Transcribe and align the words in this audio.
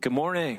Good 0.00 0.12
morning. 0.12 0.58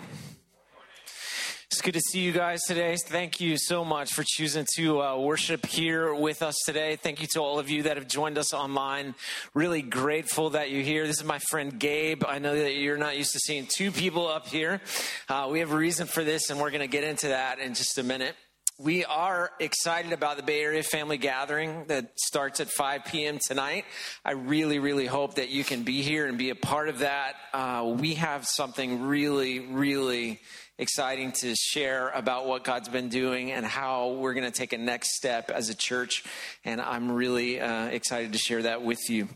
It's 1.72 1.82
good 1.82 1.96
to 1.96 2.00
see 2.00 2.20
you 2.20 2.32
guys 2.32 2.62
today. 2.68 2.96
Thank 2.96 3.42
you 3.42 3.58
so 3.58 3.84
much 3.84 4.14
for 4.14 4.24
choosing 4.24 4.68
to 4.76 5.02
uh, 5.02 5.18
worship 5.18 5.66
here 5.66 6.14
with 6.14 6.44
us 6.44 6.54
today. 6.64 6.96
Thank 6.96 7.22
you 7.22 7.28
to 7.32 7.40
all 7.40 7.58
of 7.58 7.68
you 7.68 7.82
that 7.84 7.98
have 7.98 8.08
joined 8.08 8.38
us 8.38 8.54
online. 8.54 9.16
Really 9.56 9.82
grateful 9.82 10.52
that 10.52 10.70
you're 10.70 10.84
here. 10.84 11.08
This 11.08 11.18
is 11.18 11.24
my 11.24 11.40
friend 11.40 11.80
Gabe. 11.80 12.24
I 12.24 12.38
know 12.38 12.56
that 12.56 12.76
you're 12.76 13.00
not 13.00 13.18
used 13.18 13.32
to 13.32 13.40
seeing 13.40 13.66
two 13.66 13.92
people 13.92 14.28
up 14.28 14.48
here. 14.48 14.80
Uh, 15.28 15.48
we 15.52 15.60
have 15.62 15.72
a 15.72 15.78
reason 15.78 16.06
for 16.06 16.24
this, 16.24 16.52
and 16.52 16.60
we're 16.60 16.70
going 16.70 16.82
to 16.82 16.88
get 16.88 17.04
into 17.04 17.30
that 17.30 17.58
in 17.58 17.74
just 17.74 17.98
a 17.98 18.04
minute. 18.04 18.36
We 18.82 19.06
are 19.06 19.52
excited 19.60 20.12
about 20.12 20.38
the 20.38 20.44
Bay 20.44 20.60
Area 20.64 20.82
Family 20.82 21.20
Gathering 21.20 21.86
that 21.90 22.20
starts 22.20 22.60
at 22.62 22.68
5 22.68 23.06
p.m. 23.06 23.38
tonight. 23.40 23.86
I 24.26 24.32
really, 24.32 24.80
really 24.80 25.06
hope 25.06 25.36
that 25.36 25.50
you 25.50 25.64
can 25.64 25.84
be 25.84 26.02
here 26.02 26.26
and 26.26 26.36
be 26.36 26.50
a 26.50 26.56
part 26.56 26.90
of 26.90 27.00
that. 27.00 27.36
Uh, 27.54 27.94
we 28.00 28.16
have 28.16 28.48
something 28.48 29.04
really, 29.04 29.60
really 29.60 30.40
exciting 30.80 31.32
to 31.42 31.54
share 31.54 32.10
about 32.10 32.48
what 32.48 32.64
God's 32.64 32.90
been 32.90 33.10
doing 33.10 33.52
and 33.52 33.68
how 33.68 34.14
we're 34.14 34.34
going 34.34 34.52
to 34.52 34.58
take 34.58 34.74
a 34.74 34.80
next 34.80 35.16
step 35.16 35.52
as 35.52 35.70
a 35.70 35.76
church. 35.76 36.24
And 36.66 36.82
I'm 36.82 37.12
really 37.12 37.62
uh, 37.62 37.86
excited 37.86 38.34
to 38.34 38.40
share 38.40 38.64
that 38.64 38.82
with 38.82 39.12
you. 39.12 39.28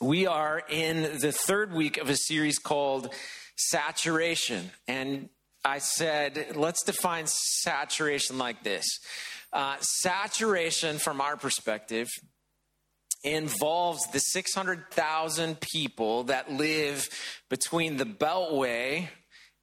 We 0.00 0.26
are 0.26 0.62
in 0.70 1.18
the 1.18 1.32
third 1.32 1.74
week 1.74 1.98
of 1.98 2.08
a 2.08 2.16
series 2.16 2.58
called 2.58 3.12
Saturation. 3.54 4.70
And 4.88 5.28
I 5.64 5.78
said, 5.78 6.56
let's 6.56 6.82
define 6.82 7.26
saturation 7.26 8.38
like 8.38 8.64
this 8.64 8.84
uh, 9.52 9.76
saturation, 9.80 10.98
from 10.98 11.20
our 11.20 11.36
perspective, 11.36 12.08
involves 13.22 14.04
the 14.12 14.18
600,000 14.18 15.60
people 15.60 16.24
that 16.24 16.50
live 16.50 17.08
between 17.50 17.96
the 17.96 18.06
Beltway 18.06 19.08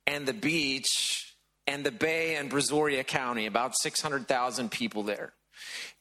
and 0.06 0.26
the 0.26 0.34
beach 0.34 1.36
and 1.68 1.84
the 1.84 1.92
Bay 1.92 2.36
and 2.36 2.50
Brazoria 2.52 3.06
County, 3.06 3.46
about 3.46 3.74
600,000 3.78 4.70
people 4.70 5.04
there. 5.04 5.34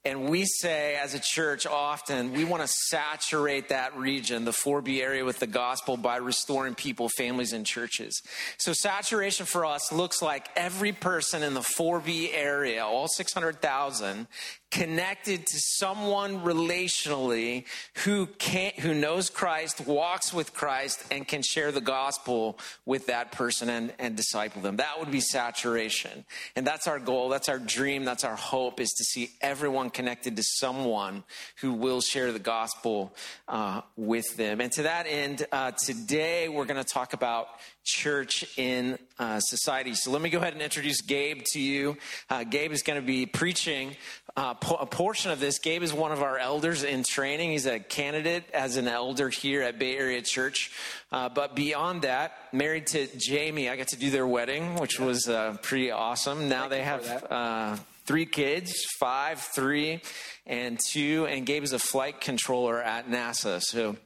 And 0.05 0.31
we 0.31 0.45
say 0.45 0.97
as 0.97 1.15
a 1.15 1.19
church 1.19 1.67
often, 1.67 2.33
we 2.33 2.45
want 2.45 2.63
to 2.63 2.69
saturate 2.69 3.71
that 3.71 3.97
region, 3.97 4.45
the 4.45 4.53
4B 4.53 5.03
area, 5.03 5.25
with 5.25 5.41
the 5.41 5.47
gospel 5.47 5.97
by 5.97 6.17
restoring 6.17 6.75
people, 6.75 7.09
families, 7.09 7.53
and 7.53 7.67
churches. 7.67 8.23
So, 8.59 8.73
saturation 8.73 9.45
for 9.45 9.67
us 9.67 9.93
looks 9.93 10.23
like 10.23 10.49
every 10.55 10.93
person 10.93 11.43
in 11.43 11.55
the 11.55 11.61
4B 11.61 12.31
area, 12.33 12.85
all 12.85 13.09
600,000, 13.09 14.29
connected 14.71 15.47
to 15.47 15.57
someone 15.59 16.41
relationally 16.41 17.65
who 18.05 18.27
can 18.27 18.73
who 18.79 18.95
knows 18.95 19.31
Christ, 19.31 19.87
walks 19.87 20.33
with 20.33 20.53
Christ, 20.53 21.05
and 21.11 21.27
can 21.27 21.43
share 21.43 21.73
the 21.73 21.81
gospel 21.81 22.59
with 22.85 23.07
that 23.07 23.33
person 23.33 23.69
and, 23.69 23.93
and 23.99 24.17
disciple 24.17 24.61
them. 24.61 24.77
That 24.77 24.99
would 24.99 25.11
be 25.11 25.21
saturation. 25.21 26.25
And 26.55 26.67
that's 26.67 26.87
our 26.87 26.99
goal, 26.99 27.29
that's 27.29 27.49
our 27.49 27.59
dream, 27.59 28.05
that's 28.05 28.25
our 28.25 28.37
hope 28.37 28.81
is 28.81 28.91
to 28.91 29.05
see 29.05 29.31
everyone 29.41 29.91
connected 29.91 30.37
to 30.37 30.43
someone 30.43 31.25
who 31.61 31.73
will 31.73 32.01
share 32.01 32.33
the 32.33 32.39
gospel 32.39 33.15
uh, 33.49 33.83
with 33.97 34.37
them. 34.37 34.61
And 34.61 34.71
to 34.73 34.83
that 34.83 35.07
end, 35.09 35.47
uh, 35.51 35.73
today 35.73 36.49
we're 36.49 36.67
going 36.67 36.83
to 36.83 36.93
talk 36.93 37.13
about 37.13 37.49
church 37.85 38.45
in 38.59 38.99
uh, 39.19 39.41
society. 39.41 39.95
So 39.95 40.11
let 40.11 40.21
me 40.21 40.29
go 40.29 40.39
ahead 40.39 40.53
and 40.53 40.61
introduce 40.61 41.01
Gabe 41.01 41.43
to 41.53 41.61
you. 41.61 41.97
Uh, 42.29 42.45
Gabe 42.45 42.73
is 42.73 42.83
going 42.83 43.01
to 43.01 43.07
be 43.07 43.25
preaching 43.25 43.97
uh, 44.39 44.55
po- 44.55 44.77
a 44.77 44.87
portion 44.87 45.33
of 45.33 45.41
this. 45.41 45.59
Gabe 45.59 45.83
is 45.83 45.93
one 45.93 46.13
of 46.13 46.23
our 46.23 46.39
elders 46.39 46.85
in 46.85 47.03
training. 47.03 47.51
He's 47.51 47.67
a 47.67 47.81
candidate 47.81 48.45
as 48.55 48.77
an 48.77 48.87
elder 48.87 49.31
here 49.31 49.63
at 49.63 49.81
Bay 49.81 49.97
Area 49.97 50.23
Church. 50.23 50.71
Uh, 51.11 51.29
but 51.29 51.57
beyond 51.57 52.03
that, 52.03 52.33
married 52.53 52.87
to 52.89 53.09
Jamie, 53.19 53.69
I 53.69 53.75
got 53.75 53.89
to 53.89 53.97
do 53.97 54.11
their 54.11 54.29
wedding, 54.29 54.77
which 54.77 55.01
was 55.01 55.29
uh, 55.29 55.57
pretty 55.63 55.91
awesome. 55.91 56.49
Now 56.49 56.69
Thank 56.69 56.71
they 56.71 56.83
have 56.83 57.25
uh, 57.29 57.77
three 58.07 58.27
kids 58.27 58.87
five, 59.01 59.41
three, 59.41 60.03
and 60.47 60.79
two. 60.79 61.27
And 61.29 61.45
Gabe 61.45 61.65
is 61.65 61.73
a 61.73 61.81
flight 61.81 62.21
controller 62.21 62.81
at 62.81 63.11
NASA. 63.11 63.61
So 63.61 63.97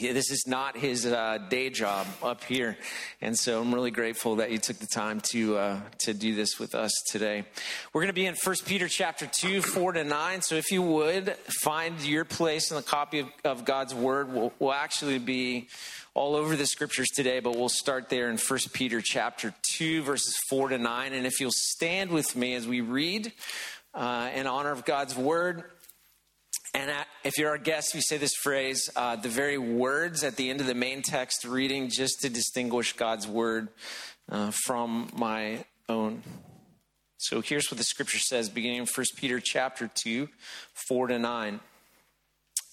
this 0.00 0.30
is 0.30 0.44
not 0.46 0.76
his 0.76 1.04
uh, 1.04 1.38
day 1.50 1.68
job 1.68 2.06
up 2.22 2.42
here, 2.44 2.78
and 3.20 3.38
so 3.38 3.60
I'm 3.60 3.74
really 3.74 3.90
grateful 3.90 4.36
that 4.36 4.50
you 4.50 4.58
took 4.58 4.78
the 4.78 4.86
time 4.86 5.20
to 5.32 5.58
uh, 5.58 5.80
to 5.98 6.14
do 6.14 6.34
this 6.34 6.58
with 6.58 6.74
us 6.74 6.92
today. 7.10 7.44
We're 7.92 8.00
going 8.00 8.08
to 8.08 8.14
be 8.14 8.26
in 8.26 8.34
1 8.42 8.56
Peter 8.64 8.88
chapter 8.88 9.26
two, 9.26 9.60
four 9.60 9.92
to 9.92 10.02
nine. 10.02 10.40
So 10.40 10.54
if 10.54 10.72
you 10.72 10.82
would 10.82 11.36
find 11.62 12.00
your 12.00 12.24
place 12.24 12.70
in 12.70 12.76
the 12.76 12.82
copy 12.82 13.20
of, 13.20 13.28
of 13.44 13.64
God's 13.64 13.94
Word, 13.94 14.32
we'll, 14.32 14.52
we'll 14.58 14.72
actually 14.72 15.18
be 15.18 15.68
all 16.14 16.34
over 16.34 16.56
the 16.56 16.66
scriptures 16.66 17.08
today, 17.14 17.40
but 17.40 17.54
we'll 17.54 17.68
start 17.68 18.08
there 18.08 18.30
in 18.30 18.38
1 18.38 18.58
Peter 18.72 19.02
chapter 19.04 19.54
two, 19.62 20.02
verses 20.02 20.34
four 20.48 20.68
to 20.68 20.78
nine. 20.78 21.12
And 21.12 21.26
if 21.26 21.40
you'll 21.40 21.52
stand 21.52 22.10
with 22.10 22.34
me 22.34 22.54
as 22.54 22.66
we 22.66 22.80
read 22.80 23.32
uh, 23.94 24.30
in 24.34 24.46
honor 24.46 24.72
of 24.72 24.84
God's 24.84 25.14
Word. 25.14 25.64
And 26.72 26.92
if 27.24 27.36
you're 27.36 27.50
our 27.50 27.58
guest, 27.58 27.94
we 27.94 28.00
say 28.00 28.16
this 28.16 28.34
phrase, 28.42 28.88
uh, 28.94 29.16
the 29.16 29.28
very 29.28 29.58
words 29.58 30.22
at 30.22 30.36
the 30.36 30.50
end 30.50 30.60
of 30.60 30.66
the 30.66 30.74
main 30.74 31.02
text 31.02 31.44
reading, 31.44 31.90
just 31.90 32.20
to 32.20 32.28
distinguish 32.28 32.92
God's 32.92 33.26
word 33.26 33.68
uh, 34.28 34.52
from 34.64 35.10
my 35.16 35.64
own. 35.88 36.22
So 37.16 37.40
here's 37.40 37.70
what 37.70 37.78
the 37.78 37.84
scripture 37.84 38.18
says, 38.18 38.48
beginning 38.48 38.78
in 38.78 38.86
1 38.86 39.06
Peter 39.16 39.40
chapter 39.40 39.90
2, 39.92 40.28
4 40.88 41.06
to 41.08 41.18
9. 41.18 41.60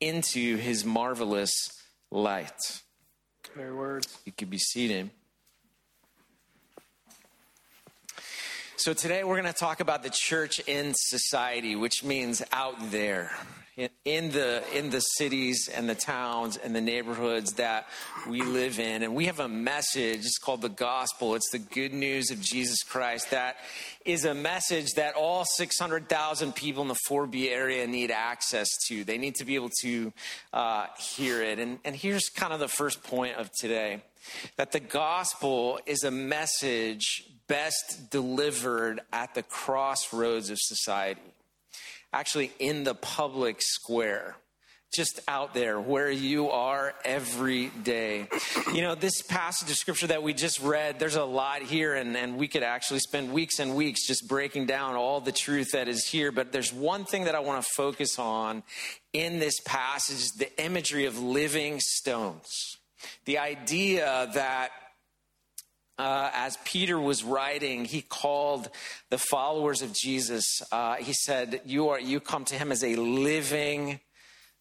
into 0.00 0.56
his 0.56 0.84
marvelous 0.84 1.52
light. 2.10 2.82
Very 3.54 3.74
words. 3.74 4.18
You 4.24 4.32
could 4.32 4.50
be 4.50 4.58
seated. 4.58 5.10
So 8.76 8.92
today 8.92 9.24
we're 9.24 9.40
going 9.40 9.52
to 9.52 9.58
talk 9.58 9.80
about 9.80 10.04
the 10.04 10.10
church 10.12 10.60
in 10.68 10.92
society, 10.94 11.74
which 11.74 12.04
means 12.04 12.42
out 12.52 12.92
there 12.92 13.32
in 14.04 14.30
the 14.32 14.62
in 14.76 14.90
the 14.90 15.00
cities 15.00 15.70
and 15.72 15.88
the 15.88 15.94
towns 15.94 16.56
and 16.56 16.74
the 16.74 16.80
neighborhoods 16.80 17.52
that 17.54 17.86
we 18.28 18.42
live 18.42 18.80
in. 18.80 19.02
And 19.04 19.14
we 19.14 19.26
have 19.26 19.38
a 19.38 19.48
message 19.48 20.20
it's 20.20 20.38
called 20.38 20.62
the 20.62 20.68
gospel. 20.68 21.36
It's 21.36 21.50
the 21.50 21.58
good 21.58 21.92
news 21.92 22.30
of 22.30 22.40
jesus 22.40 22.82
christ 22.82 23.30
that 23.30 23.56
is 24.04 24.24
a 24.24 24.34
message 24.34 24.92
that 24.94 25.14
all 25.14 25.44
600000 25.44 26.54
people 26.54 26.82
in 26.82 26.88
the 26.88 26.96
4b 27.08 27.50
area 27.50 27.86
need 27.86 28.10
access 28.10 28.68
to. 28.88 29.04
They 29.04 29.18
need 29.18 29.36
to 29.36 29.44
be 29.44 29.54
able 29.54 29.70
to 29.82 30.12
uh, 30.52 30.86
hear 30.98 31.42
it. 31.42 31.58
And, 31.58 31.78
and 31.84 31.94
here's 31.94 32.28
kind 32.30 32.52
of 32.52 32.60
the 32.60 32.68
first 32.68 33.02
point 33.02 33.36
of 33.36 33.50
today 33.52 34.02
that 34.56 34.72
the 34.72 34.80
gospel 34.80 35.78
is 35.86 36.02
a 36.02 36.10
message 36.10 37.24
best 37.46 38.10
delivered 38.10 39.00
at 39.12 39.34
the 39.34 39.42
crossroads 39.42 40.50
of 40.50 40.58
society 40.60 41.20
actually 42.12 42.52
in 42.58 42.84
the 42.84 42.94
public 42.94 43.58
square 43.60 44.36
just 44.94 45.20
out 45.28 45.52
there 45.52 45.78
where 45.78 46.10
you 46.10 46.48
are 46.50 46.94
every 47.04 47.68
day. 47.68 48.26
You 48.72 48.80
know, 48.80 48.94
this 48.94 49.20
passage 49.22 49.70
of 49.70 49.76
scripture 49.76 50.06
that 50.06 50.22
we 50.22 50.32
just 50.32 50.60
read, 50.60 50.98
there's 50.98 51.16
a 51.16 51.24
lot 51.24 51.62
here, 51.62 51.94
and, 51.94 52.16
and 52.16 52.38
we 52.38 52.48
could 52.48 52.62
actually 52.62 53.00
spend 53.00 53.32
weeks 53.32 53.58
and 53.58 53.76
weeks 53.76 54.06
just 54.06 54.26
breaking 54.28 54.66
down 54.66 54.94
all 54.94 55.20
the 55.20 55.32
truth 55.32 55.72
that 55.72 55.88
is 55.88 56.06
here. 56.06 56.32
But 56.32 56.52
there's 56.52 56.72
one 56.72 57.04
thing 57.04 57.24
that 57.24 57.34
I 57.34 57.40
want 57.40 57.62
to 57.62 57.70
focus 57.76 58.18
on 58.18 58.62
in 59.12 59.38
this 59.38 59.60
passage 59.60 60.30
the 60.38 60.62
imagery 60.62 61.04
of 61.04 61.18
living 61.18 61.80
stones. 61.80 62.78
The 63.26 63.38
idea 63.38 64.30
that 64.34 64.70
uh, 65.98 66.30
as 66.32 66.56
Peter 66.64 66.98
was 67.00 67.24
writing, 67.24 67.84
he 67.84 68.02
called 68.02 68.70
the 69.10 69.18
followers 69.18 69.82
of 69.82 69.92
Jesus. 69.92 70.62
Uh, 70.70 70.96
he 70.96 71.12
said, 71.12 71.60
"You 71.64 71.88
are 71.88 72.00
you 72.00 72.20
come 72.20 72.44
to 72.46 72.54
him 72.54 72.70
as 72.70 72.84
a 72.84 72.94
living 72.96 74.00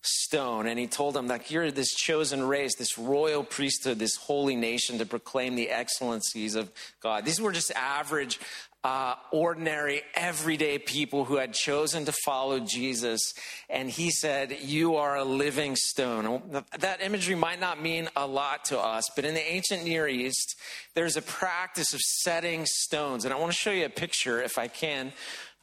stone," 0.02 0.66
and 0.66 0.80
he 0.80 0.88
told 0.88 1.14
them 1.14 1.28
that 1.28 1.52
you're 1.52 1.70
this 1.70 1.94
chosen 1.94 2.44
race, 2.44 2.76
this 2.76 2.98
royal 2.98 3.44
priesthood, 3.44 4.00
this 4.00 4.16
holy 4.16 4.56
nation 4.56 4.98
to 4.98 5.06
proclaim 5.06 5.56
the 5.56 5.70
excellencies 5.70 6.56
of 6.56 6.72
God. 7.02 7.24
These 7.24 7.40
were 7.40 7.52
just 7.52 7.72
average 7.72 8.40
uh, 8.84 9.16
ordinary, 9.32 10.02
everyday 10.14 10.80
people 10.80 11.26
who 11.26 11.38
had 11.38 11.54
chosen 11.54 12.06
to 12.06 12.14
follow 12.26 12.60
Jesus. 12.60 13.34
And 13.70 13.90
he 13.90 14.12
said, 14.12 14.58
You 14.62 14.96
are 14.96 15.18
a 15.18 15.24
living 15.24 15.76
stone. 15.76 16.64
That 16.80 17.02
imagery 17.02 17.36
might 17.36 17.60
not 17.60 17.82
mean 17.82 18.10
a 18.16 18.26
lot 18.26 18.66
to 18.66 18.80
us, 18.80 19.10
but 19.16 19.26
in 19.26 19.34
the 19.34 19.52
ancient 19.52 19.84
Near 19.84 20.08
East, 20.08 20.56
there's 20.94 21.18
a 21.18 21.22
practice 21.22 21.94
of 21.94 22.00
setting 22.00 22.66
stones. 22.66 23.26
And 23.26 23.34
I 23.34 23.38
want 23.38 23.52
to 23.52 23.58
show 23.58 23.72
you 23.72 23.86
a 23.86 23.90
picture, 23.90 24.42
if 24.42 24.58
I 24.58 24.68
can, 24.68 25.12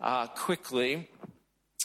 uh, 0.00 0.26
quickly. 0.26 1.08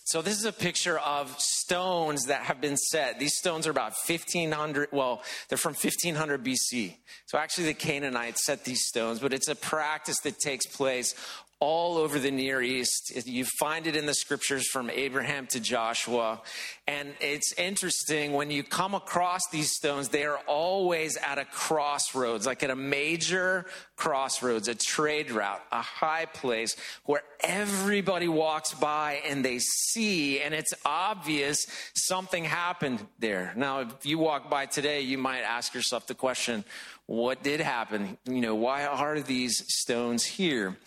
So 0.09 0.23
this 0.23 0.39
is 0.39 0.45
a 0.45 0.51
picture 0.51 0.97
of 0.97 1.39
stones 1.39 2.23
that 2.25 2.41
have 2.41 2.59
been 2.59 2.77
set. 2.77 3.19
These 3.19 3.35
stones 3.37 3.67
are 3.67 3.69
about 3.69 3.93
1500, 4.07 4.89
well, 4.91 5.21
they're 5.47 5.57
from 5.59 5.73
1500 5.73 6.43
BC. 6.43 6.95
So 7.27 7.37
actually 7.37 7.65
the 7.65 7.75
Canaanites 7.75 8.43
set 8.43 8.65
these 8.65 8.87
stones, 8.87 9.19
but 9.19 9.33
it's 9.33 9.47
a 9.47 9.53
practice 9.53 10.19
that 10.21 10.39
takes 10.39 10.65
place 10.65 11.13
all 11.61 11.97
over 11.97 12.19
the 12.19 12.31
Near 12.31 12.61
East. 12.61 13.11
You 13.27 13.43
find 13.43 13.85
it 13.85 13.95
in 13.95 14.05
the 14.05 14.13
scriptures 14.13 14.67
from 14.69 14.89
Abraham 14.89 15.45
to 15.47 15.59
Joshua. 15.59 16.41
And 16.87 17.13
it's 17.19 17.51
interesting 17.53 18.31
when 18.31 18.49
you 18.49 18.63
come 18.63 18.93
across 18.95 19.41
these 19.51 19.71
stones, 19.75 20.07
they 20.09 20.23
are 20.23 20.39
always 20.47 21.17
at 21.17 21.37
a 21.37 21.43
crossroads, 21.43 22.45
like 22.45 22.63
at 22.63 22.69
a 22.69 22.77
major 22.77 23.65
crossroads, 23.97 24.69
a 24.69 24.75
trade 24.75 25.31
route, 25.31 25.61
a 25.73 25.81
high 25.81 26.25
place 26.25 26.77
where 27.03 27.23
everybody 27.41 28.29
walks 28.29 28.73
by 28.73 29.21
and 29.27 29.43
they 29.43 29.59
see, 29.59 30.39
and 30.39 30.53
it's 30.53 30.73
obvious 30.85 31.67
something 31.93 32.45
happened 32.45 33.05
there. 33.19 33.51
Now, 33.57 33.81
if 33.81 34.05
you 34.05 34.17
walk 34.17 34.49
by 34.49 34.65
today, 34.65 35.01
you 35.01 35.17
might 35.17 35.41
ask 35.41 35.73
yourself 35.73 36.07
the 36.07 36.15
question, 36.15 36.63
what 37.09 37.41
did 37.41 37.59
happen? 37.59 38.19
You 38.25 38.39
know, 38.39 38.53
why 38.53 38.85
are 38.85 39.19
these 39.19 39.63
stones 39.67 40.23
here? 40.23 40.77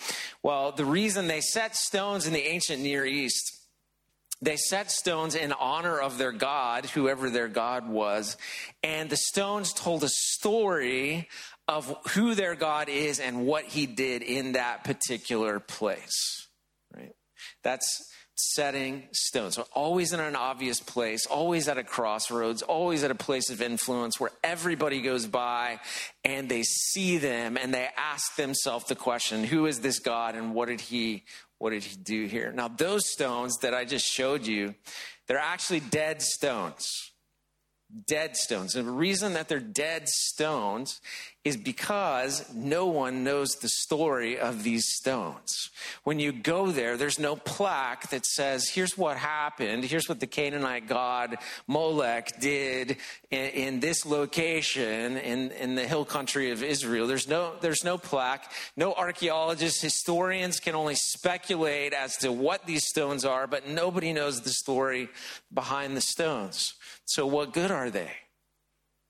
Well, 0.40 0.70
the 0.70 0.84
reason 0.84 1.26
they 1.26 1.40
set 1.40 1.74
stones 1.74 2.28
in 2.28 2.32
the 2.32 2.46
ancient 2.46 2.80
Near 2.80 3.04
East 3.04 3.58
they 4.40 4.56
set 4.56 4.90
stones 4.90 5.36
in 5.36 5.52
honor 5.52 6.00
of 6.00 6.18
their 6.18 6.32
God, 6.32 6.86
whoever 6.86 7.30
their 7.30 7.46
God 7.46 7.88
was. 7.88 8.36
And 8.82 9.08
the 9.08 9.16
stones 9.16 9.72
told 9.72 10.02
a 10.02 10.08
story 10.08 11.28
of 11.68 11.96
who 12.10 12.34
their 12.34 12.56
God 12.56 12.88
is 12.88 13.20
and 13.20 13.46
what 13.46 13.66
he 13.66 13.86
did 13.86 14.22
in 14.22 14.52
that 14.52 14.82
particular 14.82 15.60
place. 15.60 16.48
Right? 16.92 17.12
That's 17.62 18.11
setting 18.34 19.04
stones. 19.12 19.54
So 19.54 19.66
always 19.72 20.12
in 20.12 20.20
an 20.20 20.36
obvious 20.36 20.80
place, 20.80 21.26
always 21.26 21.68
at 21.68 21.78
a 21.78 21.84
crossroads, 21.84 22.62
always 22.62 23.04
at 23.04 23.10
a 23.10 23.14
place 23.14 23.50
of 23.50 23.60
influence 23.60 24.18
where 24.18 24.30
everybody 24.42 25.02
goes 25.02 25.26
by 25.26 25.80
and 26.24 26.48
they 26.48 26.62
see 26.62 27.18
them 27.18 27.56
and 27.56 27.72
they 27.72 27.88
ask 27.96 28.36
themselves 28.36 28.86
the 28.86 28.94
question, 28.94 29.44
who 29.44 29.66
is 29.66 29.80
this 29.80 29.98
God 29.98 30.34
and 30.34 30.54
what 30.54 30.68
did 30.68 30.80
he 30.80 31.24
what 31.58 31.70
did 31.70 31.84
he 31.84 31.96
do 31.96 32.26
here? 32.26 32.50
Now 32.52 32.66
those 32.68 33.08
stones 33.08 33.58
that 33.58 33.72
I 33.72 33.84
just 33.84 34.04
showed 34.04 34.46
you, 34.46 34.74
they're 35.28 35.38
actually 35.38 35.80
dead 35.80 36.20
stones 36.20 37.11
dead 38.06 38.36
stones. 38.36 38.74
And 38.74 38.88
the 38.88 38.92
reason 38.92 39.34
that 39.34 39.48
they're 39.48 39.60
dead 39.60 40.08
stones 40.08 41.00
is 41.44 41.56
because 41.56 42.52
no 42.54 42.86
one 42.86 43.24
knows 43.24 43.56
the 43.56 43.68
story 43.68 44.38
of 44.38 44.62
these 44.62 44.86
stones. 44.86 45.70
When 46.04 46.20
you 46.20 46.30
go 46.30 46.70
there, 46.70 46.96
there's 46.96 47.18
no 47.18 47.34
plaque 47.34 48.10
that 48.10 48.24
says, 48.24 48.68
here's 48.68 48.96
what 48.96 49.16
happened, 49.16 49.84
here's 49.84 50.08
what 50.08 50.20
the 50.20 50.28
Canaanite 50.28 50.86
god 50.86 51.36
Molech 51.66 52.38
did 52.40 52.96
in, 53.32 53.46
in 53.50 53.80
this 53.80 54.06
location 54.06 55.16
in, 55.16 55.50
in 55.50 55.74
the 55.74 55.86
hill 55.86 56.04
country 56.04 56.52
of 56.52 56.62
Israel. 56.62 57.08
There's 57.08 57.28
no, 57.28 57.54
there's 57.60 57.82
no 57.82 57.98
plaque. 57.98 58.50
No 58.76 58.92
archaeologists, 58.92 59.82
historians 59.82 60.60
can 60.60 60.76
only 60.76 60.94
speculate 60.94 61.92
as 61.92 62.16
to 62.18 62.30
what 62.30 62.66
these 62.66 62.86
stones 62.86 63.24
are, 63.24 63.48
but 63.48 63.66
nobody 63.66 64.12
knows 64.12 64.42
the 64.42 64.50
story 64.50 65.08
behind 65.52 65.96
the 65.96 66.00
stones. 66.00 66.74
So, 67.04 67.26
what 67.26 67.52
good 67.52 67.70
are 67.70 67.90
they? 67.90 68.10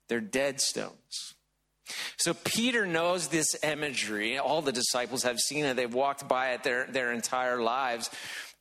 They're 0.09 0.21
dead 0.21 0.61
stones. 0.61 1.35
So 2.17 2.35
Peter 2.35 2.87
knows 2.87 3.29
this 3.29 3.56
imagery. 3.62 4.39
All 4.39 4.62
the 4.62 4.73
disciples 4.73 5.25
have 5.25 5.39
seen 5.39 5.65
it. 5.65 5.77
They've 5.77 5.93
walked 5.93 6.29
by 6.29 6.50
it 6.50 6.62
their, 6.62 6.87
their 6.87 7.12
entire 7.12 7.61
lives 7.61 8.11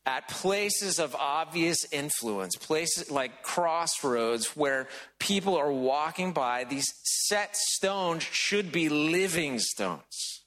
at 0.05 0.27
places 0.27 0.99
of 0.99 1.15
obvious 1.15 1.85
influence, 1.91 2.55
places 2.55 3.11
like 3.11 3.43
crossroads 3.43 4.55
where 4.55 4.87
people 5.19 5.55
are 5.55 5.71
walking 5.71 6.33
by. 6.33 6.63
These 6.63 6.91
set 7.03 7.55
stones 7.55 8.23
should 8.23 8.71
be 8.71 8.89
living 8.89 9.59
stones. 9.59 10.41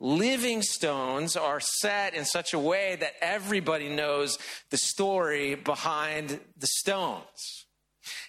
Living 0.00 0.62
stones 0.62 1.36
are 1.36 1.60
set 1.60 2.14
in 2.14 2.24
such 2.24 2.52
a 2.52 2.58
way 2.58 2.96
that 2.98 3.12
everybody 3.20 3.88
knows 3.88 4.36
the 4.70 4.76
story 4.76 5.54
behind 5.54 6.40
the 6.58 6.66
stones. 6.66 7.61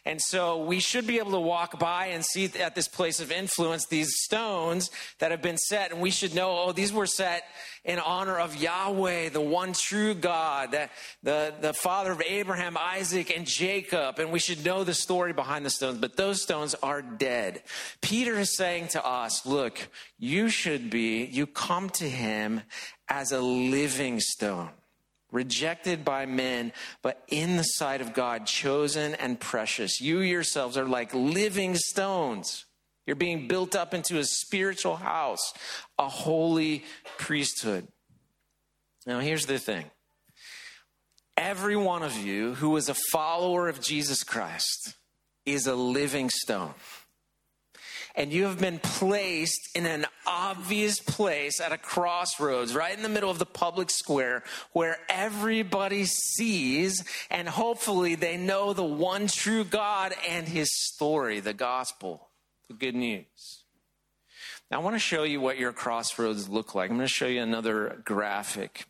And 0.06 0.22
so 0.22 0.58
we 0.58 0.82
should 0.82 1.08
be 1.08 1.20
able 1.20 1.32
to 1.32 1.40
walk 1.40 1.80
by 1.80 2.08
and 2.08 2.26
see 2.26 2.52
at 2.60 2.76
this 2.76 2.90
place 2.90 3.22
of 3.22 3.32
influence 3.32 3.86
these 3.86 4.14
stones 4.18 4.92
that 5.20 5.32
have 5.32 5.42
been 5.42 5.58
set. 5.58 5.94
And 5.94 6.02
we 6.02 6.12
should 6.12 6.36
know, 6.36 6.66
oh, 6.66 6.72
these 6.74 6.92
were 6.92 7.08
set 7.08 7.44
in 7.86 8.00
honor 8.00 8.38
of 8.38 8.62
Yahweh, 8.62 9.30
the 9.30 9.40
one 9.40 9.72
true 9.72 10.14
God, 10.14 10.72
the, 10.72 10.90
the, 11.24 11.54
the 11.62 11.74
father 11.74 12.12
of 12.12 12.22
Abraham, 12.22 12.76
Isaac, 12.78 13.36
and 13.36 13.48
Jacob. 13.48 14.20
And 14.20 14.34
we 14.34 14.40
should 14.40 14.66
know 14.66 14.84
the 14.84 14.94
story 14.94 15.32
behind 15.32 15.66
the 15.66 15.70
stones, 15.70 16.00
but 16.00 16.18
those 16.18 16.42
stones 16.42 16.76
are 16.84 17.02
dead. 17.02 17.64
Peter 18.02 18.38
is 18.38 18.56
saying 18.58 18.90
to 18.90 19.06
us, 19.06 19.46
look, 19.46 19.88
you 20.20 20.50
should 20.50 20.90
be, 20.90 21.24
you 21.24 21.48
come 21.48 21.90
to 21.92 22.10
him 22.10 22.62
as 23.08 23.32
a 23.32 23.40
living 23.40 24.20
stone 24.20 24.70
rejected 25.34 26.06
by 26.06 26.26
men, 26.26 26.72
but 27.02 27.22
in 27.28 27.58
the 27.58 27.64
sight 27.64 28.00
of 28.00 28.14
God, 28.14 28.46
chosen 28.46 29.16
and 29.16 29.40
precious. 29.40 30.00
You 30.00 30.20
yourselves 30.20 30.78
are 30.78 30.86
like 30.86 31.14
living 31.14 31.76
stones. 31.76 32.66
You're 33.06 33.18
being 33.18 33.50
built 33.50 33.76
up 33.76 33.94
into 33.94 34.20
a 34.20 34.24
spiritual 34.24 34.96
house, 34.96 35.54
a 36.00 36.08
holy 36.08 36.86
priesthood. 37.18 37.88
Now, 39.06 39.20
here's 39.20 39.46
the 39.46 39.60
thing 39.60 39.92
every 41.36 41.76
one 41.76 42.04
of 42.04 42.16
you 42.16 42.54
who 42.54 42.78
is 42.78 42.88
a 42.88 42.96
follower 43.12 43.68
of 43.68 43.82
Jesus 43.82 44.24
Christ 44.24 44.96
is 45.46 45.68
a 45.68 45.76
living 45.76 46.30
stone 46.30 46.74
and 48.16 48.32
you 48.32 48.44
have 48.44 48.60
been 48.60 48.80
placed 48.80 49.70
in 49.76 49.86
an 49.86 50.06
obvious 50.28 51.00
place 51.00 51.60
at 51.60 51.72
a 51.72 51.78
crossroads, 51.78 52.76
right 52.76 52.96
in 52.96 53.04
the 53.04 53.10
middle 53.10 53.30
of 53.30 53.40
the 53.40 53.46
public 53.46 53.90
square, 53.90 54.44
where 54.72 54.98
everybody 55.10 56.06
sees 56.06 57.04
and 57.30 57.50
hopefully 57.50 58.16
they 58.16 58.38
know 58.38 58.74
the 58.74 58.84
one 58.84 59.28
true 59.28 59.64
God 59.64 60.14
and 60.28 60.48
his 60.48 60.70
story, 60.74 61.40
the 61.40 61.54
gospel, 61.54 62.30
the 62.68 62.74
good 62.74 62.96
news. 62.96 63.64
Now, 64.70 64.80
I 64.80 64.84
want 64.84 64.96
to 64.96 65.00
show 65.00 65.24
you 65.24 65.42
what 65.42 65.58
your 65.58 65.74
crossroads 65.74 66.50
look 66.50 66.76
like. 66.76 66.90
I'm 66.90 66.98
going 66.98 67.08
to 67.08 67.14
show 67.14 67.28
you 67.28 67.42
another 67.42 68.02
graphic. 68.06 68.86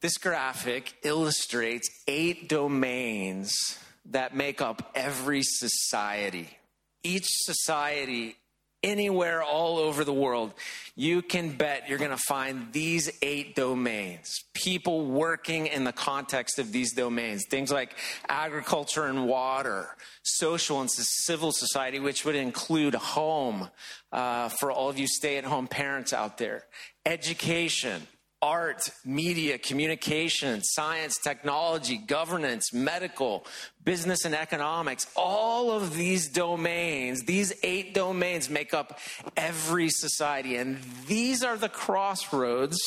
This 0.00 0.16
graphic 0.16 0.94
illustrates 1.02 1.88
eight 2.06 2.48
domains 2.48 3.78
that 4.06 4.34
make 4.34 4.60
up 4.62 4.92
every 4.94 5.42
society 5.42 6.58
each 7.02 7.26
society 7.28 8.36
anywhere 8.82 9.42
all 9.42 9.78
over 9.78 10.04
the 10.04 10.12
world, 10.12 10.54
you 10.94 11.22
can 11.22 11.50
bet 11.50 11.88
you're 11.88 11.98
going 11.98 12.10
to 12.10 12.16
find 12.16 12.72
these 12.72 13.10
eight 13.22 13.56
domains. 13.56 14.44
People 14.54 15.06
working 15.06 15.66
in 15.66 15.84
the 15.84 15.92
context 15.92 16.58
of 16.58 16.72
these 16.72 16.92
domains. 16.92 17.44
Things 17.50 17.72
like 17.72 17.96
agriculture 18.28 19.06
and 19.06 19.26
water, 19.26 19.96
social 20.22 20.80
and 20.80 20.90
civil 20.90 21.52
society, 21.52 21.98
which 21.98 22.24
would 22.24 22.36
include 22.36 22.94
home 22.94 23.68
uh, 24.12 24.48
for 24.48 24.70
all 24.70 24.88
of 24.88 24.98
you 24.98 25.06
stay 25.06 25.38
at 25.38 25.44
home 25.44 25.66
parents 25.66 26.12
out 26.12 26.38
there, 26.38 26.64
education, 27.04 28.06
art, 28.40 28.90
media, 29.04 29.58
communication, 29.58 30.62
science, 30.62 31.18
technology, 31.18 31.96
governance, 31.96 32.72
medical, 32.72 33.44
business, 33.84 34.24
and 34.24 34.34
economics. 34.34 35.06
All 35.16 35.70
of 35.70 35.94
these 35.94 36.28
domains, 36.28 37.24
these 37.24 37.52
eight 37.62 37.94
domains 37.94 38.48
make 38.48 38.72
up 38.74 38.98
every 39.36 39.88
society. 39.88 40.56
And 40.56 40.78
these 41.06 41.42
are 41.42 41.56
the 41.56 41.68
crossroads, 41.68 42.78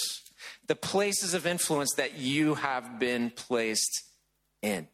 the 0.67 0.75
places 0.75 1.33
of 1.33 1.45
influence 1.45 1.93
that 1.97 2.17
you 2.17 2.55
have 2.55 2.99
been 2.99 3.29
placed 3.29 4.03
in. 4.61 4.87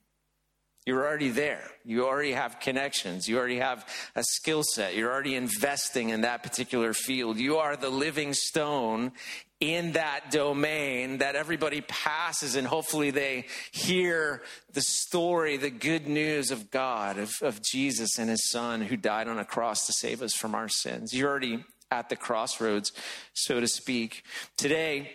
You're 0.87 1.05
already 1.05 1.31
there. 1.31 1.69
You 1.83 2.05
already 2.05 2.31
have 2.31 2.61
connections. 2.61 3.27
You 3.27 3.37
already 3.37 3.57
have 3.57 3.85
a 4.15 4.23
skill 4.23 4.63
set. 4.63 4.95
You're 4.95 5.11
already 5.11 5.35
investing 5.35 6.11
in 6.11 6.21
that 6.21 6.43
particular 6.43 6.93
field. 6.93 7.37
You 7.37 7.57
are 7.57 7.75
the 7.75 7.89
living 7.89 8.33
stone 8.33 9.11
in 9.59 9.93
that 9.93 10.29
domain 10.29 11.17
that 11.17 11.35
everybody 11.35 11.81
passes 11.81 12.55
and 12.55 12.67
hopefully 12.67 13.09
they 13.09 13.45
hear 13.71 14.43
the 14.73 14.81
story, 14.81 15.57
the 15.57 15.71
good 15.71 16.07
news 16.07 16.51
of 16.51 16.69
God, 16.69 17.17
of, 17.17 17.33
of 17.41 17.61
Jesus 17.63 18.19
and 18.19 18.29
his 18.29 18.49
son 18.49 18.81
who 18.81 18.95
died 18.95 19.27
on 19.27 19.39
a 19.39 19.45
cross 19.45 19.87
to 19.87 19.93
save 19.93 20.21
us 20.21 20.35
from 20.35 20.53
our 20.53 20.69
sins. 20.69 21.13
You're 21.13 21.29
already 21.29 21.63
at 21.89 22.09
the 22.09 22.15
crossroads, 22.15 22.91
so 23.33 23.59
to 23.59 23.67
speak. 23.67 24.23
Today, 24.57 25.11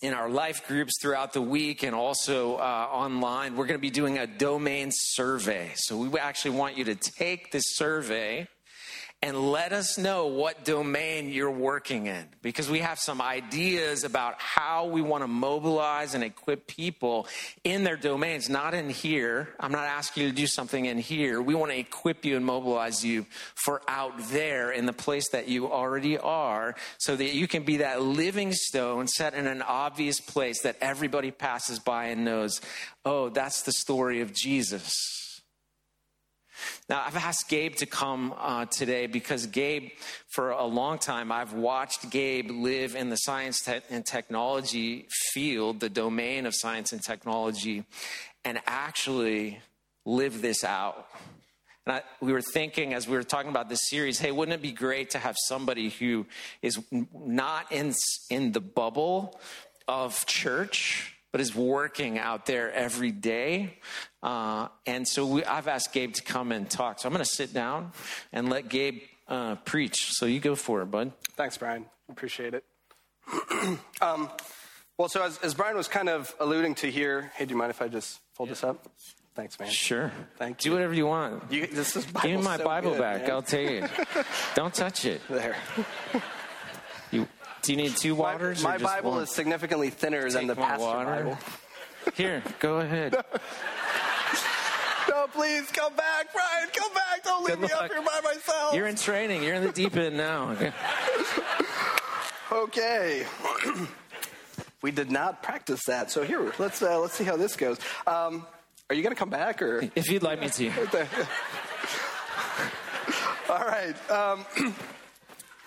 in 0.00 0.14
our 0.14 0.30
life 0.30 0.66
groups 0.66 0.94
throughout 1.00 1.34
the 1.34 1.42
week 1.42 1.82
and 1.82 1.94
also 1.94 2.56
uh, 2.56 2.88
online, 2.90 3.56
we're 3.56 3.66
going 3.66 3.78
to 3.78 3.82
be 3.82 3.90
doing 3.90 4.16
a 4.16 4.26
domain 4.26 4.90
survey. 4.90 5.72
So 5.74 5.98
we 5.98 6.18
actually 6.18 6.56
want 6.56 6.78
you 6.78 6.84
to 6.84 6.94
take 6.94 7.52
this 7.52 7.64
survey 7.76 8.48
and 9.22 9.38
let 9.38 9.74
us 9.74 9.98
know 9.98 10.28
what 10.28 10.64
domain 10.64 11.28
you're 11.28 11.50
working 11.50 12.06
in 12.06 12.24
because 12.40 12.70
we 12.70 12.78
have 12.78 12.98
some 12.98 13.20
ideas 13.20 14.02
about 14.02 14.40
how 14.40 14.86
we 14.86 15.02
want 15.02 15.22
to 15.22 15.28
mobilize 15.28 16.14
and 16.14 16.24
equip 16.24 16.66
people 16.66 17.26
in 17.62 17.84
their 17.84 17.98
domains, 17.98 18.48
not 18.48 18.72
in 18.72 18.88
here. 18.88 19.50
I'm 19.60 19.72
not 19.72 19.84
asking 19.84 20.22
you 20.22 20.30
to 20.30 20.34
do 20.34 20.46
something 20.46 20.86
in 20.86 20.96
here. 20.96 21.42
We 21.42 21.54
want 21.54 21.70
to 21.70 21.78
equip 21.78 22.24
you 22.24 22.34
and 22.36 22.46
mobilize 22.46 23.04
you 23.04 23.26
for 23.54 23.82
out 23.86 24.14
there 24.30 24.70
in 24.70 24.86
the 24.86 24.94
place 24.94 25.28
that 25.30 25.48
you 25.48 25.70
already 25.70 26.16
are 26.16 26.74
so 26.96 27.14
that 27.14 27.34
you 27.34 27.46
can 27.46 27.64
be 27.64 27.78
that 27.78 28.00
living 28.00 28.52
stone 28.54 29.06
set 29.06 29.34
in 29.34 29.46
an 29.46 29.60
obvious 29.60 30.18
place 30.18 30.62
that 30.62 30.76
everybody 30.80 31.30
passes 31.30 31.78
by 31.78 32.06
and 32.06 32.24
knows, 32.24 32.62
oh, 33.04 33.28
that's 33.28 33.62
the 33.62 33.72
story 33.72 34.22
of 34.22 34.32
Jesus. 34.32 35.29
Now, 36.88 37.02
I've 37.06 37.16
asked 37.16 37.48
Gabe 37.48 37.76
to 37.76 37.86
come 37.86 38.34
uh, 38.36 38.66
today 38.66 39.06
because 39.06 39.46
Gabe, 39.46 39.90
for 40.28 40.50
a 40.50 40.64
long 40.64 40.98
time, 40.98 41.32
I've 41.32 41.52
watched 41.52 42.10
Gabe 42.10 42.50
live 42.50 42.94
in 42.94 43.10
the 43.10 43.16
science 43.16 43.60
te- 43.62 43.80
and 43.90 44.04
technology 44.04 45.06
field, 45.32 45.80
the 45.80 45.88
domain 45.88 46.46
of 46.46 46.54
science 46.54 46.92
and 46.92 47.02
technology, 47.02 47.84
and 48.44 48.60
actually 48.66 49.60
live 50.04 50.42
this 50.42 50.64
out. 50.64 51.06
And 51.86 51.96
I, 51.96 52.02
we 52.20 52.32
were 52.32 52.42
thinking 52.42 52.94
as 52.94 53.08
we 53.08 53.16
were 53.16 53.24
talking 53.24 53.50
about 53.50 53.68
this 53.68 53.88
series, 53.88 54.18
hey, 54.18 54.32
wouldn't 54.32 54.54
it 54.54 54.62
be 54.62 54.72
great 54.72 55.10
to 55.10 55.18
have 55.18 55.36
somebody 55.46 55.90
who 55.90 56.26
is 56.62 56.78
not 57.12 57.72
in, 57.72 57.94
in 58.28 58.52
the 58.52 58.60
bubble 58.60 59.40
of 59.88 60.24
church, 60.26 61.16
but 61.32 61.40
is 61.40 61.54
working 61.54 62.18
out 62.18 62.46
there 62.46 62.72
every 62.72 63.12
day. 63.12 63.78
Uh, 64.22 64.68
and 64.86 65.06
so 65.06 65.26
we, 65.26 65.44
I've 65.44 65.68
asked 65.68 65.92
Gabe 65.92 66.12
to 66.14 66.22
come 66.22 66.52
and 66.52 66.68
talk. 66.68 67.00
So 67.00 67.08
I'm 67.08 67.12
going 67.12 67.24
to 67.24 67.30
sit 67.30 67.52
down 67.54 67.92
and 68.32 68.48
let 68.48 68.68
Gabe 68.68 69.00
uh, 69.28 69.56
preach. 69.56 70.12
So 70.12 70.26
you 70.26 70.40
go 70.40 70.54
for 70.54 70.82
it, 70.82 70.86
bud. 70.86 71.12
Thanks, 71.36 71.56
Brian. 71.56 71.86
Appreciate 72.10 72.54
it. 72.54 72.64
um, 74.00 74.28
well, 74.98 75.08
so 75.08 75.22
as, 75.22 75.38
as, 75.38 75.54
Brian 75.54 75.76
was 75.76 75.88
kind 75.88 76.08
of 76.08 76.34
alluding 76.40 76.74
to 76.76 76.90
here, 76.90 77.30
hey, 77.36 77.44
do 77.46 77.52
you 77.52 77.56
mind 77.56 77.70
if 77.70 77.80
I 77.80 77.88
just 77.88 78.18
fold 78.34 78.48
yeah. 78.48 78.52
this 78.52 78.64
up? 78.64 78.86
Thanks, 79.34 79.58
man. 79.58 79.70
Sure. 79.70 80.12
Thank 80.36 80.64
you. 80.64 80.70
Do 80.70 80.74
whatever 80.74 80.92
you 80.92 81.06
want. 81.06 81.50
You, 81.50 81.66
this 81.68 81.94
is 81.96 82.04
Give 82.06 82.38
me 82.38 82.42
my 82.42 82.56
so 82.56 82.64
Bible 82.64 82.90
good, 82.90 83.00
back. 83.00 83.22
Man. 83.22 83.30
I'll 83.30 83.42
take 83.42 83.70
it. 83.70 83.90
Don't 84.54 84.74
touch 84.74 85.04
it. 85.04 85.20
There. 85.30 85.56
Do 87.62 87.72
you 87.72 87.76
need 87.76 87.96
two 87.96 88.14
waters? 88.14 88.62
My, 88.62 88.78
my 88.78 88.96
Bible 88.96 89.12
one? 89.12 89.22
is 89.22 89.30
significantly 89.30 89.90
thinner 89.90 90.22
Take 90.24 90.32
than 90.32 90.46
the 90.46 90.56
pastor 90.56 90.84
water. 90.84 91.24
Bible. 91.24 91.38
Here, 92.14 92.42
go 92.58 92.78
ahead. 92.78 93.12
no, 95.08 95.26
please 95.28 95.70
come 95.70 95.94
back, 95.94 96.32
Brian. 96.32 96.68
Come 96.72 96.94
back. 96.94 97.22
Don't 97.24 97.44
leave 97.44 97.60
me 97.60 97.68
up 97.70 97.90
here 97.90 98.00
by 98.02 98.20
myself. 98.24 98.74
You're 98.74 98.86
in 98.86 98.96
training. 98.96 99.42
You're 99.42 99.54
in 99.54 99.64
the 99.64 99.72
deep 99.72 99.96
end 99.96 100.16
now. 100.16 100.56
okay. 102.52 103.26
we 104.82 104.90
did 104.90 105.10
not 105.10 105.42
practice 105.42 105.80
that, 105.86 106.10
so 106.10 106.22
here 106.22 106.52
let's 106.58 106.80
uh, 106.82 106.98
let's 106.98 107.14
see 107.14 107.24
how 107.24 107.36
this 107.36 107.56
goes. 107.56 107.78
Um, 108.06 108.46
are 108.88 108.94
you 108.94 109.02
going 109.02 109.14
to 109.14 109.18
come 109.18 109.30
back, 109.30 109.62
or 109.62 109.88
if 109.94 110.10
you'd 110.10 110.22
like 110.22 110.40
me 110.40 110.48
to? 110.48 110.70
All 113.48 113.64
right. 113.64 114.10
Um, 114.10 114.44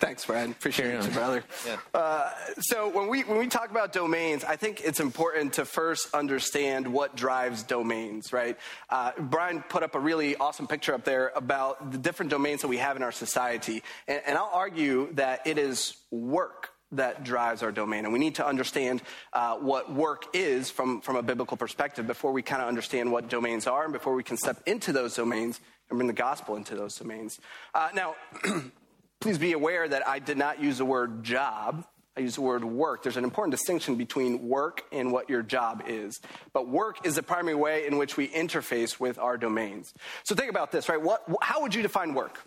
Thanks, 0.00 0.26
Brian. 0.26 0.50
Appreciate 0.50 1.02
you, 1.02 1.10
brother. 1.10 1.44
Yeah. 1.66 1.76
Uh, 1.94 2.30
so 2.60 2.88
when 2.88 3.08
we 3.08 3.22
when 3.22 3.38
we 3.38 3.46
talk 3.46 3.70
about 3.70 3.92
domains, 3.92 4.44
I 4.44 4.56
think 4.56 4.82
it's 4.84 5.00
important 5.00 5.54
to 5.54 5.64
first 5.64 6.12
understand 6.14 6.86
what 6.86 7.16
drives 7.16 7.62
domains, 7.62 8.32
right? 8.32 8.58
Uh, 8.90 9.12
Brian 9.18 9.62
put 9.62 9.82
up 9.82 9.94
a 9.94 10.00
really 10.00 10.36
awesome 10.36 10.66
picture 10.66 10.94
up 10.94 11.04
there 11.04 11.32
about 11.36 11.92
the 11.92 11.98
different 11.98 12.30
domains 12.30 12.62
that 12.62 12.68
we 12.68 12.78
have 12.78 12.96
in 12.96 13.02
our 13.02 13.12
society, 13.12 13.82
and, 14.08 14.20
and 14.26 14.36
I'll 14.36 14.50
argue 14.52 15.12
that 15.14 15.46
it 15.46 15.58
is 15.58 15.96
work 16.10 16.70
that 16.92 17.24
drives 17.24 17.62
our 17.62 17.72
domain. 17.72 18.04
And 18.04 18.12
we 18.12 18.18
need 18.18 18.36
to 18.36 18.46
understand 18.46 19.02
uh, 19.32 19.56
what 19.56 19.92
work 19.92 20.26
is 20.32 20.70
from, 20.70 21.00
from 21.00 21.16
a 21.16 21.22
biblical 21.22 21.56
perspective 21.56 22.06
before 22.06 22.32
we 22.32 22.42
kind 22.42 22.62
of 22.62 22.68
understand 22.68 23.10
what 23.10 23.28
domains 23.28 23.66
are 23.66 23.84
and 23.84 23.92
before 23.92 24.14
we 24.14 24.22
can 24.22 24.36
step 24.36 24.62
into 24.66 24.92
those 24.92 25.14
domains 25.14 25.60
and 25.90 25.98
bring 25.98 26.06
the 26.06 26.12
gospel 26.12 26.56
into 26.56 26.74
those 26.76 26.94
domains. 26.96 27.40
Uh, 27.74 27.88
now, 27.94 28.14
please 29.24 29.38
be 29.38 29.52
aware 29.52 29.88
that 29.88 30.06
I 30.06 30.18
did 30.18 30.36
not 30.36 30.62
use 30.62 30.76
the 30.76 30.84
word 30.84 31.24
job. 31.24 31.82
I 32.14 32.20
use 32.20 32.34
the 32.34 32.42
word 32.42 32.62
work. 32.62 33.02
There's 33.02 33.16
an 33.16 33.24
important 33.24 33.52
distinction 33.52 33.96
between 33.96 34.46
work 34.46 34.82
and 34.92 35.10
what 35.10 35.30
your 35.30 35.42
job 35.42 35.82
is. 35.86 36.20
But 36.52 36.68
work 36.68 37.06
is 37.06 37.14
the 37.14 37.22
primary 37.22 37.54
way 37.54 37.86
in 37.86 37.96
which 37.96 38.18
we 38.18 38.28
interface 38.28 39.00
with 39.00 39.18
our 39.18 39.38
domains. 39.38 39.94
So 40.24 40.34
think 40.34 40.50
about 40.50 40.72
this, 40.72 40.90
right? 40.90 41.00
What, 41.00 41.24
how 41.40 41.62
would 41.62 41.74
you 41.74 41.80
define 41.80 42.12
work? 42.12 42.38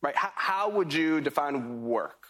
Right? 0.00 0.16
How, 0.16 0.30
how 0.34 0.70
would 0.70 0.94
you 0.94 1.20
define 1.20 1.82
work? 1.82 2.24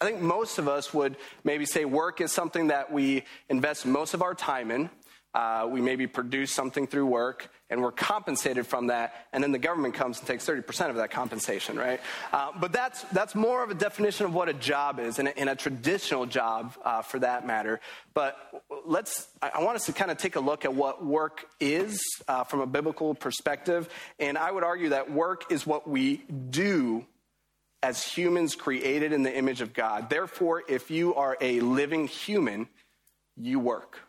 I 0.00 0.06
think 0.06 0.22
most 0.22 0.56
of 0.56 0.66
us 0.66 0.94
would 0.94 1.18
maybe 1.44 1.66
say 1.66 1.84
work 1.84 2.22
is 2.22 2.32
something 2.32 2.68
that 2.68 2.90
we 2.90 3.24
invest 3.50 3.84
most 3.84 4.14
of 4.14 4.22
our 4.22 4.34
time 4.34 4.70
in. 4.70 4.88
Uh, 5.32 5.68
we 5.70 5.80
maybe 5.80 6.06
produce 6.08 6.52
something 6.52 6.88
through 6.88 7.06
work 7.06 7.50
and 7.70 7.80
we're 7.80 7.92
compensated 7.92 8.66
from 8.66 8.88
that, 8.88 9.14
and 9.32 9.44
then 9.44 9.52
the 9.52 9.58
government 9.58 9.94
comes 9.94 10.18
and 10.18 10.26
takes 10.26 10.44
30% 10.44 10.90
of 10.90 10.96
that 10.96 11.12
compensation, 11.12 11.78
right? 11.78 12.00
Uh, 12.32 12.50
but 12.58 12.72
that's, 12.72 13.02
that's 13.12 13.36
more 13.36 13.62
of 13.62 13.70
a 13.70 13.74
definition 13.74 14.26
of 14.26 14.34
what 14.34 14.48
a 14.48 14.52
job 14.52 14.98
is, 14.98 15.20
and 15.20 15.28
a, 15.28 15.38
and 15.38 15.48
a 15.48 15.54
traditional 15.54 16.26
job 16.26 16.76
uh, 16.84 17.00
for 17.00 17.20
that 17.20 17.46
matter. 17.46 17.80
But 18.12 18.36
let's, 18.84 19.28
I 19.40 19.62
want 19.62 19.76
us 19.76 19.86
to 19.86 19.92
kind 19.92 20.10
of 20.10 20.18
take 20.18 20.34
a 20.34 20.40
look 20.40 20.64
at 20.64 20.74
what 20.74 21.04
work 21.04 21.46
is 21.60 22.02
uh, 22.26 22.42
from 22.42 22.58
a 22.58 22.66
biblical 22.66 23.14
perspective, 23.14 23.88
and 24.18 24.36
I 24.36 24.50
would 24.50 24.64
argue 24.64 24.88
that 24.88 25.12
work 25.12 25.52
is 25.52 25.64
what 25.64 25.88
we 25.88 26.24
do 26.50 27.06
as 27.84 28.04
humans 28.04 28.56
created 28.56 29.12
in 29.12 29.22
the 29.22 29.34
image 29.34 29.60
of 29.60 29.72
God. 29.72 30.10
Therefore, 30.10 30.64
if 30.68 30.90
you 30.90 31.14
are 31.14 31.36
a 31.40 31.60
living 31.60 32.08
human, 32.08 32.68
you 33.36 33.60
work. 33.60 34.00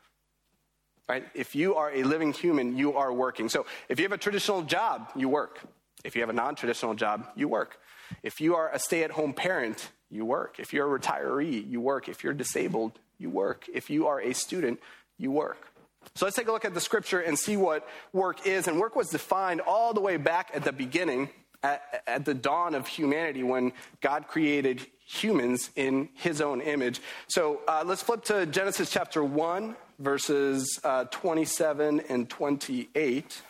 Right? 1.11 1.25
If 1.33 1.55
you 1.55 1.75
are 1.75 1.91
a 1.91 2.03
living 2.03 2.31
human, 2.31 2.77
you 2.77 2.93
are 2.93 3.11
working. 3.11 3.49
So 3.49 3.65
if 3.89 3.99
you 3.99 4.05
have 4.05 4.13
a 4.13 4.17
traditional 4.17 4.61
job, 4.61 5.09
you 5.13 5.27
work. 5.27 5.59
If 6.05 6.15
you 6.15 6.21
have 6.21 6.29
a 6.29 6.33
non 6.33 6.55
traditional 6.55 6.93
job, 6.93 7.27
you 7.35 7.49
work. 7.49 7.77
If 8.23 8.39
you 8.39 8.55
are 8.55 8.71
a 8.71 8.79
stay 8.79 9.03
at 9.03 9.11
home 9.11 9.33
parent, 9.33 9.89
you 10.09 10.23
work. 10.23 10.57
If 10.57 10.71
you're 10.71 10.95
a 10.95 10.97
retiree, 10.97 11.69
you 11.69 11.81
work. 11.81 12.07
If 12.07 12.23
you're 12.23 12.33
disabled, 12.33 12.97
you 13.17 13.29
work. 13.29 13.65
If 13.73 13.89
you 13.89 14.07
are 14.07 14.21
a 14.21 14.33
student, 14.33 14.79
you 15.17 15.31
work. 15.31 15.67
So 16.15 16.25
let's 16.25 16.37
take 16.37 16.47
a 16.47 16.51
look 16.53 16.63
at 16.63 16.73
the 16.73 16.79
scripture 16.79 17.19
and 17.19 17.37
see 17.37 17.57
what 17.57 17.85
work 18.13 18.47
is. 18.47 18.69
And 18.69 18.79
work 18.79 18.95
was 18.95 19.09
defined 19.09 19.59
all 19.59 19.93
the 19.93 19.99
way 19.99 20.15
back 20.15 20.51
at 20.53 20.63
the 20.63 20.71
beginning, 20.71 21.27
at, 21.61 22.03
at 22.07 22.23
the 22.23 22.33
dawn 22.33 22.73
of 22.73 22.87
humanity, 22.87 23.43
when 23.43 23.73
God 23.99 24.29
created 24.29 24.87
humans 25.05 25.71
in 25.75 26.07
his 26.13 26.39
own 26.39 26.61
image. 26.61 27.01
So 27.27 27.59
uh, 27.67 27.83
let's 27.85 28.01
flip 28.01 28.23
to 28.25 28.45
Genesis 28.45 28.89
chapter 28.89 29.21
1, 29.21 29.75
verses 30.01 30.79
uh, 30.83 31.05
27 31.05 32.01
and 32.09 32.29
28. 32.29 33.41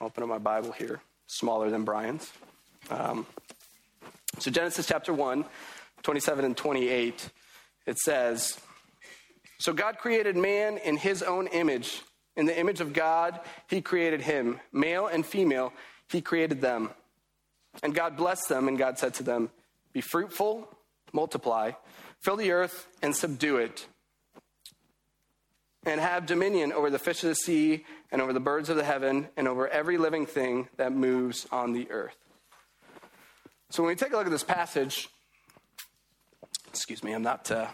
I'll 0.00 0.06
open 0.08 0.22
up 0.22 0.28
my 0.28 0.38
Bible 0.38 0.72
here, 0.72 1.00
smaller 1.26 1.70
than 1.70 1.84
Brian's. 1.84 2.30
Um, 2.90 3.26
so, 4.38 4.50
Genesis 4.50 4.86
chapter 4.86 5.12
1, 5.12 5.44
27 6.02 6.44
and 6.44 6.56
28, 6.56 7.30
it 7.86 7.98
says 7.98 8.58
So 9.58 9.72
God 9.72 9.98
created 9.98 10.36
man 10.36 10.78
in 10.78 10.96
his 10.96 11.22
own 11.22 11.46
image. 11.48 12.02
In 12.36 12.46
the 12.46 12.58
image 12.58 12.80
of 12.80 12.92
God, 12.92 13.40
he 13.68 13.80
created 13.80 14.22
him. 14.22 14.60
Male 14.72 15.06
and 15.06 15.24
female, 15.24 15.72
he 16.08 16.20
created 16.20 16.60
them. 16.60 16.90
And 17.82 17.94
God 17.94 18.16
blessed 18.16 18.48
them, 18.48 18.66
and 18.66 18.78
God 18.78 18.98
said 18.98 19.14
to 19.14 19.22
them, 19.22 19.50
Be 19.92 20.00
fruitful, 20.00 20.68
multiply, 21.12 21.72
fill 22.20 22.36
the 22.36 22.50
earth, 22.50 22.88
and 23.02 23.14
subdue 23.14 23.58
it 23.58 23.86
and 25.84 26.00
have 26.00 26.26
dominion 26.26 26.72
over 26.72 26.90
the 26.90 26.98
fish 26.98 27.22
of 27.22 27.28
the 27.30 27.34
sea 27.34 27.84
and 28.12 28.20
over 28.20 28.32
the 28.32 28.40
birds 28.40 28.68
of 28.68 28.76
the 28.76 28.84
heaven 28.84 29.28
and 29.36 29.48
over 29.48 29.68
every 29.68 29.98
living 29.98 30.26
thing 30.26 30.68
that 30.76 30.92
moves 30.92 31.46
on 31.50 31.72
the 31.72 31.90
earth. 31.90 32.16
So 33.70 33.82
when 33.82 33.90
we 33.90 33.96
take 33.96 34.12
a 34.12 34.16
look 34.16 34.26
at 34.26 34.32
this 34.32 34.44
passage, 34.44 35.08
excuse 36.68 37.02
me, 37.02 37.12
I'm 37.12 37.22
not, 37.22 37.50
uh, 37.50 37.66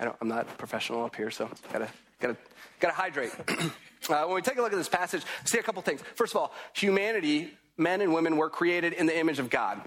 I 0.00 0.04
don't, 0.04 0.16
I'm 0.20 0.28
not 0.28 0.58
professional 0.58 1.04
up 1.04 1.14
here, 1.14 1.30
so 1.30 1.48
gotta 1.72 1.88
Gotta, 2.24 2.36
gotta 2.80 2.94
hydrate. 2.94 3.32
uh, 4.08 4.24
when 4.24 4.34
we 4.34 4.40
take 4.40 4.56
a 4.56 4.62
look 4.62 4.72
at 4.72 4.78
this 4.78 4.88
passage, 4.88 5.22
see 5.44 5.58
a 5.58 5.62
couple 5.62 5.82
things. 5.82 6.00
First 6.14 6.34
of 6.34 6.40
all, 6.40 6.54
humanity, 6.72 7.50
men 7.76 8.00
and 8.00 8.14
women, 8.14 8.38
were 8.38 8.48
created 8.48 8.94
in 8.94 9.04
the 9.04 9.18
image 9.18 9.38
of 9.38 9.50
God. 9.50 9.80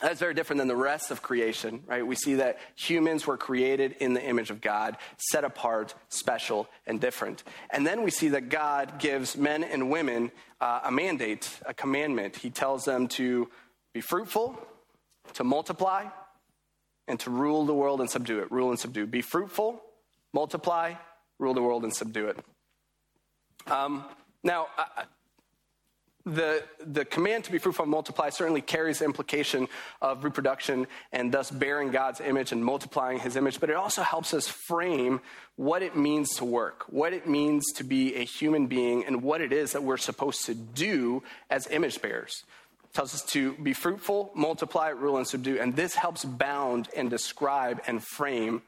That's 0.00 0.20
very 0.20 0.34
different 0.34 0.58
than 0.58 0.68
the 0.68 0.76
rest 0.76 1.10
of 1.10 1.22
creation, 1.22 1.84
right? 1.86 2.04
We 2.06 2.16
see 2.16 2.34
that 2.34 2.58
humans 2.74 3.26
were 3.26 3.36
created 3.36 3.96
in 4.00 4.12
the 4.12 4.22
image 4.22 4.50
of 4.50 4.60
God, 4.60 4.96
set 5.16 5.44
apart, 5.44 5.94
special, 6.08 6.68
and 6.86 7.00
different. 7.00 7.44
And 7.70 7.86
then 7.86 8.02
we 8.02 8.10
see 8.10 8.28
that 8.28 8.48
God 8.48 8.98
gives 8.98 9.36
men 9.36 9.62
and 9.62 9.90
women 9.90 10.32
uh, 10.60 10.80
a 10.84 10.90
mandate, 10.90 11.48
a 11.64 11.72
commandment. 11.72 12.36
He 12.36 12.50
tells 12.50 12.84
them 12.84 13.06
to 13.08 13.48
be 13.92 14.00
fruitful, 14.00 14.58
to 15.34 15.44
multiply, 15.44 16.06
and 17.06 17.20
to 17.20 17.30
rule 17.30 17.64
the 17.64 17.74
world 17.74 18.00
and 18.00 18.10
subdue 18.10 18.40
it. 18.40 18.50
Rule 18.50 18.70
and 18.70 18.78
subdue. 18.78 19.06
Be 19.06 19.22
fruitful, 19.22 19.80
multiply, 20.32 20.94
rule 21.38 21.54
the 21.54 21.62
world 21.62 21.84
and 21.84 21.94
subdue 21.94 22.28
it. 22.28 22.38
Um, 23.70 24.04
now, 24.42 24.66
the, 26.26 26.62
the 26.84 27.04
command 27.04 27.44
to 27.44 27.52
be 27.52 27.58
fruitful 27.58 27.82
and 27.82 27.90
multiply 27.90 28.30
certainly 28.30 28.62
carries 28.62 29.00
the 29.00 29.04
implication 29.04 29.68
of 30.00 30.24
reproduction 30.24 30.86
and 31.12 31.30
thus 31.30 31.50
bearing 31.50 31.90
God's 31.90 32.20
image 32.20 32.52
and 32.52 32.64
multiplying 32.64 33.18
his 33.18 33.36
image, 33.36 33.60
but 33.60 33.68
it 33.68 33.76
also 33.76 34.02
helps 34.02 34.32
us 34.32 34.48
frame 34.48 35.20
what 35.56 35.82
it 35.82 35.96
means 35.96 36.30
to 36.36 36.44
work, 36.44 36.84
what 36.88 37.12
it 37.12 37.28
means 37.28 37.64
to 37.74 37.84
be 37.84 38.14
a 38.14 38.24
human 38.24 38.66
being, 38.66 39.04
and 39.04 39.22
what 39.22 39.40
it 39.40 39.52
is 39.52 39.72
that 39.72 39.82
we're 39.82 39.96
supposed 39.96 40.46
to 40.46 40.54
do 40.54 41.22
as 41.50 41.66
image 41.70 42.00
bearers. 42.00 42.44
It 42.84 42.94
tells 42.94 43.14
us 43.14 43.22
to 43.26 43.52
be 43.54 43.74
fruitful, 43.74 44.30
multiply, 44.34 44.88
rule, 44.88 45.18
and 45.18 45.26
subdue, 45.26 45.60
and 45.60 45.76
this 45.76 45.94
helps 45.94 46.24
bound 46.24 46.88
and 46.96 47.10
describe 47.10 47.82
and 47.86 48.02
frame 48.02 48.62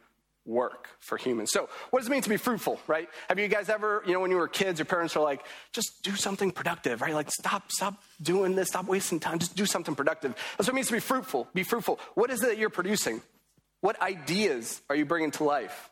work 0.46 0.88
for 1.00 1.18
humans. 1.18 1.50
So, 1.52 1.68
what 1.90 2.00
does 2.00 2.08
it 2.08 2.10
mean 2.10 2.22
to 2.22 2.28
be 2.28 2.36
fruitful, 2.36 2.80
right? 2.86 3.08
Have 3.28 3.38
you 3.38 3.48
guys 3.48 3.68
ever, 3.68 4.02
you 4.06 4.12
know, 4.12 4.20
when 4.20 4.30
you 4.30 4.36
were 4.36 4.48
kids, 4.48 4.78
your 4.78 4.86
parents 4.86 5.14
were 5.14 5.22
like, 5.22 5.44
just 5.72 6.02
do 6.02 6.14
something 6.14 6.52
productive, 6.52 7.02
right? 7.02 7.14
Like, 7.14 7.30
stop, 7.30 7.70
stop 7.70 8.02
doing 8.22 8.54
this, 8.54 8.68
stop 8.68 8.86
wasting 8.86 9.20
time, 9.20 9.38
just 9.38 9.56
do 9.56 9.66
something 9.66 9.94
productive. 9.94 10.34
That's 10.56 10.68
what 10.68 10.74
it 10.74 10.74
means 10.74 10.86
to 10.86 10.94
be 10.94 11.00
fruitful. 11.00 11.48
Be 11.52 11.64
fruitful. 11.64 11.98
What 12.14 12.30
is 12.30 12.42
it 12.42 12.46
that 12.46 12.58
you're 12.58 12.70
producing? 12.70 13.20
What 13.80 14.00
ideas 14.00 14.80
are 14.88 14.96
you 14.96 15.04
bringing 15.04 15.32
to 15.32 15.44
life? 15.44 15.90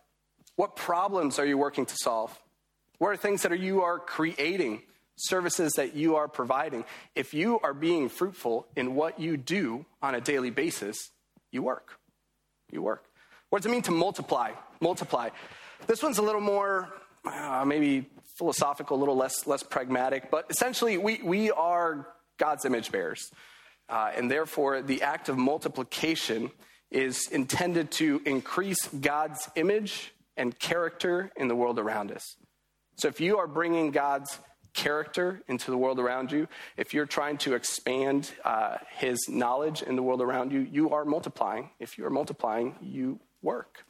What 0.56 0.76
problems 0.76 1.38
are 1.38 1.46
you 1.46 1.58
working 1.58 1.86
to 1.86 1.94
solve? 1.96 2.36
What 2.98 3.08
are 3.08 3.16
things 3.16 3.42
that 3.42 3.52
are 3.52 3.56
you 3.56 3.82
are 3.82 3.98
creating? 3.98 4.82
Services 5.16 5.74
that 5.76 5.94
you 5.94 6.16
are 6.16 6.26
providing. 6.26 6.84
If 7.14 7.34
you 7.34 7.60
are 7.60 7.72
being 7.72 8.08
fruitful 8.08 8.66
in 8.74 8.96
what 8.96 9.20
you 9.20 9.36
do 9.36 9.86
on 10.02 10.16
a 10.16 10.20
daily 10.20 10.50
basis, 10.50 11.10
you 11.52 11.62
work. 11.62 12.00
You 12.72 12.82
work. 12.82 13.04
What 13.54 13.62
does 13.62 13.70
it 13.70 13.72
mean 13.72 13.82
to 13.82 13.92
multiply? 13.92 14.50
Multiply. 14.80 15.28
This 15.86 16.02
one's 16.02 16.18
a 16.18 16.22
little 16.22 16.40
more 16.40 16.92
uh, 17.24 17.64
maybe 17.64 18.10
philosophical, 18.36 18.96
a 18.96 18.98
little 18.98 19.14
less, 19.14 19.46
less 19.46 19.62
pragmatic, 19.62 20.28
but 20.28 20.46
essentially, 20.50 20.98
we, 20.98 21.20
we 21.22 21.52
are 21.52 22.08
God's 22.36 22.64
image 22.64 22.90
bearers. 22.90 23.30
Uh, 23.88 24.10
and 24.16 24.28
therefore, 24.28 24.82
the 24.82 25.02
act 25.02 25.28
of 25.28 25.38
multiplication 25.38 26.50
is 26.90 27.28
intended 27.28 27.92
to 27.92 28.20
increase 28.26 28.88
God's 28.88 29.48
image 29.54 30.12
and 30.36 30.58
character 30.58 31.30
in 31.36 31.46
the 31.46 31.54
world 31.54 31.78
around 31.78 32.10
us. 32.10 32.34
So 32.96 33.06
if 33.06 33.20
you 33.20 33.38
are 33.38 33.46
bringing 33.46 33.92
God's 33.92 34.36
character 34.72 35.42
into 35.46 35.70
the 35.70 35.78
world 35.78 36.00
around 36.00 36.32
you, 36.32 36.48
if 36.76 36.92
you're 36.92 37.06
trying 37.06 37.38
to 37.38 37.54
expand 37.54 38.32
uh, 38.44 38.78
his 38.96 39.28
knowledge 39.28 39.80
in 39.80 39.94
the 39.94 40.02
world 40.02 40.20
around 40.20 40.50
you, 40.50 40.58
you 40.58 40.90
are 40.90 41.04
multiplying. 41.04 41.70
If 41.78 41.96
you 41.98 42.04
are 42.04 42.10
multiplying, 42.10 42.74
you 42.82 43.20
work. 43.44 43.84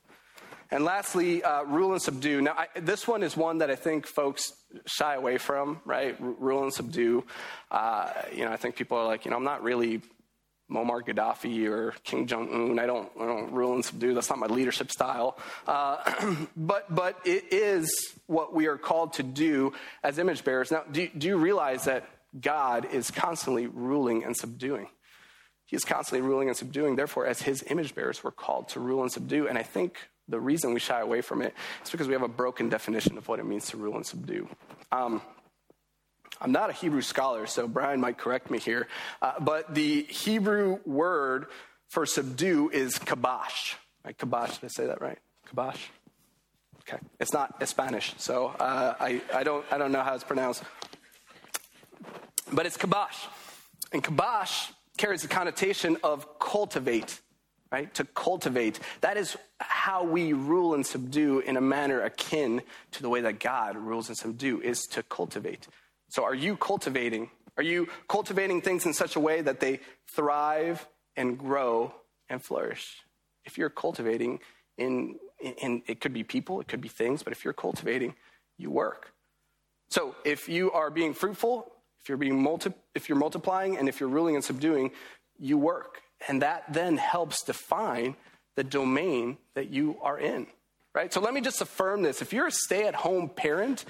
And 0.71 0.85
lastly, 0.85 1.43
uh, 1.43 1.63
rule 1.63 1.93
and 1.93 2.03
subdue. 2.03 2.41
Now, 2.41 2.55
I, 2.57 2.81
this 2.81 3.07
one 3.07 3.23
is 3.23 3.37
one 3.37 3.59
that 3.59 3.71
I 3.71 3.77
think 3.77 4.07
folks 4.07 4.53
shy 4.87 5.15
away 5.15 5.39
from, 5.39 5.81
right? 5.85 6.17
R- 6.21 6.35
rule 6.39 6.65
and 6.65 6.73
subdue. 6.73 7.25
Uh, 7.71 8.11
you 8.35 8.45
know, 8.45 8.51
I 8.51 8.57
think 8.57 8.75
people 8.75 8.99
are 8.99 9.07
like, 9.07 9.25
you 9.25 9.31
know, 9.31 9.37
I'm 9.37 9.45
not 9.45 9.63
really 9.63 10.03
Muammar 10.71 11.03
Gaddafi 11.03 11.69
or 11.69 11.95
Kim 12.03 12.27
Jong 12.27 12.49
Un. 12.53 12.79
I 12.79 12.87
don't, 12.87 13.09
I 13.21 13.27
don't 13.27 13.53
rule 13.53 13.75
and 13.75 13.85
subdue. 13.85 14.15
That's 14.15 14.31
not 14.31 14.39
my 14.39 14.47
leadership 14.47 14.91
style. 14.91 15.39
Uh, 15.67 16.37
but, 16.57 16.93
but 16.93 17.21
it 17.25 17.53
is 17.53 18.15
what 18.27 18.55
we 18.55 18.67
are 18.67 18.79
called 18.79 19.13
to 19.15 19.23
do 19.23 19.75
as 20.03 20.19
image 20.19 20.43
bearers. 20.43 20.71
Now, 20.71 20.83
do, 20.91 21.09
do 21.17 21.29
you 21.29 21.37
realize 21.37 21.85
that 21.85 22.09
God 22.41 22.87
is 22.93 23.11
constantly 23.11 23.67
ruling 23.67 24.25
and 24.25 24.37
subduing? 24.37 24.89
Is 25.75 25.85
constantly 25.85 26.27
ruling 26.27 26.49
and 26.49 26.57
subduing. 26.57 26.97
Therefore, 26.97 27.27
as 27.27 27.43
his 27.43 27.65
image 27.69 27.95
bearers, 27.95 28.23
we're 28.23 28.31
called 28.31 28.69
to 28.71 28.81
rule 28.81 29.03
and 29.03 29.11
subdue. 29.11 29.49
And 29.49 29.59
I 29.59 29.63
think 29.63 29.99
the 30.29 30.41
reason 30.41 30.73
we 30.73 30.81
shy 30.81 31.01
away 31.01 31.21
from 31.21 31.43
it 31.43 31.53
is 31.85 31.91
because 31.91 32.07
we 32.07 32.13
have 32.13 32.23
a 32.23 32.29
broken 32.29 32.69
definition 32.69 33.19
of 33.19 33.29
what 33.29 33.41
it 33.41 33.45
means 33.45 33.67
to 33.71 33.77
rule 33.77 33.97
and 33.97 34.07
subdue. 34.07 34.49
Um, 34.93 35.21
I'm 36.41 36.53
not 36.53 36.71
a 36.71 36.73
Hebrew 36.73 37.03
scholar, 37.03 37.47
so 37.47 37.69
Brian 37.69 38.01
might 38.01 38.19
correct 38.19 38.51
me 38.51 38.59
here, 38.59 38.89
uh, 39.23 39.33
but 39.41 39.75
the 39.75 40.03
Hebrew 40.05 40.79
word 40.85 41.47
for 41.89 42.07
subdue 42.07 42.71
is 42.71 42.99
kabash. 42.99 43.77
Right? 44.05 44.17
Kabash, 44.17 44.61
did 44.61 44.67
I 44.67 44.69
say 44.69 44.87
that 44.87 45.01
right? 45.01 45.19
Kabash? 45.49 45.79
Okay. 46.81 46.99
It's 47.19 47.33
not 47.33 47.67
Spanish, 47.69 48.15
so 48.19 48.49
uh, 48.49 48.95
I, 49.01 49.23
I, 49.33 49.43
don't, 49.43 49.65
I 49.71 49.79
don't 49.79 49.93
know 49.93 50.03
how 50.03 50.15
it's 50.15 50.25
pronounced. 50.25 50.63
But 52.53 52.67
it's 52.67 52.77
kabash. 52.77 53.27
And 53.93 54.03
kabash 54.03 54.71
carries 54.97 55.23
the 55.23 55.29
connotation 55.29 55.97
of 56.03 56.39
cultivate, 56.39 57.21
right? 57.73 57.93
To 57.95 58.05
cultivate. 58.05 58.79
That 59.01 59.17
is 59.17 59.37
how 59.61 60.05
we 60.05 60.33
rule 60.33 60.75
and 60.75 60.87
subdue 60.87 61.41
in 61.41 61.57
a 61.57 61.61
manner 61.61 62.01
akin 62.03 62.63
to 62.93 63.03
the 63.03 63.09
way 63.09 63.21
that 63.23 63.41
God 63.41 63.77
rules 63.77 64.09
and 64.09 64.17
subdue, 64.17 64.61
is 64.61 64.83
to 64.93 65.03
cultivate. 65.03 65.67
So 66.09 66.25
are 66.25 66.35
you 66.35 66.57
cultivating? 66.57 67.31
Are 67.57 67.63
you 67.63 67.89
cultivating 68.09 68.61
things 68.61 68.87
in 68.87 68.95
such 68.95 69.17
a 69.17 69.21
way 69.21 69.41
that 69.41 69.61
they 69.61 69.81
thrive 70.15 70.87
and 71.17 71.39
grow 71.39 71.95
and 72.29 72.43
flourish? 72.43 72.99
If 73.45 73.59
you're 73.59 73.71
cultivating 73.71 74.41
in, 74.79 75.17
in 75.41 75.83
it 75.87 76.01
could 76.01 76.13
be 76.13 76.25
people, 76.25 76.61
it 76.61 76.69
could 76.69 76.81
be 76.81 76.89
things, 76.89 77.23
but 77.23 77.33
if 77.33 77.45
you're 77.45 77.53
cultivating, 77.53 78.15
you 78.59 78.71
work. 78.71 79.13
So 79.91 80.15
if 80.25 80.49
you 80.49 80.73
are 80.73 80.91
being 80.91 81.15
fruitful, 81.15 81.71
if 82.05 82.11
you're 82.11 82.19
being 82.19 82.43
multi, 82.43 82.71
if 82.95 83.09
you're 83.09 83.17
multiplying 83.17 83.79
and 83.79 83.89
if 83.89 83.99
you're 83.99 84.11
ruling 84.11 84.35
and 84.35 84.45
subduing, 84.45 84.91
you 85.39 85.57
work. 85.57 86.03
And 86.29 86.43
that 86.43 86.71
then 86.71 86.99
helps 86.99 87.43
define 87.43 88.15
the 88.57 88.63
domain 88.63 89.39
that 89.55 89.71
you 89.71 89.97
are 90.03 90.19
in. 90.19 90.47
Right? 90.95 91.11
So 91.13 91.21
let 91.21 91.33
me 91.33 91.41
just 91.41 91.63
affirm 91.63 92.03
this. 92.03 92.21
If 92.21 92.35
you're 92.35 92.47
a 92.47 92.53
stay-at-home 92.53 93.31
parent, 93.31 93.87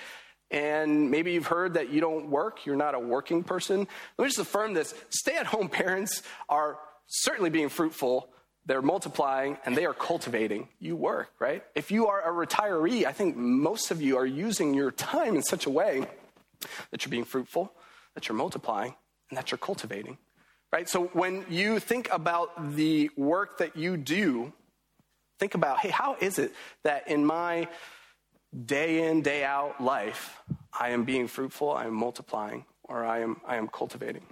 and 0.50 1.10
maybe 1.10 1.32
you've 1.32 1.48
heard 1.48 1.74
that 1.74 1.90
you 1.90 2.00
don't 2.00 2.28
work, 2.28 2.64
you're 2.64 2.76
not 2.76 2.94
a 2.94 2.98
working 3.00 3.42
person. 3.42 3.80
Let 4.16 4.24
me 4.24 4.28
just 4.28 4.38
affirm 4.38 4.74
this. 4.74 4.94
Stay 5.10 5.36
at 5.36 5.46
home 5.46 5.68
parents 5.68 6.22
are 6.48 6.78
certainly 7.08 7.50
being 7.50 7.68
fruitful, 7.68 8.28
they're 8.64 8.80
multiplying, 8.80 9.58
and 9.66 9.76
they 9.76 9.84
are 9.84 9.92
cultivating. 9.92 10.68
You 10.78 10.94
work, 10.94 11.32
right? 11.40 11.64
If 11.74 11.90
you 11.90 12.06
are 12.06 12.22
a 12.22 12.46
retiree, 12.46 13.04
I 13.04 13.12
think 13.12 13.36
most 13.36 13.90
of 13.90 14.00
you 14.00 14.16
are 14.16 14.24
using 14.24 14.72
your 14.72 14.92
time 14.92 15.34
in 15.34 15.42
such 15.42 15.66
a 15.66 15.70
way 15.70 16.06
that 16.92 17.04
you're 17.04 17.10
being 17.10 17.24
fruitful, 17.24 17.72
that 18.14 18.28
you're 18.28 18.36
multiplying 18.36 18.94
and 19.30 19.38
that 19.38 19.50
you're 19.50 19.58
cultivating. 19.58 20.18
Right? 20.72 20.88
So 20.88 21.04
when 21.12 21.44
you 21.48 21.78
think 21.78 22.08
about 22.10 22.74
the 22.74 23.10
work 23.16 23.58
that 23.58 23.76
you 23.76 23.96
do, 23.96 24.52
think 25.38 25.54
about, 25.54 25.78
hey, 25.78 25.90
how 25.90 26.16
is 26.20 26.38
it 26.38 26.52
that 26.82 27.08
in 27.08 27.24
my 27.24 27.68
day 28.66 29.08
in, 29.08 29.22
day 29.22 29.44
out 29.44 29.80
life, 29.80 30.40
I 30.72 30.90
am 30.90 31.04
being 31.04 31.28
fruitful, 31.28 31.70
I 31.70 31.86
am 31.86 31.94
multiplying, 31.94 32.64
or 32.84 33.04
I 33.04 33.20
am, 33.20 33.40
I 33.46 33.56
am 33.56 33.68
cultivating? 33.68 34.22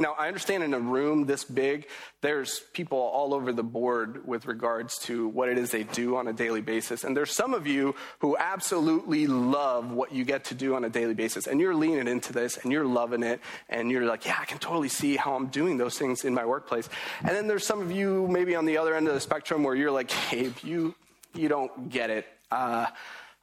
Now, 0.00 0.14
I 0.18 0.28
understand 0.28 0.62
in 0.62 0.72
a 0.72 0.80
room 0.80 1.26
this 1.26 1.44
big, 1.44 1.86
there's 2.22 2.60
people 2.72 2.98
all 2.98 3.34
over 3.34 3.52
the 3.52 3.62
board 3.62 4.26
with 4.26 4.46
regards 4.46 4.96
to 5.00 5.28
what 5.28 5.50
it 5.50 5.58
is 5.58 5.70
they 5.70 5.82
do 5.82 6.16
on 6.16 6.26
a 6.26 6.32
daily 6.32 6.62
basis. 6.62 7.04
And 7.04 7.14
there's 7.14 7.34
some 7.34 7.52
of 7.52 7.66
you 7.66 7.94
who 8.20 8.34
absolutely 8.38 9.26
love 9.26 9.90
what 9.92 10.12
you 10.12 10.24
get 10.24 10.44
to 10.46 10.54
do 10.54 10.74
on 10.74 10.84
a 10.84 10.88
daily 10.88 11.12
basis. 11.12 11.46
And 11.46 11.60
you're 11.60 11.74
leaning 11.74 12.08
into 12.08 12.32
this 12.32 12.56
and 12.56 12.72
you're 12.72 12.86
loving 12.86 13.22
it. 13.22 13.40
And 13.68 13.90
you're 13.90 14.06
like, 14.06 14.24
yeah, 14.24 14.38
I 14.40 14.46
can 14.46 14.58
totally 14.58 14.88
see 14.88 15.16
how 15.16 15.34
I'm 15.34 15.48
doing 15.48 15.76
those 15.76 15.98
things 15.98 16.24
in 16.24 16.32
my 16.32 16.46
workplace. 16.46 16.88
And 17.20 17.36
then 17.36 17.46
there's 17.46 17.66
some 17.66 17.82
of 17.82 17.92
you 17.92 18.26
maybe 18.28 18.56
on 18.56 18.64
the 18.64 18.78
other 18.78 18.94
end 18.94 19.06
of 19.06 19.12
the 19.12 19.20
spectrum 19.20 19.62
where 19.62 19.74
you're 19.74 19.90
like, 19.90 20.10
hey, 20.10 20.50
you, 20.62 20.94
you 21.34 21.48
don't 21.48 21.90
get 21.90 22.08
it. 22.08 22.26
Uh, 22.50 22.86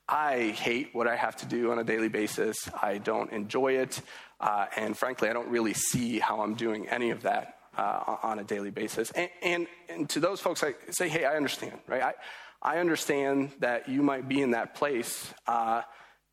I 0.09 0.55
hate 0.57 0.95
what 0.95 1.05
I 1.05 1.17
have 1.17 1.35
to 1.37 1.45
do 1.45 1.71
on 1.71 1.79
a 1.79 1.83
daily 1.83 2.07
basis. 2.07 2.69
I 2.81 2.97
don't 2.97 3.29
enjoy 3.31 3.73
it. 3.73 4.01
Uh, 4.39 4.67
and 4.75 4.97
frankly, 4.97 5.29
I 5.29 5.33
don't 5.33 5.49
really 5.49 5.73
see 5.73 6.19
how 6.19 6.41
I'm 6.41 6.55
doing 6.55 6.87
any 6.89 7.09
of 7.09 7.23
that 7.23 7.57
uh, 7.77 8.17
on 8.23 8.39
a 8.39 8.43
daily 8.43 8.71
basis. 8.71 9.11
And, 9.11 9.29
and, 9.41 9.67
and, 9.89 10.09
to 10.11 10.19
those 10.19 10.39
folks, 10.39 10.63
I 10.63 10.75
say, 10.91 11.09
hey, 11.09 11.25
I 11.25 11.35
understand, 11.35 11.79
right? 11.87 12.01
I, 12.01 12.13
I 12.61 12.79
understand 12.79 13.51
that 13.59 13.87
you 13.87 14.01
might 14.01 14.27
be 14.27 14.41
in 14.41 14.51
that 14.51 14.75
place. 14.75 15.33
Uh, 15.45 15.81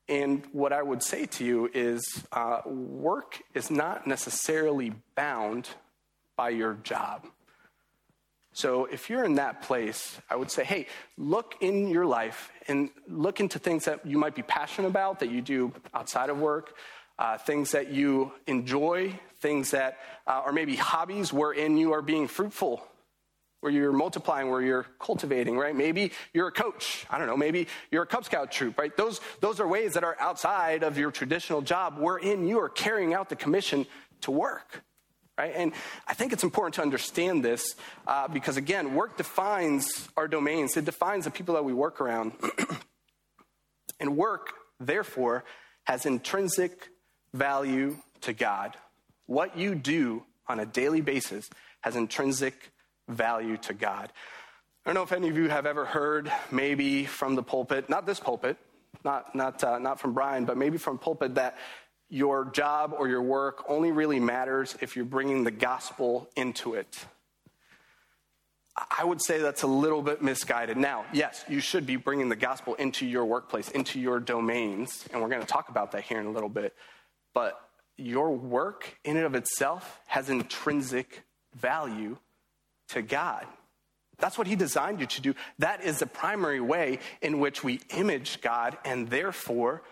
and 0.08 0.44
what 0.52 0.72
I 0.72 0.82
would 0.82 1.02
say 1.02 1.26
to 1.26 1.44
you 1.44 1.70
is 1.72 2.02
uh, 2.32 2.60
work 2.66 3.40
is 3.54 3.70
not 3.70 4.06
necessarily 4.06 4.92
bound 5.14 5.68
by 6.36 6.50
your 6.50 6.74
job. 6.74 7.26
So 8.52 8.84
if 8.84 9.10
you're 9.10 9.24
in 9.24 9.34
that 9.34 9.62
place, 9.62 10.16
I 10.30 10.36
would 10.36 10.50
say, 10.50 10.62
hey, 10.62 10.86
look 11.18 11.56
in 11.60 11.88
your 11.88 12.06
life 12.06 12.52
and 12.68 12.90
look 13.08 13.40
into 13.40 13.58
things 13.58 13.86
that 13.86 14.06
you 14.06 14.16
might 14.16 14.36
be 14.36 14.42
passionate 14.42 14.88
about, 14.88 15.20
that 15.20 15.30
you 15.30 15.42
do 15.42 15.72
outside 15.92 16.30
of 16.30 16.38
work, 16.38 16.76
uh, 17.18 17.38
things 17.38 17.72
that 17.72 17.90
you 17.90 18.32
enjoy, 18.46 19.18
things 19.40 19.70
that 19.70 19.98
uh, 20.26 20.42
are 20.44 20.52
maybe 20.52 20.76
hobbies 20.76 21.32
wherein 21.32 21.76
you 21.76 21.92
are 21.92 22.02
being 22.02 22.26
fruitful, 22.28 22.82
where 23.60 23.72
you're 23.72 23.92
multiplying, 23.92 24.50
where 24.50 24.60
you're 24.60 24.86
cultivating, 24.98 25.56
right? 25.56 25.74
Maybe 25.74 26.12
you're 26.32 26.48
a 26.48 26.52
coach. 26.52 27.06
I 27.08 27.18
don't 27.18 27.26
know. 27.26 27.36
Maybe 27.36 27.68
you're 27.90 28.02
a 28.02 28.06
Cub 28.06 28.24
Scout 28.24 28.50
troop, 28.50 28.78
right? 28.78 28.94
Those, 28.96 29.20
those 29.40 29.60
are 29.60 29.68
ways 29.68 29.94
that 29.94 30.04
are 30.04 30.16
outside 30.20 30.82
of 30.82 30.98
your 30.98 31.10
traditional 31.10 31.62
job 31.62 31.98
wherein 31.98 32.46
you 32.46 32.60
are 32.60 32.68
carrying 32.68 33.14
out 33.14 33.28
the 33.28 33.36
commission 33.36 33.86
to 34.22 34.30
work 34.30 34.82
right? 35.36 35.52
And 35.54 35.72
I 36.06 36.14
think 36.14 36.32
it's 36.32 36.44
important 36.44 36.74
to 36.74 36.82
understand 36.82 37.44
this 37.44 37.74
uh, 38.06 38.28
because, 38.28 38.56
again, 38.56 38.94
work 38.94 39.16
defines 39.16 40.08
our 40.16 40.28
domains, 40.28 40.76
it 40.76 40.84
defines 40.84 41.24
the 41.24 41.30
people 41.30 41.54
that 41.54 41.64
we 41.64 41.72
work 41.72 42.00
around. 42.00 42.32
and 44.00 44.16
work, 44.16 44.52
therefore, 44.78 45.44
has 45.84 46.06
intrinsic 46.06 46.88
value 47.34 47.98
to 48.22 48.32
God. 48.32 48.76
What 49.26 49.58
you 49.58 49.74
do 49.74 50.22
on 50.48 50.60
a 50.60 50.66
daily 50.66 51.02
basis 51.02 51.50
has 51.82 51.96
intrinsic 51.96 52.70
value 53.08 53.58
to 53.58 53.74
God. 53.74 54.10
I 54.84 54.88
don't 54.88 54.94
know 54.94 55.02
if 55.02 55.12
any 55.12 55.28
of 55.28 55.36
you 55.36 55.48
have 55.48 55.66
ever 55.66 55.84
heard, 55.84 56.32
maybe 56.50 57.04
from 57.04 57.34
the 57.34 57.42
pulpit, 57.42 57.90
not 57.90 58.06
this 58.06 58.20
pulpit, 58.20 58.56
not, 59.04 59.34
not, 59.34 59.62
uh, 59.64 59.78
not 59.78 60.00
from 60.00 60.14
Brian, 60.14 60.44
but 60.44 60.56
maybe 60.56 60.78
from 60.78 60.98
pulpit, 60.98 61.34
that 61.34 61.56
your 62.08 62.44
job 62.46 62.94
or 62.96 63.08
your 63.08 63.22
work 63.22 63.64
only 63.68 63.92
really 63.92 64.20
matters 64.20 64.76
if 64.80 64.94
you're 64.94 65.04
bringing 65.04 65.42
the 65.42 65.50
gospel 65.50 66.28
into 66.36 66.74
it. 66.74 67.04
I 68.76 69.04
would 69.04 69.22
say 69.22 69.38
that's 69.38 69.62
a 69.62 69.68
little 69.68 70.02
bit 70.02 70.20
misguided. 70.20 70.76
Now, 70.76 71.04
yes, 71.12 71.44
you 71.48 71.60
should 71.60 71.86
be 71.86 71.96
bringing 71.96 72.28
the 72.28 72.36
gospel 72.36 72.74
into 72.74 73.06
your 73.06 73.24
workplace, 73.24 73.70
into 73.70 74.00
your 74.00 74.20
domains, 74.20 75.04
and 75.12 75.22
we're 75.22 75.28
going 75.28 75.40
to 75.40 75.46
talk 75.46 75.68
about 75.68 75.92
that 75.92 76.02
here 76.02 76.20
in 76.20 76.26
a 76.26 76.30
little 76.30 76.48
bit. 76.48 76.74
But 77.34 77.60
your 77.96 78.30
work 78.30 78.98
in 79.04 79.16
and 79.16 79.26
of 79.26 79.34
itself 79.34 80.00
has 80.06 80.30
intrinsic 80.30 81.24
value 81.54 82.16
to 82.88 83.02
God. 83.02 83.46
That's 84.18 84.38
what 84.38 84.46
He 84.46 84.56
designed 84.56 85.00
you 85.00 85.06
to 85.06 85.20
do. 85.20 85.34
That 85.58 85.82
is 85.84 85.98
the 85.98 86.06
primary 86.06 86.60
way 86.60 87.00
in 87.20 87.40
which 87.40 87.64
we 87.64 87.80
image 87.90 88.40
God 88.40 88.78
and 88.84 89.08
therefore 89.08 89.82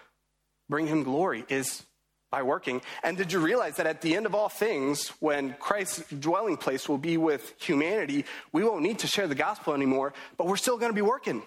bring 0.69 0.87
Him 0.87 1.03
glory, 1.03 1.45
is 1.49 1.85
by 2.31 2.43
working. 2.43 2.81
And 3.05 3.17
did 3.17 3.31
you 3.31 3.41
realize 3.41 3.77
that 3.77 3.87
at 3.87 4.01
the 4.01 4.17
end 4.17 4.27
of 4.27 4.35
all 4.35 4.49
things, 4.49 5.09
when 5.21 5.55
Christ's 5.61 6.03
dwelling 6.11 6.57
place 6.57 6.89
will 6.89 6.99
be 6.99 7.19
with 7.19 7.55
humanity, 7.61 8.25
we 8.53 8.65
won't 8.65 8.83
need 8.83 9.01
to 9.01 9.07
share 9.07 9.29
the 9.29 9.35
gospel 9.35 9.75
anymore, 9.75 10.15
but 10.39 10.47
we're 10.47 10.57
still 10.57 10.79
going 10.79 10.91
to 10.91 10.97
be 10.97 11.03
working 11.03 11.43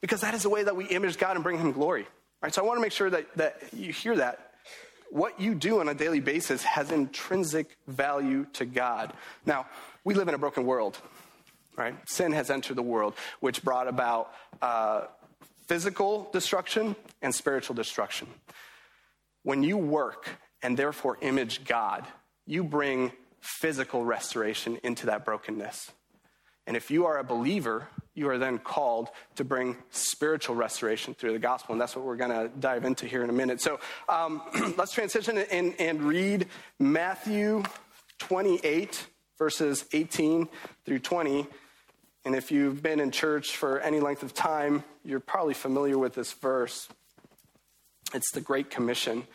because 0.00 0.22
that 0.22 0.34
is 0.34 0.42
the 0.42 0.48
way 0.48 0.62
that 0.62 0.74
we 0.74 0.86
image 0.86 1.18
God 1.18 1.36
and 1.36 1.44
bring 1.44 1.58
him 1.58 1.72
glory. 1.72 2.06
Right? 2.42 2.54
So 2.54 2.62
I 2.62 2.64
want 2.64 2.78
to 2.78 2.80
make 2.80 2.92
sure 2.92 3.10
that, 3.10 3.36
that 3.36 3.62
you 3.76 3.92
hear 3.92 4.16
that. 4.16 4.49
What 5.10 5.40
you 5.40 5.54
do 5.56 5.80
on 5.80 5.88
a 5.88 5.94
daily 5.94 6.20
basis 6.20 6.62
has 6.62 6.92
intrinsic 6.92 7.76
value 7.88 8.46
to 8.54 8.64
God. 8.64 9.12
Now, 9.44 9.66
we 10.04 10.14
live 10.14 10.28
in 10.28 10.34
a 10.34 10.38
broken 10.38 10.64
world, 10.64 10.98
right? 11.76 11.96
Sin 12.08 12.32
has 12.32 12.48
entered 12.48 12.76
the 12.76 12.82
world, 12.82 13.14
which 13.40 13.62
brought 13.62 13.88
about 13.88 14.32
uh, 14.62 15.02
physical 15.66 16.28
destruction 16.32 16.94
and 17.22 17.34
spiritual 17.34 17.74
destruction. 17.74 18.28
When 19.42 19.64
you 19.64 19.76
work 19.76 20.28
and 20.62 20.76
therefore 20.76 21.18
image 21.20 21.64
God, 21.64 22.06
you 22.46 22.62
bring 22.62 23.12
physical 23.40 24.04
restoration 24.04 24.78
into 24.84 25.06
that 25.06 25.24
brokenness. 25.24 25.90
And 26.66 26.76
if 26.76 26.90
you 26.90 27.06
are 27.06 27.18
a 27.18 27.24
believer, 27.24 27.88
you 28.20 28.28
are 28.28 28.38
then 28.38 28.58
called 28.58 29.08
to 29.36 29.44
bring 29.44 29.76
spiritual 29.90 30.54
restoration 30.54 31.14
through 31.14 31.32
the 31.32 31.38
gospel. 31.38 31.72
And 31.72 31.80
that's 31.80 31.96
what 31.96 32.04
we're 32.04 32.16
going 32.16 32.30
to 32.30 32.48
dive 32.60 32.84
into 32.84 33.06
here 33.06 33.24
in 33.24 33.30
a 33.30 33.32
minute. 33.32 33.60
So 33.60 33.80
um, 34.08 34.42
let's 34.76 34.92
transition 34.92 35.38
and, 35.38 35.74
and 35.80 36.02
read 36.02 36.46
Matthew 36.78 37.62
28, 38.18 39.06
verses 39.38 39.86
18 39.92 40.48
through 40.84 40.98
20. 40.98 41.46
And 42.26 42.34
if 42.34 42.52
you've 42.52 42.82
been 42.82 43.00
in 43.00 43.10
church 43.10 43.56
for 43.56 43.80
any 43.80 43.98
length 43.98 44.22
of 44.22 44.34
time, 44.34 44.84
you're 45.02 45.18
probably 45.18 45.54
familiar 45.54 45.96
with 45.96 46.14
this 46.14 46.32
verse. 46.34 46.88
It's 48.12 48.30
the 48.32 48.42
Great 48.42 48.70
Commission. 48.70 49.26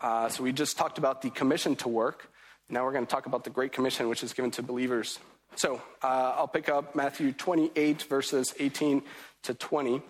Uh, 0.00 0.30
so 0.30 0.42
we 0.42 0.52
just 0.52 0.78
talked 0.78 0.96
about 0.96 1.20
the 1.20 1.28
commission 1.28 1.76
to 1.76 1.88
work. 1.88 2.30
Now 2.70 2.84
we're 2.84 2.92
going 2.92 3.04
to 3.04 3.10
talk 3.10 3.26
about 3.26 3.44
the 3.44 3.50
Great 3.50 3.72
Commission, 3.72 4.08
which 4.08 4.22
is 4.22 4.32
given 4.32 4.50
to 4.52 4.62
believers. 4.62 5.18
So 5.56 5.80
uh, 6.02 6.34
I'll 6.36 6.48
pick 6.48 6.68
up 6.68 6.94
Matthew 6.96 7.32
28, 7.32 8.02
verses 8.02 8.54
18 8.58 9.02
to 9.44 9.54
20. 9.54 9.96
It 9.96 10.02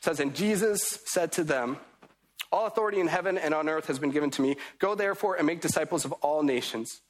says, 0.00 0.20
And 0.20 0.34
Jesus 0.34 1.00
said 1.06 1.32
to 1.32 1.44
them, 1.44 1.78
All 2.52 2.66
authority 2.66 3.00
in 3.00 3.08
heaven 3.08 3.36
and 3.36 3.52
on 3.52 3.68
earth 3.68 3.86
has 3.86 3.98
been 3.98 4.10
given 4.10 4.30
to 4.32 4.42
me. 4.42 4.56
Go 4.78 4.94
therefore 4.94 5.36
and 5.36 5.46
make 5.46 5.60
disciples 5.60 6.04
of 6.04 6.12
all 6.12 6.42
nations, 6.42 7.00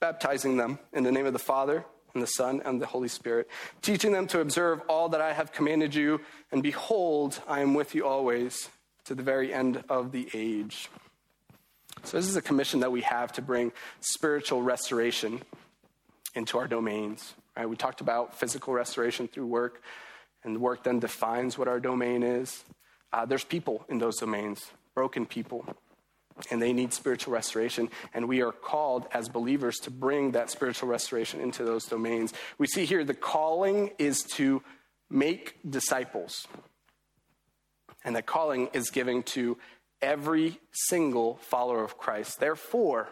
baptizing 0.00 0.56
them 0.56 0.78
in 0.92 1.02
the 1.02 1.12
name 1.12 1.26
of 1.26 1.32
the 1.32 1.38
Father 1.38 1.84
and 2.14 2.22
the 2.22 2.28
Son 2.28 2.62
and 2.64 2.80
the 2.80 2.86
Holy 2.86 3.08
Spirit, 3.08 3.48
teaching 3.80 4.12
them 4.12 4.26
to 4.28 4.40
observe 4.40 4.80
all 4.88 5.08
that 5.08 5.20
I 5.20 5.32
have 5.32 5.52
commanded 5.52 5.94
you. 5.94 6.20
And 6.52 6.62
behold, 6.62 7.40
I 7.48 7.60
am 7.60 7.74
with 7.74 7.94
you 7.94 8.06
always 8.06 8.68
to 9.04 9.14
the 9.14 9.22
very 9.22 9.52
end 9.52 9.82
of 9.88 10.12
the 10.12 10.28
age. 10.32 10.90
So, 12.04 12.16
this 12.16 12.28
is 12.28 12.36
a 12.36 12.42
commission 12.42 12.80
that 12.80 12.90
we 12.90 13.02
have 13.02 13.32
to 13.32 13.42
bring 13.42 13.72
spiritual 14.00 14.62
restoration 14.62 15.42
into 16.34 16.58
our 16.58 16.68
domains. 16.68 17.34
Right? 17.56 17.68
We 17.68 17.76
talked 17.76 18.00
about 18.00 18.38
physical 18.38 18.72
restoration 18.72 19.28
through 19.28 19.46
work, 19.46 19.82
and 20.44 20.60
work 20.60 20.84
then 20.84 20.98
defines 20.98 21.58
what 21.58 21.68
our 21.68 21.80
domain 21.80 22.22
is. 22.22 22.64
Uh, 23.12 23.26
there's 23.26 23.44
people 23.44 23.84
in 23.88 23.98
those 23.98 24.16
domains, 24.16 24.72
broken 24.94 25.26
people, 25.26 25.64
and 26.50 26.60
they 26.60 26.72
need 26.72 26.92
spiritual 26.92 27.32
restoration. 27.32 27.90
And 28.14 28.26
we 28.26 28.42
are 28.42 28.52
called 28.52 29.06
as 29.12 29.28
believers 29.28 29.78
to 29.80 29.90
bring 29.90 30.32
that 30.32 30.50
spiritual 30.50 30.88
restoration 30.88 31.40
into 31.40 31.64
those 31.64 31.84
domains. 31.84 32.32
We 32.58 32.66
see 32.66 32.84
here 32.84 33.04
the 33.04 33.14
calling 33.14 33.90
is 33.98 34.22
to 34.34 34.62
make 35.10 35.58
disciples. 35.68 36.48
And 38.04 38.16
that 38.16 38.26
calling 38.26 38.68
is 38.72 38.90
given 38.90 39.22
to 39.24 39.58
every 40.00 40.58
single 40.72 41.36
follower 41.36 41.84
of 41.84 41.96
Christ. 41.98 42.40
Therefore, 42.40 43.08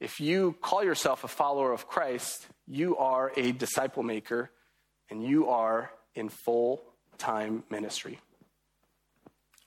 if 0.00 0.20
you 0.20 0.56
call 0.60 0.84
yourself 0.84 1.24
a 1.24 1.28
follower 1.28 1.72
of 1.72 1.88
Christ, 1.88 2.46
you 2.66 2.96
are 2.96 3.32
a 3.36 3.52
disciple 3.52 4.02
maker 4.02 4.50
and 5.10 5.22
you 5.22 5.48
are 5.48 5.90
in 6.14 6.28
full 6.28 6.82
time 7.18 7.64
ministry. 7.70 8.18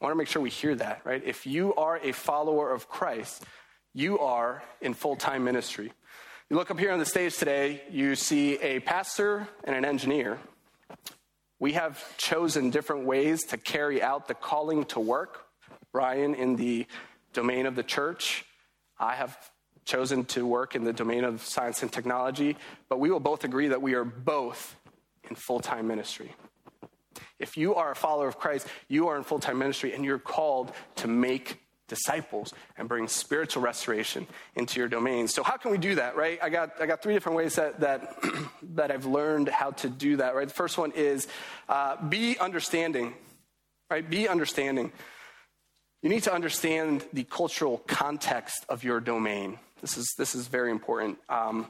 I 0.01 0.05
want 0.05 0.13
to 0.13 0.17
make 0.17 0.27
sure 0.27 0.41
we 0.41 0.49
hear 0.49 0.75
that, 0.75 1.01
right? 1.03 1.21
If 1.25 1.45
you 1.45 1.73
are 1.75 1.97
a 1.97 2.11
follower 2.11 2.71
of 2.71 2.87
Christ, 2.87 3.43
you 3.93 4.19
are 4.19 4.63
in 4.81 4.93
full 4.93 5.15
time 5.15 5.43
ministry. 5.43 5.91
You 6.49 6.55
look 6.55 6.71
up 6.71 6.79
here 6.79 6.91
on 6.91 6.99
the 6.99 7.05
stage 7.05 7.37
today, 7.37 7.81
you 7.91 8.15
see 8.15 8.55
a 8.59 8.79
pastor 8.79 9.47
and 9.63 9.75
an 9.75 9.85
engineer. 9.85 10.39
We 11.59 11.73
have 11.73 12.17
chosen 12.17 12.69
different 12.69 13.05
ways 13.05 13.43
to 13.45 13.57
carry 13.57 14.01
out 14.01 14.27
the 14.27 14.33
calling 14.33 14.85
to 14.85 14.99
work. 14.99 15.45
Brian 15.91 16.35
in 16.35 16.55
the 16.55 16.85
domain 17.33 17.65
of 17.65 17.75
the 17.75 17.83
church. 17.83 18.45
I 18.99 19.15
have 19.15 19.37
chosen 19.89 20.23
to 20.23 20.45
work 20.45 20.75
in 20.75 20.83
the 20.83 20.93
domain 20.93 21.23
of 21.23 21.43
science 21.43 21.81
and 21.81 21.91
technology, 21.91 22.55
but 22.87 22.99
we 22.99 23.09
will 23.09 23.19
both 23.19 23.43
agree 23.43 23.69
that 23.69 23.81
we 23.81 23.95
are 23.95 24.05
both 24.05 24.75
in 25.29 25.35
full 25.35 25.59
time 25.59 25.87
ministry. 25.87 26.33
If 27.39 27.57
you 27.57 27.75
are 27.75 27.91
a 27.91 27.95
follower 27.95 28.27
of 28.27 28.37
Christ, 28.37 28.67
you 28.87 29.07
are 29.07 29.17
in 29.17 29.23
full 29.23 29.39
time 29.39 29.57
ministry 29.57 29.93
and 29.93 30.05
you're 30.05 30.19
called 30.19 30.71
to 30.97 31.07
make 31.07 31.59
disciples 31.87 32.53
and 32.77 32.87
bring 32.87 33.07
spiritual 33.07 33.63
restoration 33.63 34.27
into 34.55 34.79
your 34.79 34.87
domain. 34.87 35.27
So 35.27 35.41
how 35.41 35.57
can 35.57 35.71
we 35.71 35.79
do 35.79 35.95
that, 35.95 36.15
right? 36.15 36.37
I 36.41 36.49
got, 36.49 36.79
I 36.79 36.85
got 36.85 37.01
three 37.01 37.15
different 37.15 37.35
ways 37.35 37.55
that, 37.55 37.79
that, 37.79 38.23
that 38.75 38.91
I've 38.91 39.07
learned 39.07 39.49
how 39.49 39.71
to 39.71 39.89
do 39.89 40.17
that, 40.17 40.35
right? 40.35 40.47
The 40.47 40.53
first 40.53 40.77
one 40.77 40.91
is 40.91 41.27
uh, 41.67 41.95
be 42.07 42.37
understanding, 42.37 43.15
right? 43.89 44.07
Be 44.07 44.27
understanding. 44.27 44.91
You 46.03 46.09
need 46.09 46.23
to 46.23 46.33
understand 46.33 47.05
the 47.11 47.23
cultural 47.23 47.79
context 47.87 48.65
of 48.69 48.83
your 48.83 49.01
domain. 49.01 49.57
This 49.81 49.97
is, 49.97 50.13
this 50.17 50.35
is 50.35 50.47
very 50.47 50.71
important. 50.71 51.19
Um, 51.29 51.67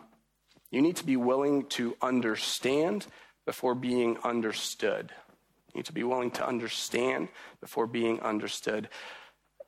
you 0.71 0.81
need 0.81 0.97
to 0.97 1.05
be 1.05 1.17
willing 1.17 1.65
to 1.67 1.95
understand 2.01 3.07
before 3.45 3.75
being 3.75 4.17
understood. 4.23 5.11
You 5.73 5.79
need 5.79 5.85
to 5.85 5.93
be 5.93 6.03
willing 6.03 6.31
to 6.31 6.47
understand 6.47 7.29
before 7.61 7.87
being 7.87 8.19
understood 8.21 8.89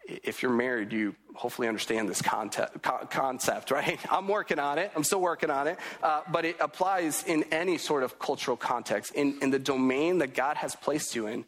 if 0.08 0.42
you're 0.42 0.52
married, 0.52 0.92
you 0.92 1.16
hopefully 1.36 1.68
understand 1.68 2.10
this 2.10 2.22
concept, 2.22 2.82
concept, 3.10 3.72
right? 3.72 4.00
I'm 4.12 4.28
working 4.28 4.60
on 4.60 4.78
it. 4.78 4.92
I'm 4.96 5.04
still 5.04 5.22
working 5.22 5.50
on 5.50 5.68
it. 5.68 5.78
Uh, 6.02 6.22
but 6.32 6.46
it 6.46 6.58
applies 6.60 7.24
in 7.24 7.44
any 7.52 7.78
sort 7.78 8.04
of 8.04 8.20
cultural 8.20 8.58
context. 8.58 9.14
In, 9.14 9.38
in 9.42 9.52
the 9.52 9.60
domain 9.60 10.20
that 10.20 10.34
God 10.34 10.58
has 10.58 10.76
placed 10.76 11.16
you 11.16 11.28
in, 11.28 11.46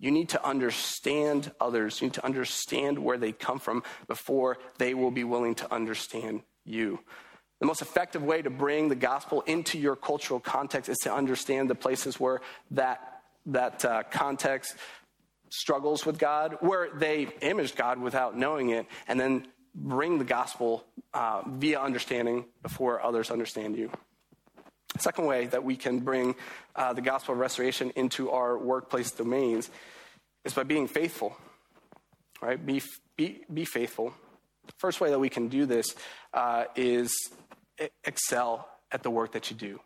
you 0.00 0.10
need 0.10 0.30
to 0.30 0.44
understand 0.44 1.52
others. 1.60 2.00
You 2.00 2.06
need 2.06 2.14
to 2.14 2.24
understand 2.24 2.98
where 2.98 3.18
they 3.18 3.32
come 3.32 3.58
from 3.58 3.82
before 4.08 4.58
they 4.78 4.94
will 4.94 5.10
be 5.10 5.24
willing 5.24 5.54
to 5.56 5.72
understand 5.72 6.40
you. 6.64 6.98
The 7.60 7.66
most 7.66 7.82
effective 7.82 8.22
way 8.22 8.40
to 8.40 8.48
bring 8.48 8.88
the 8.88 8.94
gospel 8.94 9.42
into 9.42 9.78
your 9.78 9.94
cultural 9.94 10.40
context 10.40 10.88
is 10.88 10.96
to 11.02 11.12
understand 11.14 11.68
the 11.68 11.74
places 11.74 12.18
where 12.18 12.40
that, 12.70 13.20
that 13.46 13.84
uh, 13.84 14.02
context 14.10 14.74
struggles 15.50 16.06
with 16.06 16.18
God, 16.18 16.56
where 16.60 16.88
they 16.94 17.28
image 17.42 17.74
God 17.74 18.00
without 18.00 18.34
knowing 18.34 18.70
it, 18.70 18.86
and 19.06 19.20
then 19.20 19.46
bring 19.74 20.18
the 20.18 20.24
gospel 20.24 20.84
uh, 21.12 21.42
via 21.46 21.78
understanding 21.78 22.46
before 22.62 23.02
others 23.02 23.30
understand 23.30 23.76
you. 23.76 23.90
Second 24.98 25.26
way 25.26 25.46
that 25.46 25.64
we 25.64 25.76
can 25.76 26.00
bring 26.00 26.34
uh, 26.74 26.92
the 26.92 27.00
gospel 27.00 27.34
of 27.34 27.40
restoration 27.40 27.92
into 27.96 28.30
our 28.30 28.58
workplace 28.58 29.10
domains 29.12 29.70
is 30.44 30.54
by 30.54 30.64
being 30.64 30.88
faithful. 30.88 31.36
Right? 32.42 32.64
Be, 32.64 32.82
be, 33.16 33.40
be 33.52 33.64
faithful. 33.64 34.12
The 34.66 34.72
first 34.78 35.00
way 35.00 35.10
that 35.10 35.18
we 35.18 35.28
can 35.28 35.48
do 35.48 35.66
this 35.66 35.94
uh, 36.34 36.64
is 36.74 37.12
excel 38.04 38.68
at 38.90 39.02
the 39.02 39.10
work 39.10 39.32
that 39.32 39.50
you 39.50 39.56
do. 39.56 39.80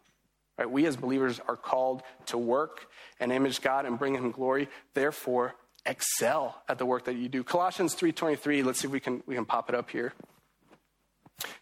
Right? 0.59 0.71
We 0.71 0.87
as 0.87 0.97
believers 0.97 1.41
are 1.49 1.57
called 1.57 2.03
to 2.27 2.39
work 2.39 2.87
and 3.21 3.33
image 3.33 3.61
God 3.61 3.87
and 3.87 3.99
bring 3.99 4.15
him 4.15 4.31
glory. 4.31 4.69
Therefore, 4.95 5.55
excel 5.85 6.63
at 6.69 6.79
the 6.79 6.87
work 6.87 7.05
that 7.05 7.17
you 7.17 7.29
do. 7.29 7.43
Colossians 7.45 7.95
3:23, 7.95 8.65
let's 8.65 8.81
see 8.81 8.87
if 8.87 8.93
we 8.93 9.01
can 9.01 9.23
we 9.27 9.35
can 9.35 9.45
pop 9.45 9.69
it 9.69 9.75
up 9.75 9.91
here. 9.91 10.13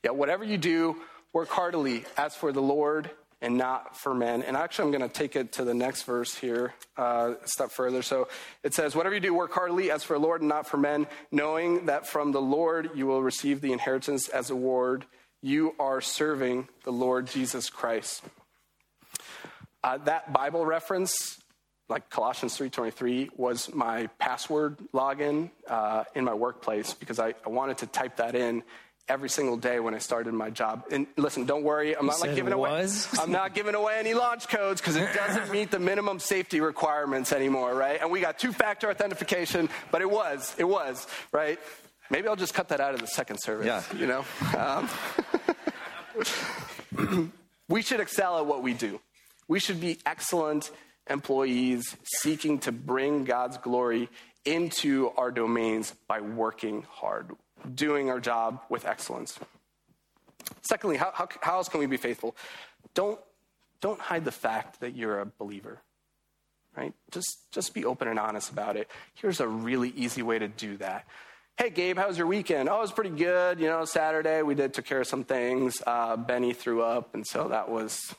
Yeah, 0.04 0.10
whatever 0.10 0.44
you 0.44 0.58
do, 0.58 0.96
work 1.32 1.48
heartily 1.48 2.04
as 2.16 2.36
for 2.36 2.52
the 2.52 2.60
Lord 2.60 3.10
and 3.42 3.58
not 3.58 3.98
for 3.98 4.14
men. 4.14 4.42
And 4.42 4.56
actually, 4.56 4.86
I'm 4.86 4.98
going 4.98 5.10
to 5.10 5.14
take 5.14 5.36
it 5.36 5.52
to 5.52 5.64
the 5.64 5.74
next 5.74 6.04
verse 6.04 6.34
here, 6.34 6.72
uh, 6.96 7.34
a 7.42 7.48
step 7.48 7.70
further. 7.72 8.00
So 8.00 8.28
it 8.62 8.72
says, 8.72 8.94
Whatever 8.94 9.16
you 9.16 9.20
do, 9.20 9.34
work 9.34 9.52
heartily 9.52 9.90
as 9.90 10.04
for 10.04 10.14
the 10.14 10.20
Lord 10.20 10.40
and 10.40 10.48
not 10.48 10.66
for 10.66 10.78
men, 10.78 11.06
knowing 11.30 11.86
that 11.86 12.06
from 12.06 12.32
the 12.32 12.40
Lord 12.40 12.90
you 12.94 13.06
will 13.06 13.22
receive 13.22 13.60
the 13.60 13.72
inheritance 13.72 14.28
as 14.28 14.48
a 14.48 14.54
reward. 14.54 15.04
You 15.42 15.74
are 15.80 16.00
serving 16.00 16.68
the 16.84 16.92
Lord 16.92 17.26
Jesus 17.26 17.68
Christ. 17.68 18.22
Uh, 19.82 19.98
that 19.98 20.32
Bible 20.32 20.64
reference, 20.64 21.42
like 21.88 22.08
Colossians 22.08 22.56
3.23, 22.56 23.36
was 23.36 23.74
my 23.74 24.06
password 24.20 24.78
login 24.94 25.50
uh, 25.66 26.04
in 26.14 26.24
my 26.24 26.34
workplace 26.34 26.94
because 26.94 27.18
I, 27.18 27.34
I 27.44 27.48
wanted 27.48 27.78
to 27.78 27.86
type 27.86 28.18
that 28.18 28.36
in 28.36 28.62
every 29.08 29.28
single 29.28 29.56
day 29.56 29.80
when 29.80 29.94
I 29.94 29.98
started 29.98 30.32
my 30.32 30.50
job. 30.50 30.84
And 30.90 31.06
listen, 31.16 31.44
don't 31.44 31.64
worry, 31.64 31.96
I'm 31.96 32.06
not 32.06 32.20
like 32.20 32.34
giving 32.34 32.52
away. 32.52 32.88
I'm 33.20 33.32
not 33.32 33.54
giving 33.54 33.74
away 33.74 33.96
any 33.98 34.14
launch 34.14 34.48
codes 34.48 34.80
because 34.80 34.96
it 34.96 35.12
doesn't 35.14 35.50
meet 35.50 35.70
the 35.70 35.78
minimum 35.78 36.18
safety 36.18 36.60
requirements 36.60 37.32
anymore, 37.32 37.74
right? 37.74 38.00
And 38.00 38.10
we 38.10 38.20
got 38.20 38.38
two-factor 38.38 38.90
authentication, 38.90 39.68
but 39.90 40.02
it 40.02 40.10
was, 40.10 40.54
it 40.58 40.64
was, 40.64 41.06
right? 41.32 41.58
Maybe 42.10 42.28
I'll 42.28 42.36
just 42.36 42.54
cut 42.54 42.68
that 42.68 42.80
out 42.80 42.94
of 42.94 43.00
the 43.00 43.06
second 43.06 43.38
service. 43.38 43.66
Yeah. 43.66 43.82
You 43.96 44.06
know. 44.06 44.24
Um, 46.96 47.32
we 47.68 47.82
should 47.82 48.00
excel 48.00 48.38
at 48.38 48.46
what 48.46 48.62
we 48.62 48.74
do. 48.74 49.00
We 49.48 49.60
should 49.60 49.80
be 49.80 49.98
excellent 50.06 50.70
employees 51.08 51.96
seeking 52.04 52.58
to 52.60 52.72
bring 52.72 53.24
God's 53.24 53.58
glory 53.58 54.08
into 54.44 55.10
our 55.16 55.30
domains 55.30 55.94
by 56.06 56.20
working 56.20 56.84
hard 56.90 57.30
doing 57.74 58.10
our 58.10 58.20
job 58.20 58.60
with 58.68 58.84
excellence. 58.84 59.38
Secondly, 60.62 60.96
how, 60.96 61.10
how, 61.14 61.28
how 61.40 61.56
else 61.56 61.68
can 61.68 61.80
we 61.80 61.86
be 61.86 61.96
faithful? 61.96 62.36
Don't, 62.94 63.18
don't 63.80 64.00
hide 64.00 64.24
the 64.24 64.32
fact 64.32 64.80
that 64.80 64.96
you're 64.96 65.20
a 65.20 65.26
believer 65.26 65.80
right? 66.76 66.92
Just, 67.10 67.50
just 67.50 67.74
be 67.74 67.84
open 67.84 68.08
and 68.08 68.18
honest 68.18 68.50
about 68.50 68.76
it. 68.76 68.90
Here's 69.14 69.40
a 69.40 69.48
really 69.48 69.90
easy 69.90 70.22
way 70.22 70.38
to 70.38 70.48
do 70.48 70.76
that. 70.78 71.06
Hey, 71.56 71.70
Gabe, 71.70 71.98
how 71.98 72.08
was 72.08 72.16
your 72.16 72.26
weekend? 72.26 72.68
Oh, 72.68 72.78
it 72.78 72.80
was 72.80 72.92
pretty 72.92 73.10
good. 73.10 73.60
You 73.60 73.66
know, 73.66 73.84
Saturday 73.84 74.42
we 74.42 74.54
did 74.54 74.72
took 74.72 74.86
care 74.86 75.00
of 75.00 75.06
some 75.06 75.24
things. 75.24 75.82
Uh, 75.86 76.16
Benny 76.16 76.54
threw 76.54 76.82
up, 76.82 77.14
and 77.14 77.26
so 77.26 77.48
that 77.48 77.68
was 77.68 78.14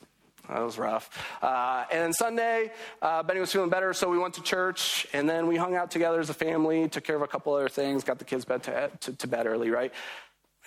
that 0.50 0.62
was 0.62 0.78
rough. 0.78 1.10
Uh, 1.42 1.86
and 1.92 2.02
then 2.02 2.14
Sunday, 2.14 2.72
uh, 3.02 3.24
Benny 3.24 3.40
was 3.40 3.52
feeling 3.52 3.70
better, 3.70 3.94
so 3.94 4.10
we 4.10 4.18
went 4.18 4.34
to 4.36 4.44
church, 4.44 5.08
and 5.14 5.30
then 5.30 5.48
we 5.48 5.56
hung 5.56 5.76
out 5.76 5.90
together 5.90 6.20
as 6.20 6.30
a 6.30 6.34
family, 6.34 6.88
took 6.90 7.04
care 7.04 7.16
of 7.16 7.22
a 7.22 7.28
couple 7.28 7.54
other 7.54 7.70
things, 7.70 8.04
got 8.04 8.20
the 8.20 8.26
kids 8.26 8.46
bed 8.46 8.64
to, 8.64 8.92
to, 9.02 9.14
to 9.14 9.28
bed 9.28 9.48
early, 9.48 9.70
right? 9.70 9.94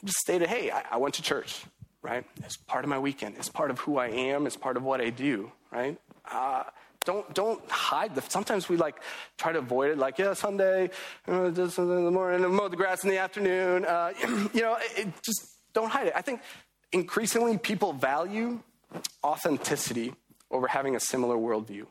I 0.03 0.07
just 0.07 0.19
stated, 0.19 0.49
hey, 0.49 0.71
I, 0.71 0.83
I, 0.93 0.97
went 0.97 1.15
to 1.17 1.23
church, 1.23 1.65
right? 2.03 2.25
It's 2.43 2.57
part 2.57 2.85
of 2.85 2.91
my 2.91 2.99
weekend. 2.99 3.37
It's 3.37 3.49
part 3.49 3.71
of 3.71 3.79
who 3.81 3.99
I 3.99 4.09
am. 4.09 4.47
It's 4.47 4.57
part 4.57 4.77
of 4.77 4.83
what 4.83 5.01
I 5.01 5.11
do, 5.11 5.53
right? 5.71 5.99
Uh, 6.31 6.65
don't 7.05 7.33
don't 7.35 7.71
hide 7.71 8.15
the. 8.15 8.23
Sometimes 8.23 8.69
we 8.69 8.77
like 8.77 8.97
try 9.39 9.53
to 9.53 9.61
avoid 9.61 9.93
it. 9.93 9.99
Like, 9.99 10.19
yeah, 10.19 10.35
Sunday, 10.35 10.91
uh, 11.29 11.51
just 11.51 11.79
in 11.79 12.05
the 12.05 12.11
morning, 12.11 12.45
and 12.45 12.53
mow 12.53 12.69
the 12.69 12.77
grass 12.77 13.05
in 13.05 13.11
the 13.11 13.19
afternoon. 13.19 13.85
Uh, 13.85 14.13
you 14.53 14.61
know, 14.61 14.77
it, 14.81 15.07
it, 15.07 15.23
just 15.23 15.55
don't 15.73 15.89
hide 15.89 16.09
it. 16.09 16.13
I 16.17 16.23
think 16.23 16.41
increasingly 16.93 17.59
people 17.59 17.93
value 17.93 18.61
authenticity 19.25 20.15
over 20.51 20.69
having 20.69 20.97
a 20.97 21.01
similar 21.01 21.37
worldview. 21.37 21.87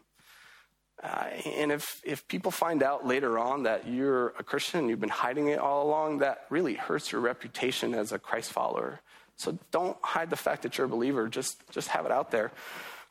Uh, 1.03 1.27
and 1.57 1.71
if, 1.71 2.01
if 2.05 2.27
people 2.27 2.51
find 2.51 2.81
out 2.81 3.05
later 3.05 3.37
on 3.37 3.63
that 3.63 3.87
you're 3.87 4.29
a 4.39 4.43
Christian, 4.43 4.81
and 4.81 4.89
you've 4.89 5.01
been 5.01 5.09
hiding 5.09 5.47
it 5.49 5.59
all 5.59 5.87
along, 5.87 6.19
that 6.19 6.45
really 6.49 6.73
hurts 6.73 7.11
your 7.11 7.21
reputation 7.21 7.93
as 7.93 8.11
a 8.11 8.19
Christ 8.19 8.51
follower. 8.51 9.01
So 9.35 9.57
don't 9.71 9.97
hide 10.01 10.29
the 10.29 10.37
fact 10.37 10.63
that 10.63 10.77
you're 10.77 10.85
a 10.85 10.89
believer, 10.89 11.27
just, 11.27 11.61
just 11.71 11.89
have 11.89 12.05
it 12.05 12.11
out 12.11 12.31
there. 12.31 12.51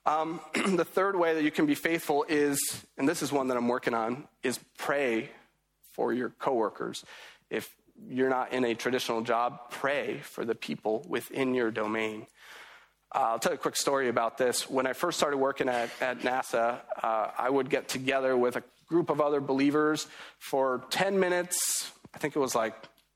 Um, 0.06 0.40
the 0.54 0.84
third 0.84 1.16
way 1.16 1.34
that 1.34 1.44
you 1.44 1.50
can 1.50 1.66
be 1.66 1.74
faithful 1.74 2.24
is, 2.28 2.84
and 2.96 3.08
this 3.08 3.22
is 3.22 3.30
one 3.30 3.48
that 3.48 3.56
I'm 3.56 3.68
working 3.68 3.94
on, 3.94 4.26
is 4.42 4.58
pray 4.78 5.30
for 5.92 6.12
your 6.12 6.30
coworkers. 6.30 7.04
If 7.50 7.74
you're 8.08 8.30
not 8.30 8.52
in 8.52 8.64
a 8.64 8.74
traditional 8.74 9.22
job, 9.22 9.70
pray 9.70 10.20
for 10.22 10.44
the 10.44 10.54
people 10.54 11.04
within 11.08 11.54
your 11.54 11.70
domain. 11.70 12.26
Uh, 13.14 13.28
I'll 13.30 13.38
tell 13.38 13.52
you 13.52 13.56
a 13.56 13.58
quick 13.58 13.76
story 13.76 14.08
about 14.08 14.38
this. 14.38 14.68
When 14.68 14.88
I 14.88 14.92
first 14.92 15.18
started 15.18 15.36
working 15.36 15.68
at, 15.68 15.88
at 16.00 16.20
NASA, 16.20 16.80
uh, 17.00 17.30
I 17.38 17.48
would 17.48 17.70
get 17.70 17.86
together 17.86 18.36
with 18.36 18.56
a 18.56 18.64
group 18.88 19.08
of 19.08 19.20
other 19.20 19.40
believers 19.40 20.08
for 20.40 20.84
10 20.90 21.20
minutes. 21.20 21.92
I 22.12 22.18
think 22.18 22.34
it 22.34 22.40
was 22.40 22.56
like 22.56 22.74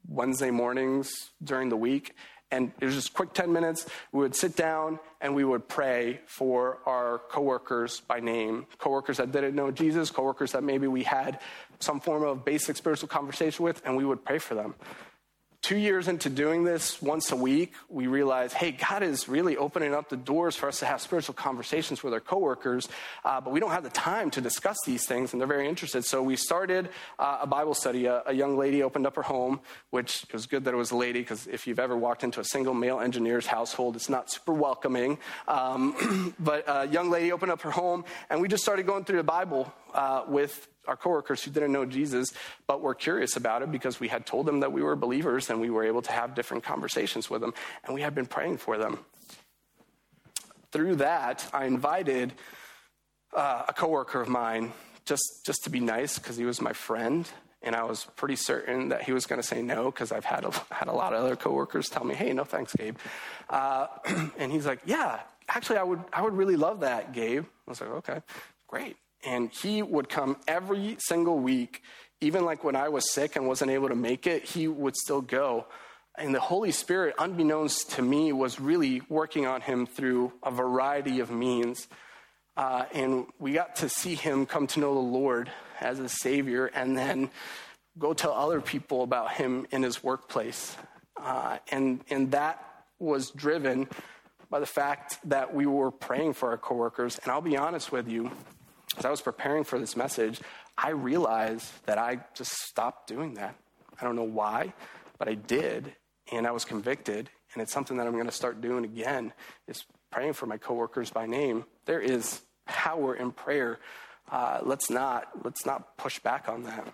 Wednesday 0.09 0.53
mornings 0.53 1.11
during 1.43 1.69
the 1.69 1.77
week. 1.77 2.15
And 2.53 2.71
it 2.81 2.85
was 2.87 2.95
just 2.95 3.13
quick 3.13 3.33
10 3.33 3.53
minutes. 3.53 3.87
We 4.13 4.21
would 4.21 4.37
sit 4.37 4.55
down 4.55 5.01
and 5.21 5.35
we 5.35 5.45
would 5.45 5.67
pray 5.67 6.21
for 6.27 6.79
our 6.87 7.19
coworkers 7.29 7.99
by 7.99 8.21
name. 8.21 8.67
Coworkers 8.79 9.17
that 9.17 9.33
didn't 9.33 9.57
know 9.57 9.73
Jesus, 9.73 10.13
coworkers 10.13 10.53
that 10.53 10.63
maybe 10.63 10.87
we 10.87 11.03
had 11.03 11.41
some 11.81 11.99
form 11.99 12.23
of 12.23 12.45
basic 12.45 12.77
spiritual 12.77 13.09
conversation 13.09 13.65
with, 13.65 13.83
and 13.85 13.97
we 13.97 14.05
would 14.05 14.25
pray 14.25 14.39
for 14.39 14.55
them 14.55 14.77
two 15.69 15.77
years 15.77 16.09
into 16.09 16.31
doing 16.31 16.65
this 16.65 17.03
once 17.03 17.31
a 17.31 17.37
week, 17.37 17.75
we 17.91 18.07
realized, 18.07 18.55
hey, 18.55 18.71
God 18.71 19.03
is 19.03 19.29
really 19.29 19.55
opening 19.59 19.93
up 19.93 20.09
the 20.09 20.17
doors 20.17 20.57
for 20.57 20.67
us 20.67 20.79
to 20.79 20.87
have 20.87 20.99
spiritual 20.99 21.35
conversations 21.35 22.03
with 22.03 22.15
our 22.15 22.21
coworkers, 22.21 22.89
uh, 23.23 23.39
but 23.39 23.53
we 23.53 23.61
don't 23.61 23.73
have 23.73 23.83
the 23.83 23.91
time 23.91 24.31
to 24.31 24.41
discuss 24.41 24.79
these 24.87 25.05
things, 25.05 25.35
and 25.35 25.41
they're 25.43 25.47
very 25.47 25.69
interested. 25.69 26.07
So 26.07 26.23
we 26.23 26.37
started 26.37 26.89
uh, 27.19 27.41
a 27.43 27.47
Bible 27.47 27.75
study. 27.75 28.07
A, 28.07 28.23
a, 28.25 28.33
young 28.33 28.57
lady 28.57 28.83
opened 28.83 29.07
up 29.07 29.15
her 29.17 29.23
home, 29.23 29.61
which 29.91 30.25
was 30.33 30.47
good 30.47 30.65
that 30.65 30.73
it 30.73 30.79
was 30.79 30.91
a 30.91 30.97
lady, 30.97 31.21
because 31.21 31.47
if 31.47 31.67
you've 31.67 31.81
ever 31.81 31.99
walked 31.99 32.25
into 32.25 32.41
a 32.41 32.45
single 32.45 32.73
male 32.73 33.01
engineer's 33.01 33.47
household, 33.47 33.95
it's 33.95 34.09
not 34.09 34.31
super 34.31 34.55
welcoming. 34.55 35.19
Um, 35.49 36.35
but 36.41 36.65
a 36.67 36.89
young 36.89 37.11
lady 37.11 37.31
opened 37.31 37.53
up 37.53 37.61
her 37.61 37.71
home, 37.71 38.07
and 38.31 38.41
we 38.41 38.49
just 38.49 38.63
started 38.63 38.87
going 38.87 39.05
through 39.05 39.19
the 39.19 39.23
Bible 39.23 39.71
uh, 39.93 40.23
with 40.27 40.67
our 40.89 40.97
coworkers 40.97 41.45
who 41.45 41.51
didn't 41.51 41.71
know 41.71 41.85
Jesus, 41.85 42.33
but 42.67 42.81
were 42.81 42.95
curious 42.95 43.37
about 43.37 43.63
it 43.63 43.71
because 43.71 44.01
we 44.01 44.09
had 44.09 44.27
told 44.27 44.47
them 44.47 44.61
that 44.61 44.73
we 44.73 44.83
were 44.83 44.97
believers 44.97 45.51
and 45.51 45.61
we 45.61 45.71
were 45.71 45.85
able 45.85 46.03
to 46.03 46.13
have 46.13 46.35
different 46.35 46.65
conversations 46.65 47.31
with 47.31 47.41
them, 47.41 47.55
and 47.85 47.95
we 47.95 48.01
had 48.01 48.15
been 48.15 48.27
praying 48.27 48.57
for 48.57 48.79
them. 48.79 48.99
Through 50.73 50.97
that, 50.97 51.49
I 51.53 51.67
invited 51.67 52.33
uh, 53.35 53.65
a 53.69 53.73
coworker 53.73 54.21
of 54.21 54.29
mine 54.29 54.73
just, 55.05 55.43
just 55.47 55.65
to 55.65 55.71
be 55.71 55.81
nice 55.81 56.19
because 56.19 56.37
he 56.37 56.45
was 56.45 56.61
my 56.61 56.73
friend. 56.73 57.29
And 57.61 57.75
I 57.75 57.83
was 57.83 58.07
pretty 58.17 58.37
certain 58.37 58.91
that 58.91 59.03
he 59.03 59.13
was 59.13 59.27
going 59.27 59.41
to 59.41 59.47
say 59.47 59.63
no 59.63 59.91
because 59.91 60.13
I've 60.13 60.25
had 60.25 60.45
a, 60.45 60.53
had 60.71 60.87
a 60.87 60.93
lot 60.93 61.13
of 61.13 61.25
other 61.25 61.35
coworkers 61.35 61.89
tell 61.89 62.05
me, 62.05 62.15
hey, 62.15 62.33
no 62.33 62.45
thanks, 62.45 62.75
Gabe. 62.75 62.97
Uh, 63.51 63.89
and 64.39 64.53
he's 64.53 64.65
like, 64.65 64.81
yeah, 64.85 65.21
actually, 65.49 65.79
I 65.79 65.83
would, 65.83 66.01
I 66.13 66.23
would 66.23 66.35
really 66.35 66.57
love 66.57 66.81
that, 66.81 67.13
Gabe. 67.13 67.45
I 67.45 67.71
was 67.71 67.81
like, 67.81 67.91
okay, 67.91 68.23
great. 68.69 68.97
And 69.25 69.51
he 69.51 69.83
would 69.83 70.09
come 70.09 70.37
every 70.47 70.97
single 71.01 71.39
week, 71.39 71.83
even 72.21 72.45
like 72.45 72.65
when 72.65 72.77
I 72.77 72.89
was 72.89 73.13
sick 73.13 73.37
and 73.37 73.47
wasn't 73.47 73.71
able 73.71 73.89
to 73.89 73.95
make 73.95 74.27
it, 74.27 74.45
he 74.45 74.69
would 74.69 74.97
still 74.97 75.21
go. 75.21 75.67
And 76.17 76.35
the 76.35 76.41
Holy 76.41 76.73
Spirit, 76.73 77.15
unbeknownst 77.19 77.93
to 77.93 78.03
me, 78.03 78.33
was 78.33 78.59
really 78.59 79.03
working 79.09 79.47
on 79.47 79.61
him 79.61 79.87
through 79.87 80.33
a 80.43 80.51
variety 80.51 81.21
of 81.21 81.31
means. 81.31 81.87
Uh, 82.57 82.87
and 82.93 83.27
we 83.39 83.53
got 83.53 83.77
to 83.77 83.89
see 83.89 84.17
him 84.17 84.45
come 84.45 84.67
to 84.67 84.81
know 84.81 84.95
the 84.95 85.01
Lord 85.01 85.51
as 85.81 86.01
a 86.01 86.09
Savior 86.09 86.67
and 86.67 86.99
then 86.99 87.31
go 87.99 88.15
tell 88.15 88.33
other 88.33 88.61
people 88.61 89.05
about 89.05 89.33
him 89.33 89.67
in 89.71 89.85
his 89.85 90.03
workplace. 90.03 90.77
Uh, 91.17 91.59
and, 91.71 92.01
and 92.11 92.33
that 92.33 92.65
was 92.99 93.31
driven 93.31 93.89
by 94.51 94.59
the 94.59 94.67
fact 94.67 95.19
that 95.25 95.55
we 95.55 95.67
were 95.67 95.91
praying 95.91 96.33
for 96.33 96.51
our 96.51 96.59
coworkers. 96.59 97.19
And 97.23 97.31
I'll 97.31 97.41
be 97.41 97.57
honest 97.57 97.93
with 97.93 98.09
you, 98.09 98.31
as 98.99 99.05
I 99.05 99.11
was 99.11 99.21
preparing 99.21 99.65
for 99.65 99.79
this 99.79 99.97
message, 99.97 100.41
I 100.77 100.91
realized 100.91 101.71
that 101.87 101.99
I 101.99 102.21
just 102.35 102.53
stopped 102.53 103.07
doing 103.07 103.35
that. 103.35 103.55
I 104.01 104.05
don't 104.05 104.17
know 104.17 104.25
why, 104.25 104.73
but 105.19 105.29
I 105.29 105.35
did. 105.35 105.95
And 106.33 106.47
I 106.47 106.51
was 106.51 106.65
convicted. 106.65 107.31
and 107.55 107.63
it's 107.63 107.73
something 107.73 107.97
that 107.97 108.07
I'm 108.07 108.13
going 108.13 108.27
to 108.27 108.33
start 108.33 108.61
doing 108.61 108.85
again, 108.85 109.33
is 109.67 109.85
praying 110.11 110.35
for 110.35 110.47
my 110.47 110.59
coworkers 110.59 111.11
by 111.11 111.27
name. 111.27 111.65
There 111.87 112.01
is 112.01 112.43
power 112.67 113.15
in 113.15 113.33
prayer. 113.33 113.79
Uh, 114.31 114.61
let's 114.63 114.91
not 114.91 115.29
let's 115.43 115.65
not 115.65 115.97
push 115.97 116.19
back 116.19 116.49
on 116.49 116.65
that. 116.65 116.93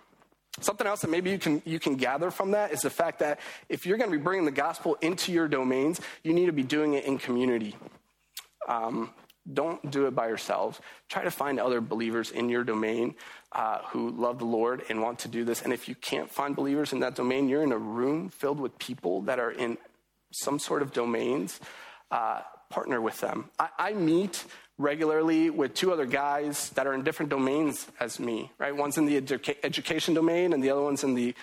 Something 0.61 0.87
else 0.87 1.01
that 1.01 1.09
maybe 1.09 1.31
you 1.31 1.37
can 1.37 1.61
you 1.65 1.79
can 1.79 1.95
gather 1.97 2.31
from 2.31 2.51
that 2.51 2.71
is 2.71 2.79
the 2.79 2.89
fact 2.89 3.19
that 3.19 3.41
if 3.67 3.85
you're 3.85 3.97
going 3.97 4.09
to 4.09 4.17
be 4.17 4.23
bringing 4.23 4.45
the 4.45 4.51
gospel 4.51 4.95
into 5.01 5.33
your 5.33 5.49
domains, 5.49 5.99
you 6.23 6.33
need 6.33 6.45
to 6.45 6.53
be 6.53 6.63
doing 6.63 6.93
it 6.93 7.03
in 7.03 7.17
community. 7.17 7.75
Um, 8.69 9.11
don't 9.51 9.91
do 9.91 10.07
it 10.07 10.15
by 10.15 10.27
yourselves. 10.27 10.79
Try 11.09 11.23
to 11.23 11.31
find 11.31 11.59
other 11.59 11.81
believers 11.81 12.31
in 12.31 12.49
your 12.49 12.63
domain 12.63 13.15
uh, 13.51 13.79
who 13.89 14.09
love 14.11 14.39
the 14.39 14.45
Lord 14.45 14.83
and 14.89 15.01
want 15.01 15.19
to 15.19 15.27
do 15.27 15.43
this. 15.43 15.61
And 15.61 15.71
if 15.71 15.87
you 15.87 15.95
can't 15.95 16.31
find 16.31 16.55
believers 16.55 16.93
in 16.93 16.99
that 16.99 17.15
domain, 17.15 17.47
you're 17.47 17.63
in 17.63 17.71
a 17.71 17.77
room 17.77 18.29
filled 18.29 18.59
with 18.59 18.77
people 18.79 19.21
that 19.23 19.39
are 19.39 19.51
in 19.51 19.77
some 20.31 20.59
sort 20.59 20.81
of 20.81 20.93
domains. 20.93 21.59
Uh, 22.11 22.41
partner 22.69 22.99
with 22.99 23.19
them. 23.21 23.49
I, 23.59 23.69
I 23.77 23.93
meet 23.93 24.43
regularly 24.77 25.49
with 25.49 25.73
two 25.73 25.93
other 25.93 26.05
guys 26.05 26.69
that 26.71 26.85
are 26.87 26.93
in 26.93 27.03
different 27.03 27.29
domains 27.29 27.87
as 27.99 28.19
me, 28.19 28.51
right? 28.57 28.75
One's 28.75 28.97
in 28.97 29.05
the 29.05 29.21
educa- 29.21 29.57
education 29.63 30.13
domain 30.13 30.51
and 30.53 30.63
the 30.63 30.69
other 30.69 30.81
one's 30.81 31.03
in 31.03 31.13
the, 31.13 31.33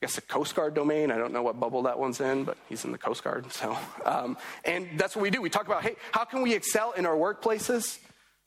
guess, 0.00 0.14
the 0.14 0.22
Coast 0.22 0.54
Guard 0.54 0.74
domain. 0.74 1.10
I 1.10 1.18
don't 1.18 1.32
know 1.32 1.42
what 1.42 1.60
bubble 1.60 1.82
that 1.82 1.98
one's 1.98 2.20
in, 2.20 2.44
but 2.44 2.56
he's 2.68 2.84
in 2.84 2.92
the 2.92 2.98
Coast 2.98 3.22
Guard. 3.22 3.52
So, 3.52 3.76
um, 4.04 4.38
and 4.64 4.88
that's 4.96 5.14
what 5.14 5.22
we 5.22 5.30
do. 5.30 5.42
We 5.42 5.50
talk 5.50 5.66
about, 5.66 5.82
hey, 5.82 5.96
how 6.12 6.24
can 6.24 6.42
we 6.42 6.54
excel 6.54 6.92
in 6.92 7.04
our 7.04 7.16
workplaces? 7.16 7.98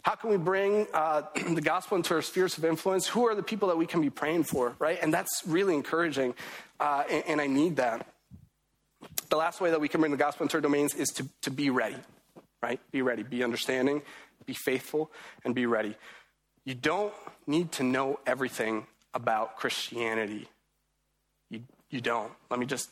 How 0.02 0.16
can 0.16 0.32
we 0.32 0.38
bring 0.38 0.88
uh, 0.94 1.24
the 1.54 1.62
gospel 1.62 1.96
into 1.96 2.16
our 2.16 2.22
spheres 2.22 2.58
of 2.58 2.66
influence? 2.66 3.08
Who 3.08 3.28
are 3.28 3.36
the 3.36 3.44
people 3.44 3.70
that 3.70 3.78
we 3.78 3.86
can 3.86 4.02
be 4.02 4.10
praying 4.10 4.44
for, 4.46 4.76
right? 4.80 4.98
And 5.02 5.13
that's 5.13 5.44
really 5.46 5.76
encouraging, 5.76 6.34
uh, 6.80 7.04
and, 7.10 7.24
and 7.28 7.42
I 7.42 7.48
need 7.48 7.78
that. 7.78 8.08
The 9.30 9.38
last 9.38 9.62
way 9.62 9.70
that 9.72 9.82
we 9.82 9.88
can 9.88 10.00
bring 10.00 10.12
the 10.12 10.18
gospel 10.18 10.46
into 10.46 10.58
our 10.58 10.62
domains 10.62 10.96
is 10.96 11.10
to, 11.10 11.28
to 11.42 11.52
be 11.52 11.70
ready, 11.70 11.98
right? 12.62 12.80
Be 12.92 13.02
ready, 13.02 13.24
be 13.24 13.44
understanding, 13.44 14.02
be 14.46 14.54
faithful, 14.54 15.12
and 15.46 15.54
be 15.54 15.66
ready. 15.66 15.96
You 16.66 16.74
don't 16.74 17.13
need 17.46 17.74
to 17.74 17.84
know 17.84 18.20
everything 18.26 18.88
about 19.13 19.58
Christianity. 19.58 20.48
You, 21.94 22.02
don't. 22.02 22.32
Let 22.50 22.60
me 22.60 22.66
just 22.66 22.90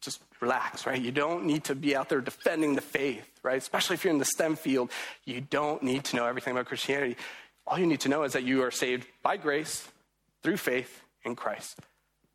just 0.00 0.22
relax, 0.40 0.86
right? 0.86 1.00
You 1.00 1.10
don't 1.10 1.44
need 1.44 1.64
to 1.64 1.74
be 1.74 1.96
out 1.96 2.08
there 2.08 2.20
defending 2.20 2.74
the 2.74 2.80
faith, 2.80 3.26
right? 3.42 3.56
Especially 3.56 3.94
if 3.94 4.04
you're 4.04 4.12
in 4.12 4.18
the 4.18 4.24
STEM 4.26 4.56
field, 4.56 4.90
you 5.24 5.40
don't 5.40 5.82
need 5.82 6.04
to 6.04 6.16
know 6.16 6.26
everything 6.26 6.52
about 6.52 6.66
Christianity. 6.66 7.16
All 7.66 7.78
you 7.78 7.86
need 7.86 8.00
to 8.00 8.08
know 8.08 8.22
is 8.22 8.34
that 8.34 8.44
you 8.44 8.62
are 8.62 8.70
saved 8.70 9.06
by 9.22 9.36
grace 9.36 9.88
through 10.42 10.58
faith 10.58 11.02
in 11.24 11.34
Christ. 11.34 11.80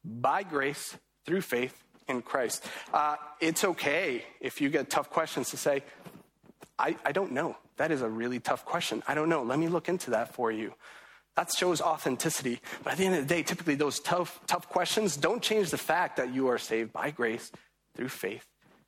By 0.04 0.44
grace 0.44 0.98
through 1.26 1.42
faith 1.42 1.82
in 2.08 2.22
Christ. 2.22 2.66
Uh, 2.94 3.16
it's 3.40 3.64
okay 3.64 4.26
if 4.42 4.60
you 4.60 4.70
get 4.70 4.90
tough 4.90 5.10
questions 5.10 5.52
to 5.52 5.58
say, 5.58 5.84
I, 6.78 6.98
I 7.06 7.12
don't 7.12 7.32
know. 7.32 7.56
That 7.78 7.92
is 7.92 8.02
a 8.02 8.10
really 8.10 8.40
tough 8.40 8.66
question. 8.66 9.04
I 9.08 9.14
don't 9.14 9.30
know. 9.30 9.44
Let 9.44 9.60
me 9.60 9.68
look 9.68 9.88
into 9.88 10.12
that 10.12 10.34
for 10.34 10.52
you. 10.52 10.74
That 11.36 11.50
shows 11.58 11.82
authenticity. 11.82 12.60
But 12.84 12.94
at 12.94 12.98
the 12.98 13.06
end 13.06 13.16
of 13.16 13.28
the 13.28 13.34
day, 13.34 13.44
typically 13.44 13.76
those 13.76 14.00
tough, 14.00 14.40
tough 14.48 14.68
questions 14.68 15.16
don't 15.16 15.42
change 15.42 15.70
the 15.70 15.78
fact 15.78 16.18
that 16.18 16.34
you 16.34 16.48
are 16.48 16.58
saved 16.58 16.92
by 16.92 17.12
grace 17.12 17.52
through 17.96 18.10
faith 18.10 18.46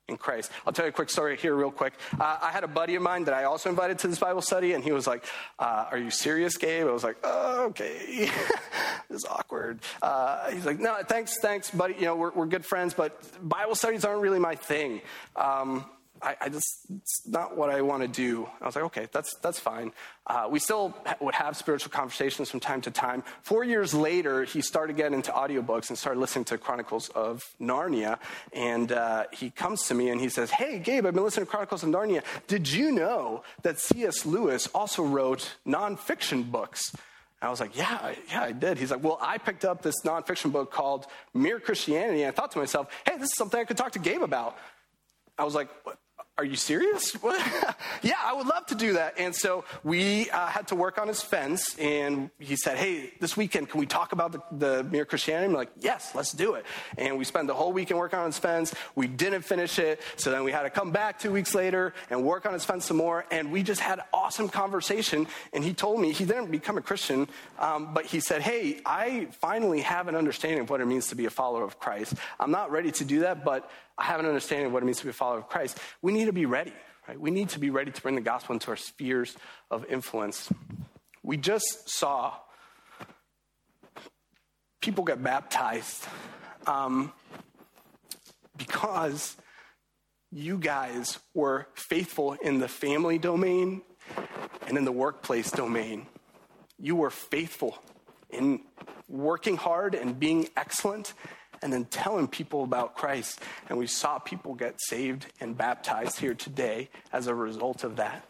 in 0.08 0.18
Christ. 0.18 0.50
I'll 0.66 0.72
tell 0.72 0.84
you 0.84 0.90
a 0.90 0.92
quick 0.92 1.08
story 1.08 1.36
here, 1.36 1.54
real 1.54 1.70
quick. 1.70 1.94
Uh, 2.20 2.38
I 2.42 2.50
had 2.50 2.62
a 2.62 2.68
buddy 2.68 2.94
of 2.94 3.02
mine 3.02 3.24
that 3.24 3.34
I 3.34 3.44
also 3.44 3.70
invited 3.70 3.98
to 4.00 4.08
this 4.08 4.18
Bible 4.18 4.42
study, 4.42 4.74
and 4.74 4.84
he 4.84 4.92
was 4.92 5.06
like, 5.06 5.24
uh, 5.58 5.86
Are 5.90 5.96
you 5.96 6.10
serious, 6.10 6.58
Gabe? 6.58 6.86
I 6.86 6.90
was 6.90 7.04
like, 7.04 7.16
oh, 7.24 7.64
Okay. 7.68 8.28
this 9.08 9.20
is 9.20 9.24
awkward. 9.24 9.78
Uh, 10.02 10.50
he's 10.50 10.66
like, 10.66 10.78
No, 10.78 10.98
thanks, 11.08 11.38
thanks, 11.40 11.70
buddy. 11.70 11.94
You 11.94 12.02
know, 12.02 12.16
we're, 12.16 12.32
we're 12.32 12.46
good 12.46 12.66
friends, 12.66 12.92
but 12.92 13.18
Bible 13.48 13.74
studies 13.74 14.04
aren't 14.04 14.20
really 14.20 14.38
my 14.38 14.54
thing. 14.54 15.00
Um, 15.36 15.86
I, 16.22 16.36
I, 16.40 16.48
just, 16.48 16.80
it's 16.96 17.26
not 17.26 17.56
what 17.56 17.70
I 17.70 17.82
want 17.82 18.02
to 18.02 18.08
do. 18.08 18.48
I 18.60 18.66
was 18.66 18.76
like, 18.76 18.84
okay, 18.84 19.08
that's, 19.12 19.34
that's 19.36 19.58
fine. 19.58 19.92
Uh, 20.26 20.48
we 20.50 20.58
still 20.58 20.94
would 21.20 21.34
have 21.34 21.56
spiritual 21.56 21.90
conversations 21.90 22.50
from 22.50 22.60
time 22.60 22.80
to 22.82 22.90
time. 22.90 23.22
Four 23.42 23.64
years 23.64 23.92
later, 23.92 24.44
he 24.44 24.62
started 24.62 24.96
getting 24.96 25.14
into 25.14 25.32
audiobooks 25.32 25.88
and 25.88 25.98
started 25.98 26.20
listening 26.20 26.46
to 26.46 26.58
Chronicles 26.58 27.08
of 27.10 27.42
Narnia. 27.60 28.18
And 28.52 28.92
uh, 28.92 29.24
he 29.32 29.50
comes 29.50 29.82
to 29.88 29.94
me 29.94 30.08
and 30.08 30.20
he 30.20 30.28
says, 30.28 30.50
hey, 30.50 30.78
Gabe, 30.78 31.04
I've 31.04 31.14
been 31.14 31.24
listening 31.24 31.46
to 31.46 31.50
Chronicles 31.50 31.82
of 31.82 31.90
Narnia. 31.90 32.22
Did 32.46 32.70
you 32.70 32.92
know 32.92 33.42
that 33.62 33.78
C.S. 33.78 34.24
Lewis 34.24 34.68
also 34.68 35.02
wrote 35.02 35.56
nonfiction 35.66 36.50
books? 36.50 36.94
I 37.42 37.50
was 37.50 37.60
like, 37.60 37.76
yeah, 37.76 38.14
yeah, 38.30 38.42
I 38.42 38.52
did. 38.52 38.78
He's 38.78 38.90
like, 38.90 39.02
well, 39.02 39.18
I 39.20 39.36
picked 39.36 39.66
up 39.66 39.82
this 39.82 39.96
nonfiction 40.02 40.50
book 40.50 40.72
called 40.72 41.06
Mere 41.34 41.60
Christianity. 41.60 42.22
And 42.22 42.28
I 42.28 42.30
thought 42.30 42.52
to 42.52 42.58
myself, 42.58 42.88
hey, 43.06 43.16
this 43.16 43.24
is 43.26 43.36
something 43.36 43.60
I 43.60 43.64
could 43.64 43.76
talk 43.76 43.92
to 43.92 43.98
Gabe 43.98 44.22
about. 44.22 44.56
I 45.36 45.44
was 45.44 45.54
like, 45.54 45.68
are 46.36 46.44
you 46.44 46.56
serious? 46.56 47.16
yeah, 48.02 48.14
I 48.24 48.32
would 48.32 48.48
love 48.48 48.66
to 48.66 48.74
do 48.74 48.94
that. 48.94 49.14
And 49.18 49.34
so 49.34 49.64
we 49.84 50.28
uh, 50.30 50.46
had 50.46 50.66
to 50.68 50.74
work 50.74 50.98
on 50.98 51.06
his 51.06 51.22
fence, 51.22 51.76
and 51.78 52.28
he 52.40 52.56
said, 52.56 52.76
Hey, 52.76 53.12
this 53.20 53.36
weekend, 53.36 53.70
can 53.70 53.78
we 53.78 53.86
talk 53.86 54.10
about 54.10 54.32
the, 54.32 54.42
the 54.50 54.84
mere 54.84 55.04
Christianity? 55.04 55.46
I'm 55.46 55.52
like, 55.52 55.70
Yes, 55.78 56.12
let's 56.12 56.32
do 56.32 56.54
it. 56.54 56.66
And 56.98 57.18
we 57.18 57.24
spent 57.24 57.46
the 57.46 57.54
whole 57.54 57.72
weekend 57.72 58.00
working 58.00 58.18
on 58.18 58.26
his 58.26 58.38
fence. 58.38 58.74
We 58.96 59.06
didn't 59.06 59.42
finish 59.42 59.78
it, 59.78 60.00
so 60.16 60.32
then 60.32 60.42
we 60.42 60.50
had 60.50 60.62
to 60.62 60.70
come 60.70 60.90
back 60.90 61.20
two 61.20 61.30
weeks 61.30 61.54
later 61.54 61.94
and 62.10 62.24
work 62.24 62.46
on 62.46 62.52
his 62.52 62.64
fence 62.64 62.86
some 62.86 62.96
more. 62.96 63.24
And 63.30 63.52
we 63.52 63.62
just 63.62 63.80
had 63.80 64.00
awesome 64.12 64.48
conversation. 64.48 65.28
And 65.52 65.62
he 65.62 65.72
told 65.72 66.00
me 66.00 66.10
he 66.10 66.24
didn't 66.24 66.50
become 66.50 66.76
a 66.76 66.82
Christian, 66.82 67.28
um, 67.60 67.94
but 67.94 68.06
he 68.06 68.18
said, 68.18 68.42
Hey, 68.42 68.80
I 68.84 69.28
finally 69.40 69.82
have 69.82 70.08
an 70.08 70.16
understanding 70.16 70.60
of 70.62 70.70
what 70.70 70.80
it 70.80 70.86
means 70.86 71.06
to 71.08 71.14
be 71.14 71.26
a 71.26 71.30
follower 71.30 71.62
of 71.62 71.78
Christ. 71.78 72.14
I'm 72.40 72.50
not 72.50 72.72
ready 72.72 72.90
to 72.90 73.04
do 73.04 73.20
that, 73.20 73.44
but 73.44 73.70
I 73.96 74.04
have 74.04 74.20
an 74.20 74.26
understanding 74.26 74.66
of 74.66 74.72
what 74.72 74.82
it 74.82 74.86
means 74.86 74.98
to 74.98 75.04
be 75.04 75.10
a 75.10 75.12
follower 75.12 75.38
of 75.38 75.48
Christ. 75.48 75.78
We 76.02 76.12
need 76.12 76.26
to 76.26 76.32
be 76.32 76.46
ready, 76.46 76.72
right? 77.08 77.18
We 77.18 77.30
need 77.30 77.50
to 77.50 77.58
be 77.58 77.70
ready 77.70 77.90
to 77.90 78.02
bring 78.02 78.14
the 78.16 78.20
gospel 78.20 78.54
into 78.54 78.70
our 78.70 78.76
spheres 78.76 79.36
of 79.70 79.84
influence. 79.86 80.50
We 81.22 81.36
just 81.36 81.88
saw 81.88 82.34
people 84.80 85.04
get 85.04 85.22
baptized 85.22 86.06
um, 86.66 87.12
because 88.56 89.36
you 90.30 90.58
guys 90.58 91.18
were 91.32 91.68
faithful 91.74 92.32
in 92.32 92.58
the 92.58 92.68
family 92.68 93.18
domain 93.18 93.82
and 94.66 94.76
in 94.76 94.84
the 94.84 94.92
workplace 94.92 95.50
domain. 95.50 96.06
You 96.78 96.96
were 96.96 97.10
faithful 97.10 97.78
in 98.30 98.60
working 99.08 99.56
hard 99.56 99.94
and 99.94 100.18
being 100.18 100.48
excellent 100.56 101.14
and 101.64 101.72
then 101.72 101.86
telling 101.86 102.28
people 102.28 102.62
about 102.62 102.94
Christ. 102.94 103.40
And 103.70 103.78
we 103.78 103.86
saw 103.86 104.18
people 104.18 104.54
get 104.54 104.74
saved 104.82 105.26
and 105.40 105.56
baptized 105.56 106.20
here 106.20 106.34
today 106.34 106.90
as 107.10 107.26
a 107.26 107.34
result 107.34 107.84
of 107.84 107.96
that. 107.96 108.28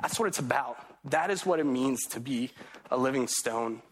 That's 0.00 0.18
what 0.18 0.28
it's 0.28 0.38
about. 0.38 0.78
That 1.10 1.32
is 1.32 1.44
what 1.44 1.58
it 1.58 1.66
means 1.66 2.00
to 2.10 2.20
be 2.20 2.52
a 2.92 2.96
living 2.96 3.26
stone. 3.26 3.82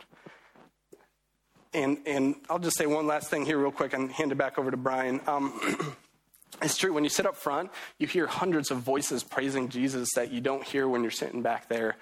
And, 1.75 1.99
and 2.07 2.37
I'll 2.49 2.61
just 2.61 2.79
say 2.79 2.87
one 2.87 3.09
last 3.09 3.31
thing 3.31 3.45
here, 3.45 3.59
real 3.59 3.73
quick, 3.73 3.93
and 3.93 4.13
hand 4.13 4.31
it 4.31 4.37
back 4.37 4.61
over 4.61 4.71
to 4.71 4.77
Brian. 4.77 5.21
Um, 5.27 5.97
it's 6.63 6.77
true, 6.77 6.93
when 6.93 7.03
you 7.03 7.11
sit 7.11 7.27
up 7.27 7.35
front, 7.35 7.73
you 7.99 8.07
hear 8.07 8.29
hundreds 8.29 8.71
of 8.71 8.79
voices 8.79 9.25
praising 9.25 9.71
Jesus 9.71 10.09
that 10.15 10.31
you 10.31 10.41
don't 10.41 10.63
hear 10.63 10.87
when 10.87 11.03
you're 11.03 11.11
sitting 11.11 11.43
back 11.43 11.69
there. 11.69 11.97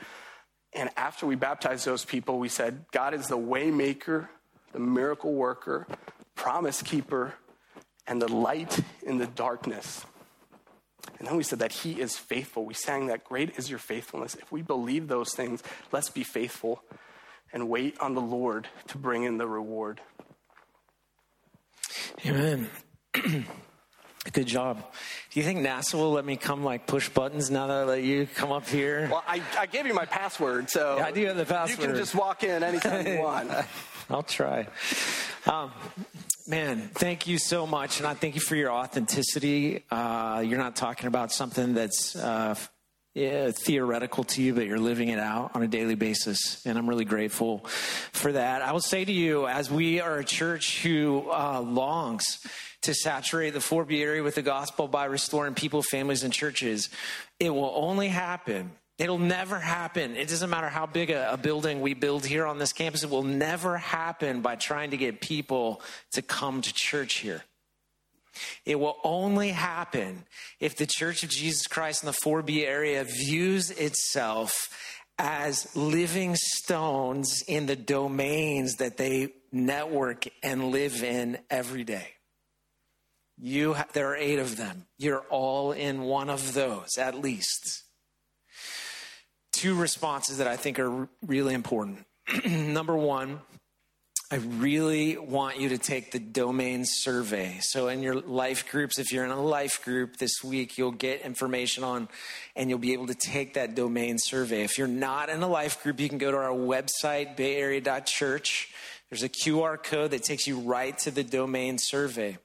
And 0.74 0.90
after 0.94 1.24
we 1.26 1.36
baptized 1.36 1.86
those 1.86 2.04
people, 2.04 2.38
we 2.38 2.50
said, 2.50 2.84
God 2.92 3.14
is 3.14 3.28
the 3.28 3.38
way 3.38 3.70
maker 3.70 4.28
the 4.72 4.78
miracle 4.78 5.32
worker, 5.32 5.86
promise 6.34 6.82
keeper, 6.82 7.34
and 8.06 8.20
the 8.20 8.32
light 8.32 8.80
in 9.02 9.18
the 9.18 9.26
darkness. 9.26 10.04
And 11.18 11.28
then 11.28 11.36
we 11.36 11.42
said 11.42 11.60
that 11.60 11.72
he 11.72 12.00
is 12.00 12.16
faithful. 12.16 12.64
We 12.64 12.74
sang 12.74 13.06
that 13.06 13.24
great 13.24 13.58
is 13.58 13.70
your 13.70 13.78
faithfulness. 13.78 14.34
If 14.34 14.50
we 14.50 14.62
believe 14.62 15.08
those 15.08 15.32
things, 15.32 15.62
let's 15.92 16.10
be 16.10 16.24
faithful 16.24 16.82
and 17.52 17.68
wait 17.68 17.98
on 18.00 18.14
the 18.14 18.20
Lord 18.20 18.68
to 18.88 18.98
bring 18.98 19.24
in 19.24 19.38
the 19.38 19.46
reward. 19.46 20.00
Amen. 22.26 22.70
Good 24.30 24.46
job. 24.46 24.78
Do 25.32 25.40
you 25.40 25.44
think 25.44 25.60
NASA 25.60 25.94
will 25.94 26.12
let 26.12 26.24
me 26.24 26.36
come 26.36 26.62
like 26.62 26.86
push 26.86 27.08
buttons 27.08 27.50
now 27.50 27.66
that 27.66 27.76
I 27.76 27.82
let 27.82 28.02
you 28.04 28.28
come 28.32 28.52
up 28.52 28.68
here? 28.68 29.08
Well, 29.10 29.24
I, 29.26 29.42
I 29.58 29.66
gave 29.66 29.84
you 29.84 29.94
my 29.94 30.04
password, 30.04 30.70
so 30.70 30.96
yeah, 30.98 31.06
I 31.06 31.10
do 31.10 31.26
have 31.26 31.36
the 31.36 31.44
password. 31.44 31.80
You 31.80 31.86
can 31.88 31.96
just 31.96 32.14
walk 32.14 32.44
in 32.44 32.62
anytime 32.62 33.04
you 33.04 33.18
want. 33.18 33.50
I'll 34.10 34.22
try. 34.22 34.68
Um, 35.46 35.72
man, 36.46 36.88
thank 36.94 37.26
you 37.26 37.36
so 37.36 37.66
much, 37.66 37.98
and 37.98 38.06
I 38.06 38.14
thank 38.14 38.36
you 38.36 38.40
for 38.40 38.54
your 38.54 38.70
authenticity. 38.70 39.82
Uh, 39.90 40.44
you're 40.46 40.58
not 40.58 40.76
talking 40.76 41.08
about 41.08 41.32
something 41.32 41.74
that's 41.74 42.14
uh, 42.14 42.54
yeah, 43.14 43.50
theoretical 43.50 44.22
to 44.24 44.42
you, 44.42 44.54
but 44.54 44.66
you're 44.66 44.78
living 44.78 45.08
it 45.08 45.18
out 45.18 45.50
on 45.54 45.62
a 45.62 45.68
daily 45.68 45.96
basis. 45.96 46.64
And 46.64 46.78
I'm 46.78 46.88
really 46.88 47.04
grateful 47.04 47.58
for 48.12 48.32
that. 48.32 48.62
I 48.62 48.70
will 48.72 48.80
say 48.80 49.04
to 49.04 49.12
you, 49.12 49.48
as 49.48 49.70
we 49.70 50.00
are 50.00 50.18
a 50.18 50.24
church 50.24 50.80
who 50.82 51.28
uh, 51.30 51.60
longs 51.60 52.38
to 52.82 52.94
saturate 52.94 53.54
the 53.54 53.60
Fort 53.60 53.88
Bede 53.88 54.02
area 54.02 54.22
with 54.22 54.34
the 54.34 54.42
gospel 54.42 54.88
by 54.88 55.04
restoring 55.04 55.54
people, 55.54 55.82
families, 55.82 56.22
and 56.22 56.32
churches, 56.32 56.88
it 57.40 57.50
will 57.50 57.72
only 57.74 58.08
happen 58.08 58.72
It'll 58.98 59.18
never 59.18 59.58
happen. 59.58 60.16
It 60.16 60.28
doesn't 60.28 60.50
matter 60.50 60.68
how 60.68 60.86
big 60.86 61.10
a, 61.10 61.32
a, 61.32 61.36
building 61.36 61.80
we 61.80 61.94
build 61.94 62.26
here 62.26 62.46
on 62.46 62.58
this 62.58 62.72
campus. 62.72 63.02
It 63.02 63.10
will 63.10 63.24
never 63.24 63.78
happen 63.78 64.42
by 64.42 64.54
trying 64.54 64.90
to 64.90 64.96
get 64.96 65.20
people 65.20 65.80
to 66.12 66.22
come 66.22 66.60
to 66.62 66.72
church 66.72 67.14
here. 67.14 67.42
It 68.64 68.78
will 68.78 68.98
only 69.02 69.48
happen 69.50 70.24
if 70.60 70.76
the 70.76 70.86
Church 70.86 71.22
of 71.22 71.30
Jesus 71.30 71.66
Christ 71.66 72.02
in 72.02 72.06
the 72.06 72.18
4B 72.24 72.64
area 72.64 73.04
views 73.04 73.70
itself 73.70 74.68
as 75.18 75.74
living 75.74 76.36
stones 76.36 77.42
in 77.48 77.66
the 77.66 77.76
domains 77.76 78.76
that 78.76 78.98
they 78.98 79.34
network 79.50 80.26
and 80.42 80.70
live 80.70 81.02
in 81.02 81.38
every 81.50 81.84
day. 81.84 82.08
You, 83.38 83.76
there 83.92 84.08
are 84.08 84.16
eight 84.16 84.38
of 84.38 84.56
them. 84.56 84.86
You're 84.98 85.24
all 85.30 85.72
in 85.72 86.02
one 86.02 86.30
of 86.30 86.54
those, 86.54 86.98
at 86.98 87.18
least. 87.18 87.82
Two 89.52 89.74
responses 89.74 90.38
that 90.38 90.46
I 90.46 90.56
think 90.56 90.78
are 90.78 91.08
really 91.26 91.54
important. 91.54 92.06
Number 92.46 92.96
one, 92.96 93.40
I 94.32 94.36
really 94.36 95.18
want 95.18 95.60
you 95.60 95.68
to 95.68 95.78
take 95.78 96.10
the 96.10 96.18
domain 96.18 96.86
survey. 96.86 97.58
So, 97.60 97.88
in 97.88 98.02
your 98.02 98.14
life 98.14 98.70
groups, 98.70 98.98
if 98.98 99.12
you're 99.12 99.26
in 99.26 99.30
a 99.30 99.42
life 99.42 99.84
group 99.84 100.16
this 100.16 100.42
week, 100.42 100.78
you'll 100.78 100.90
get 100.90 101.20
information 101.20 101.84
on 101.84 102.08
and 102.56 102.70
you'll 102.70 102.78
be 102.78 102.94
able 102.94 103.08
to 103.08 103.14
take 103.14 103.54
that 103.54 103.74
domain 103.74 104.16
survey. 104.18 104.62
If 104.62 104.78
you're 104.78 104.88
not 104.88 105.28
in 105.28 105.42
a 105.42 105.48
life 105.48 105.82
group, 105.82 106.00
you 106.00 106.08
can 106.08 106.16
go 106.16 106.30
to 106.30 106.38
our 106.38 106.48
website, 106.48 107.36
bayarea.church. 107.36 108.72
There's 109.10 109.22
a 109.22 109.28
QR 109.28 109.82
code 109.82 110.12
that 110.12 110.22
takes 110.22 110.46
you 110.46 110.60
right 110.60 110.96
to 111.00 111.10
the 111.10 111.22
domain 111.22 111.76
survey. 111.76 112.38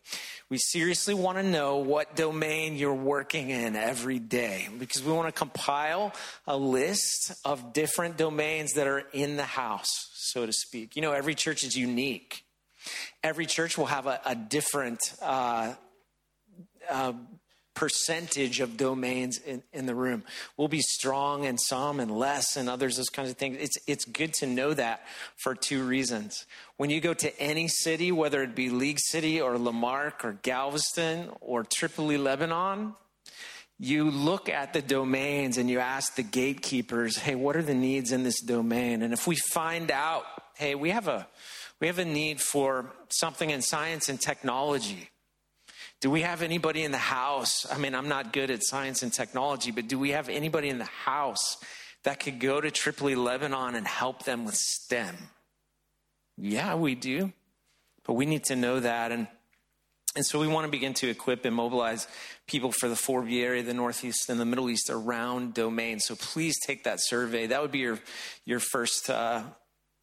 We 0.49 0.57
seriously 0.57 1.13
want 1.13 1.37
to 1.39 1.43
know 1.43 1.77
what 1.77 2.15
domain 2.15 2.77
you're 2.77 2.93
working 2.93 3.49
in 3.49 3.75
every 3.75 4.17
day 4.17 4.69
because 4.79 5.03
we 5.03 5.11
want 5.11 5.27
to 5.27 5.37
compile 5.37 6.13
a 6.45 6.55
list 6.55 7.33
of 7.43 7.73
different 7.73 8.15
domains 8.15 8.73
that 8.73 8.87
are 8.87 9.03
in 9.11 9.35
the 9.35 9.43
house, 9.43 10.09
so 10.13 10.45
to 10.45 10.53
speak. 10.53 10.95
You 10.95 11.01
know, 11.01 11.11
every 11.11 11.35
church 11.35 11.65
is 11.65 11.75
unique. 11.75 12.45
Every 13.23 13.45
church 13.45 13.77
will 13.77 13.87
have 13.87 14.07
a, 14.07 14.21
a 14.25 14.35
different 14.35 15.01
uh, 15.21 15.73
uh, 16.89 17.13
percentage 17.77 18.59
of 18.59 18.75
domains 18.75 19.37
in, 19.37 19.61
in 19.71 19.85
the 19.85 19.93
room. 19.93 20.23
We'll 20.57 20.67
be 20.67 20.81
strong 20.81 21.43
in 21.43 21.59
some 21.59 21.99
and 21.99 22.09
less 22.09 22.57
in 22.57 22.67
others, 22.67 22.97
those 22.97 23.09
kinds 23.09 23.29
of 23.29 23.37
things. 23.37 23.57
It's, 23.59 23.77
it's 23.85 24.03
good 24.03 24.33
to 24.39 24.47
know 24.47 24.73
that 24.73 25.05
for 25.35 25.53
two 25.53 25.83
reasons. 25.83 26.47
When 26.77 26.89
you 26.89 26.99
go 26.99 27.13
to 27.13 27.39
any 27.39 27.67
city, 27.67 28.11
whether 28.11 28.41
it 28.41 28.55
be 28.55 28.71
League 28.71 28.97
City 28.99 29.39
or 29.39 29.59
La 29.59 29.71
Marque 29.71 30.25
or 30.25 30.39
Galveston 30.41 31.29
or 31.39 31.63
Tripoli, 31.63 32.17
Lebanon, 32.17 32.95
you 33.77 34.09
look 34.09 34.49
at 34.49 34.73
the 34.73 34.81
domains 34.81 35.59
and 35.59 35.69
you 35.69 35.77
ask 35.77 36.15
the 36.15 36.23
gatekeepers, 36.23 37.17
hey, 37.17 37.35
what 37.35 37.55
are 37.55 37.61
the 37.61 37.75
needs 37.75 38.11
in 38.11 38.23
this 38.23 38.41
domain? 38.41 39.03
And 39.03 39.13
if 39.13 39.27
we 39.27 39.35
find 39.35 39.91
out, 39.91 40.23
hey, 40.55 40.73
we 40.73 40.89
have 40.89 41.07
a, 41.07 41.27
we 41.79 41.85
have 41.85 41.99
a 41.99 42.05
need 42.05 42.41
for 42.41 42.91
something 43.09 43.51
in 43.51 43.61
science 43.61 44.09
and 44.09 44.19
technology 44.19 45.11
do 45.99 46.11
we 46.11 46.21
have 46.21 46.41
anybody 46.41 46.83
in 46.83 46.91
the 46.91 46.97
house? 46.97 47.65
I 47.71 47.77
mean, 47.77 47.95
I'm 47.95 48.07
not 48.07 48.31
good 48.31 48.51
at 48.51 48.63
science 48.63 49.01
and 49.01 49.11
technology, 49.11 49.71
but 49.71 49.87
do 49.87 49.97
we 49.97 50.11
have 50.11 50.29
anybody 50.29 50.69
in 50.69 50.77
the 50.77 50.85
house 50.85 51.57
that 52.03 52.19
could 52.19 52.39
go 52.39 52.61
to 52.61 52.69
Tripoli, 52.69 53.15
Lebanon 53.15 53.75
and 53.75 53.87
help 53.87 54.23
them 54.23 54.45
with 54.45 54.55
STEM? 54.55 55.15
Yeah, 56.37 56.75
we 56.75 56.93
do. 56.93 57.33
But 58.05 58.13
we 58.13 58.25
need 58.25 58.45
to 58.45 58.55
know 58.55 58.79
that. 58.79 59.11
And, 59.11 59.27
and 60.15 60.25
so 60.25 60.39
we 60.39 60.47
want 60.47 60.65
to 60.65 60.71
begin 60.71 60.93
to 60.95 61.09
equip 61.09 61.45
and 61.45 61.55
mobilize 61.55 62.07
people 62.45 62.71
for 62.71 62.87
the 62.87 62.95
4B 62.95 63.43
area, 63.43 63.63
the 63.63 63.73
Northeast 63.73 64.29
and 64.29 64.39
the 64.39 64.45
Middle 64.45 64.69
East 64.69 64.89
around 64.91 65.55
domain. 65.55 65.99
So 65.99 66.15
please 66.15 66.55
take 66.59 66.83
that 66.83 66.99
survey. 67.01 67.47
That 67.47 67.61
would 67.61 67.71
be 67.71 67.79
your, 67.79 67.99
your 68.45 68.59
first 68.59 69.09
uh, 69.09 69.41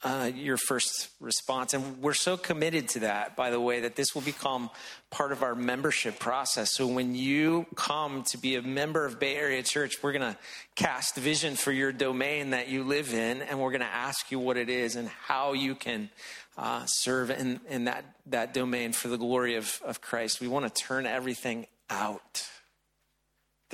uh, 0.04 0.30
your 0.34 0.58
first 0.58 1.08
response. 1.18 1.72
And 1.72 2.02
we're 2.02 2.12
so 2.12 2.36
committed 2.36 2.88
to 2.90 3.00
that, 3.00 3.36
by 3.36 3.50
the 3.50 3.58
way, 3.58 3.80
that 3.80 3.96
this 3.96 4.14
will 4.14 4.22
become 4.22 4.68
part 5.10 5.32
of 5.32 5.42
our 5.42 5.54
membership 5.54 6.18
process. 6.18 6.74
So 6.74 6.86
when 6.86 7.14
you 7.14 7.66
come 7.74 8.22
to 8.24 8.38
be 8.38 8.56
a 8.56 8.62
member 8.62 9.06
of 9.06 9.18
Bay 9.18 9.34
Area 9.36 9.62
Church, 9.62 10.02
we're 10.02 10.12
going 10.12 10.34
to 10.34 10.38
cast 10.74 11.16
vision 11.16 11.56
for 11.56 11.72
your 11.72 11.90
domain 11.90 12.50
that 12.50 12.68
you 12.68 12.84
live 12.84 13.14
in, 13.14 13.40
and 13.40 13.58
we're 13.58 13.70
going 13.70 13.80
to 13.80 13.86
ask 13.86 14.30
you 14.30 14.38
what 14.38 14.58
it 14.58 14.68
is 14.68 14.94
and 14.94 15.08
how 15.08 15.54
you 15.54 15.74
can 15.74 16.10
uh, 16.58 16.84
serve 16.86 17.30
in, 17.30 17.60
in 17.68 17.84
that, 17.86 18.04
that 18.26 18.52
domain 18.52 18.92
for 18.92 19.08
the 19.08 19.18
glory 19.18 19.56
of, 19.56 19.80
of 19.84 20.00
Christ. 20.02 20.40
We 20.40 20.48
want 20.48 20.72
to 20.72 20.82
turn 20.82 21.06
everything 21.06 21.66
out. 21.88 22.46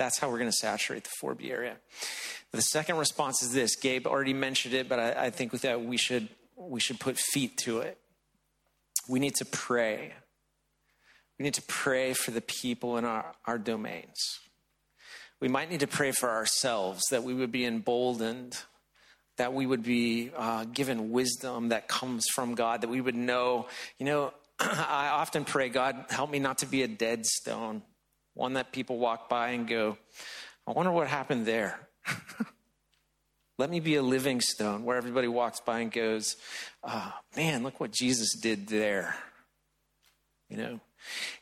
That's 0.01 0.17
how 0.17 0.31
we're 0.31 0.39
going 0.39 0.49
to 0.49 0.57
saturate 0.57 1.03
the 1.03 1.11
4B 1.21 1.51
area. 1.51 1.75
The 2.53 2.63
second 2.63 2.97
response 2.97 3.43
is 3.43 3.53
this. 3.53 3.75
Gabe 3.75 4.07
already 4.07 4.33
mentioned 4.33 4.73
it, 4.73 4.89
but 4.89 4.97
I, 4.97 5.25
I 5.25 5.29
think 5.29 5.51
with 5.51 5.61
that 5.61 5.85
we 5.85 5.95
should 5.95 6.27
we 6.57 6.79
should 6.79 6.99
put 6.99 7.19
feet 7.19 7.55
to 7.57 7.81
it. 7.81 7.99
We 9.07 9.19
need 9.19 9.35
to 9.35 9.45
pray. 9.45 10.13
We 11.37 11.43
need 11.43 11.53
to 11.53 11.61
pray 11.61 12.13
for 12.13 12.31
the 12.31 12.41
people 12.41 12.97
in 12.97 13.05
our, 13.05 13.31
our 13.45 13.59
domains. 13.59 14.39
We 15.39 15.49
might 15.49 15.69
need 15.69 15.81
to 15.81 15.87
pray 15.87 16.13
for 16.13 16.31
ourselves 16.31 17.03
that 17.11 17.21
we 17.21 17.35
would 17.35 17.51
be 17.51 17.63
emboldened, 17.63 18.57
that 19.37 19.53
we 19.53 19.67
would 19.67 19.83
be 19.83 20.31
uh, 20.35 20.63
given 20.65 21.11
wisdom 21.11 21.69
that 21.69 21.87
comes 21.87 22.25
from 22.33 22.55
God, 22.55 22.81
that 22.81 22.89
we 22.89 23.01
would 23.01 23.15
know, 23.15 23.67
you 23.99 24.07
know, 24.07 24.33
I 24.59 25.09
often 25.13 25.45
pray, 25.45 25.69
God, 25.69 26.05
help 26.09 26.31
me 26.31 26.39
not 26.39 26.57
to 26.59 26.65
be 26.65 26.81
a 26.81 26.87
dead 26.87 27.27
stone, 27.27 27.83
one 28.41 28.53
that 28.53 28.71
people 28.71 28.97
walk 28.97 29.29
by 29.29 29.49
and 29.49 29.67
go, 29.67 29.97
I 30.65 30.71
wonder 30.71 30.91
what 30.91 31.07
happened 31.07 31.45
there. 31.45 31.79
Let 33.59 33.69
me 33.69 33.79
be 33.79 33.95
a 33.95 34.01
living 34.01 34.41
stone 34.41 34.83
where 34.83 34.97
everybody 34.97 35.27
walks 35.27 35.59
by 35.59 35.81
and 35.81 35.91
goes, 35.91 36.35
oh, 36.83 37.13
man, 37.37 37.61
look 37.61 37.79
what 37.79 37.91
Jesus 37.91 38.35
did 38.35 38.67
there. 38.67 39.15
You 40.49 40.57
know? 40.57 40.79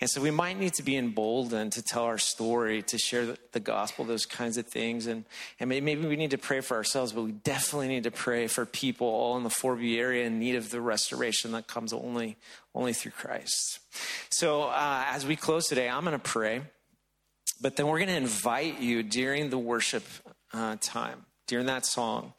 And 0.01 0.09
so 0.09 0.21
we 0.21 0.31
might 0.31 0.59
need 0.59 0.73
to 0.73 0.83
be 0.83 0.97
emboldened 0.97 1.73
to 1.73 1.81
tell 1.81 2.03
our 2.03 2.17
story, 2.17 2.81
to 2.83 2.97
share 2.97 3.35
the, 3.51 3.59
gospel, 3.59 4.03
those 4.03 4.25
kinds 4.25 4.57
of 4.57 4.67
things. 4.67 5.07
And, 5.07 5.25
and 5.59 5.69
maybe 5.69 5.95
we 6.05 6.17
need 6.17 6.31
to 6.31 6.37
pray 6.37 6.59
for 6.59 6.75
ourselves, 6.75 7.13
but 7.13 7.23
we 7.23 7.31
definitely 7.31 7.87
need 7.87 8.03
to 8.03 8.11
pray 8.11 8.47
for 8.47 8.65
people 8.65 9.07
all 9.07 9.37
in 9.37 9.43
the 9.43 9.49
4B 9.49 9.97
area 9.97 10.25
in 10.25 10.39
need 10.39 10.55
of 10.55 10.69
the 10.69 10.81
restoration 10.81 11.51
that 11.53 11.67
comes 11.67 11.93
only, 11.93 12.37
only 12.75 12.93
through 12.93 13.11
Christ. 13.11 13.79
So 14.29 14.63
uh, 14.63 15.05
as 15.07 15.25
we 15.25 15.35
close 15.35 15.67
today, 15.67 15.89
I'm 15.89 16.03
going 16.03 16.13
to 16.13 16.19
pray, 16.19 16.61
but 17.61 17.75
then 17.75 17.87
we're 17.87 17.99
going 17.99 18.09
to 18.09 18.15
invite 18.15 18.79
you 18.79 19.03
during 19.03 19.49
the 19.49 19.57
worship 19.57 20.03
uh, 20.53 20.77
time 20.81 21.25
during 21.49 21.65
that 21.65 21.85
song, 21.85 22.33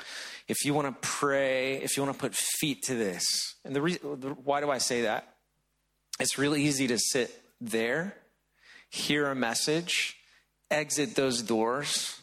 if 0.49 0.65
you 0.65 0.73
want 0.73 0.87
to 0.87 1.09
pray, 1.09 1.75
if 1.83 1.97
you 1.97 2.03
want 2.03 2.17
to 2.17 2.19
put 2.19 2.35
feet 2.35 2.85
to 2.85 2.95
this, 2.95 3.57
and 3.65 3.75
the, 3.75 3.83
reason, 3.83 4.01
why 4.45 4.61
do 4.61 4.71
I 4.71 4.79
say 4.79 5.03
that? 5.03 5.35
It's 6.21 6.39
really 6.39 6.63
easy 6.63 6.87
to 6.87 6.99
sit 6.99 7.43
there, 7.61 8.15
hear 8.89 9.27
a 9.27 9.35
message, 9.35 10.17
exit 10.71 11.17
those 11.17 11.43
doors, 11.43 12.21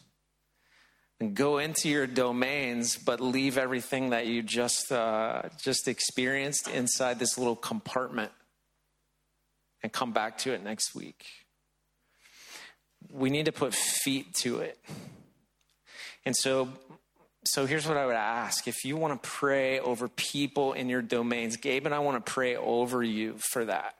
and 1.20 1.34
go 1.34 1.58
into 1.58 1.90
your 1.90 2.06
domains, 2.06 2.96
but 2.96 3.20
leave 3.20 3.58
everything 3.58 4.10
that 4.10 4.26
you 4.26 4.42
just 4.42 4.90
uh, 4.90 5.42
just 5.62 5.88
experienced 5.88 6.68
inside 6.68 7.18
this 7.18 7.36
little 7.36 7.56
compartment, 7.56 8.32
and 9.82 9.92
come 9.92 10.12
back 10.12 10.38
to 10.38 10.52
it 10.52 10.64
next 10.64 10.94
week. 10.94 11.26
We 13.10 13.30
need 13.30 13.46
to 13.46 13.52
put 13.52 13.74
feet 13.74 14.34
to 14.36 14.60
it. 14.60 14.78
And 16.24 16.36
so, 16.36 16.68
so 17.44 17.66
here's 17.66 17.86
what 17.86 17.96
I 17.96 18.06
would 18.06 18.16
ask. 18.16 18.68
If 18.68 18.84
you 18.84 18.96
want 18.96 19.22
to 19.22 19.28
pray 19.28 19.80
over 19.80 20.08
people 20.08 20.72
in 20.74 20.88
your 20.88 21.02
domains, 21.02 21.56
Gabe 21.56 21.86
and 21.86 21.94
I 21.94 22.00
want 22.00 22.24
to 22.24 22.32
pray 22.32 22.56
over 22.56 23.02
you 23.02 23.36
for 23.38 23.64
that. 23.64 23.94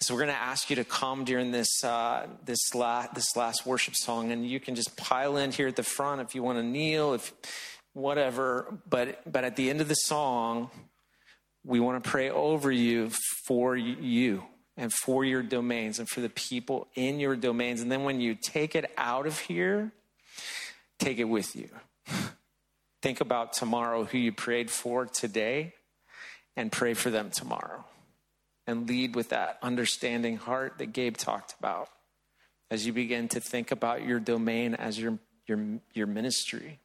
So 0.00 0.14
we're 0.14 0.20
going 0.20 0.34
to 0.34 0.40
ask 0.40 0.70
you 0.70 0.76
to 0.76 0.84
come 0.84 1.24
during 1.24 1.52
this 1.52 1.84
uh, 1.84 2.26
this 2.44 2.74
last 2.74 3.14
this 3.14 3.36
last 3.36 3.64
worship 3.64 3.94
song, 3.94 4.32
and 4.32 4.44
you 4.48 4.58
can 4.58 4.74
just 4.74 4.96
pile 4.96 5.36
in 5.36 5.52
here 5.52 5.68
at 5.68 5.76
the 5.76 5.84
front 5.84 6.20
if 6.20 6.34
you 6.34 6.42
want 6.42 6.58
to 6.58 6.64
kneel, 6.64 7.14
if 7.14 7.32
whatever. 7.92 8.78
But 8.88 9.20
but 9.30 9.44
at 9.44 9.54
the 9.54 9.70
end 9.70 9.80
of 9.80 9.88
the 9.88 9.94
song, 9.94 10.70
we 11.64 11.78
want 11.78 12.02
to 12.02 12.10
pray 12.10 12.30
over 12.30 12.72
you 12.72 13.10
for 13.46 13.76
you 13.76 14.42
and 14.82 14.92
for 14.92 15.24
your 15.24 15.44
domains 15.44 16.00
and 16.00 16.08
for 16.08 16.20
the 16.20 16.28
people 16.28 16.88
in 16.96 17.20
your 17.20 17.36
domains. 17.36 17.80
And 17.80 17.90
then 17.90 18.02
when 18.02 18.20
you 18.20 18.34
take 18.34 18.74
it 18.74 18.90
out 18.98 19.28
of 19.28 19.38
here, 19.38 19.92
take 20.98 21.18
it 21.18 21.24
with 21.24 21.54
you. 21.54 21.68
Think 23.00 23.20
about 23.20 23.52
tomorrow, 23.52 24.02
who 24.02 24.18
you 24.18 24.32
prayed 24.32 24.72
for 24.72 25.06
today, 25.06 25.74
and 26.56 26.72
pray 26.72 26.94
for 26.94 27.10
them 27.10 27.30
tomorrow. 27.30 27.84
And 28.66 28.88
lead 28.88 29.14
with 29.14 29.28
that 29.28 29.58
understanding 29.62 30.36
heart 30.36 30.78
that 30.78 30.92
Gabe 30.92 31.16
talked 31.16 31.54
about 31.60 31.88
as 32.68 32.84
you 32.84 32.92
begin 32.92 33.28
to 33.28 33.40
think 33.40 33.70
about 33.70 34.04
your 34.04 34.18
domain 34.18 34.74
as 34.74 34.98
your, 34.98 35.18
your, 35.46 35.64
your 35.94 36.06
ministry. 36.08 36.80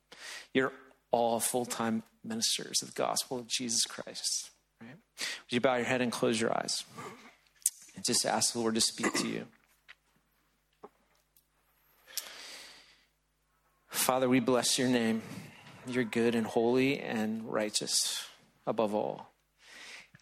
You're 0.54 0.74
all 1.12 1.40
full 1.40 1.66
time 1.66 2.04
ministers 2.24 2.84
of 2.84 2.94
the 2.94 3.02
gospel 3.02 3.40
of 3.40 3.48
Jesus 3.48 3.86
Christ. 3.86 4.52
Right? 4.82 4.98
Would 5.20 5.52
you 5.52 5.62
bow 5.62 5.76
your 5.76 5.86
head 5.86 6.02
and 6.02 6.12
close 6.12 6.40
your 6.40 6.56
eyes? 6.56 6.84
And 7.98 8.06
just 8.06 8.28
ask 8.28 8.54
the 8.54 8.60
Lord 8.60 8.76
to 8.76 8.82
speak 8.82 9.12
to 9.16 9.28
you. 9.28 9.48
Father, 13.90 14.30
we 14.30 14.40
bless 14.40 14.78
your 14.78 14.88
name. 14.88 15.24
You're 15.88 16.04
good 16.04 16.36
and 16.36 16.46
holy 16.46 17.00
and 17.00 17.52
righteous 17.52 18.24
above 18.68 18.94
all. 18.94 19.34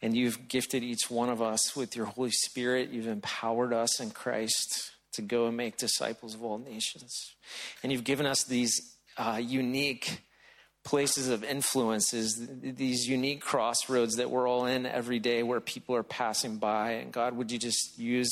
And 0.01 0.15
you've 0.15 0.47
gifted 0.47 0.83
each 0.83 1.11
one 1.11 1.29
of 1.29 1.41
us 1.41 1.75
with 1.75 1.97
your 1.97 2.05
Holy 2.05 2.31
Spirit. 2.31 2.91
You've 2.91 3.07
empowered 3.07 3.73
us 3.73 3.99
in 3.99 4.11
Christ 4.11 4.91
to 5.11 5.21
go 5.21 5.47
and 5.47 5.57
make 5.57 5.75
disciples 5.75 6.33
of 6.33 6.43
all 6.43 6.57
nations. 6.57 7.35
And 7.83 7.91
you've 7.91 8.05
given 8.05 8.25
us 8.25 8.45
these 8.45 8.95
uh, 9.17 9.41
unique 9.43 10.21
places 10.85 11.29
of 11.29 11.43
influences, 11.43 12.47
these 12.61 13.07
unique 13.07 13.41
crossroads 13.41 14.17
that 14.17 14.29
we're 14.29 14.47
all 14.47 14.67
in 14.67 14.85
every 14.85 15.19
day 15.19 15.41
where 15.41 15.59
people 15.59 15.95
are 15.95 16.03
passing 16.03 16.57
by. 16.57 16.91
And 16.91 17.11
God, 17.11 17.35
would 17.35 17.51
you 17.51 17.57
just 17.57 17.97
use 17.97 18.31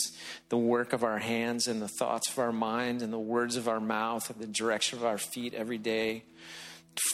the 0.49 0.57
work 0.57 0.93
of 0.93 1.03
our 1.03 1.17
hands 1.17 1.67
and 1.67 1.81
the 1.81 1.89
thoughts 1.99 2.29
of 2.29 2.37
our 2.37 2.51
mind 2.51 3.01
and 3.01 3.11
the 3.11 3.19
words 3.19 3.57
of 3.57 3.67
our 3.67 3.79
mouth 3.79 4.29
and 4.29 4.39
the 4.39 4.47
direction 4.47 4.99
of 4.99 5.05
our 5.05 5.17
feet 5.17 5.55
every 5.55 5.79
day 5.79 6.23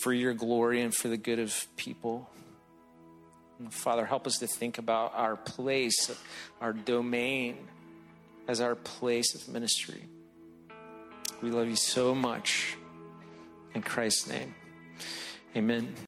for 0.02 0.12
your 0.12 0.34
glory 0.34 0.82
and 0.82 0.94
for 0.94 1.08
the 1.08 1.18
good 1.18 1.40
of 1.40 1.56
people? 1.78 2.30
And 3.60 3.74
Father, 3.74 4.06
help 4.06 4.28
us 4.28 4.40
to 4.40 4.48
think 4.48 4.78
about 4.78 5.14
our 5.16 5.38
place, 5.38 6.12
our 6.60 6.74
domain 6.74 7.58
as 8.50 8.60
our 8.60 8.76
place 8.76 9.36
of 9.36 9.48
ministry. 9.48 10.04
We 11.42 11.50
love 11.50 11.70
you 11.70 11.78
so 11.78 12.14
much. 12.14 12.76
In 13.74 13.84
Christ's 13.84 14.28
name. 14.28 14.56
Amen. 15.60 15.94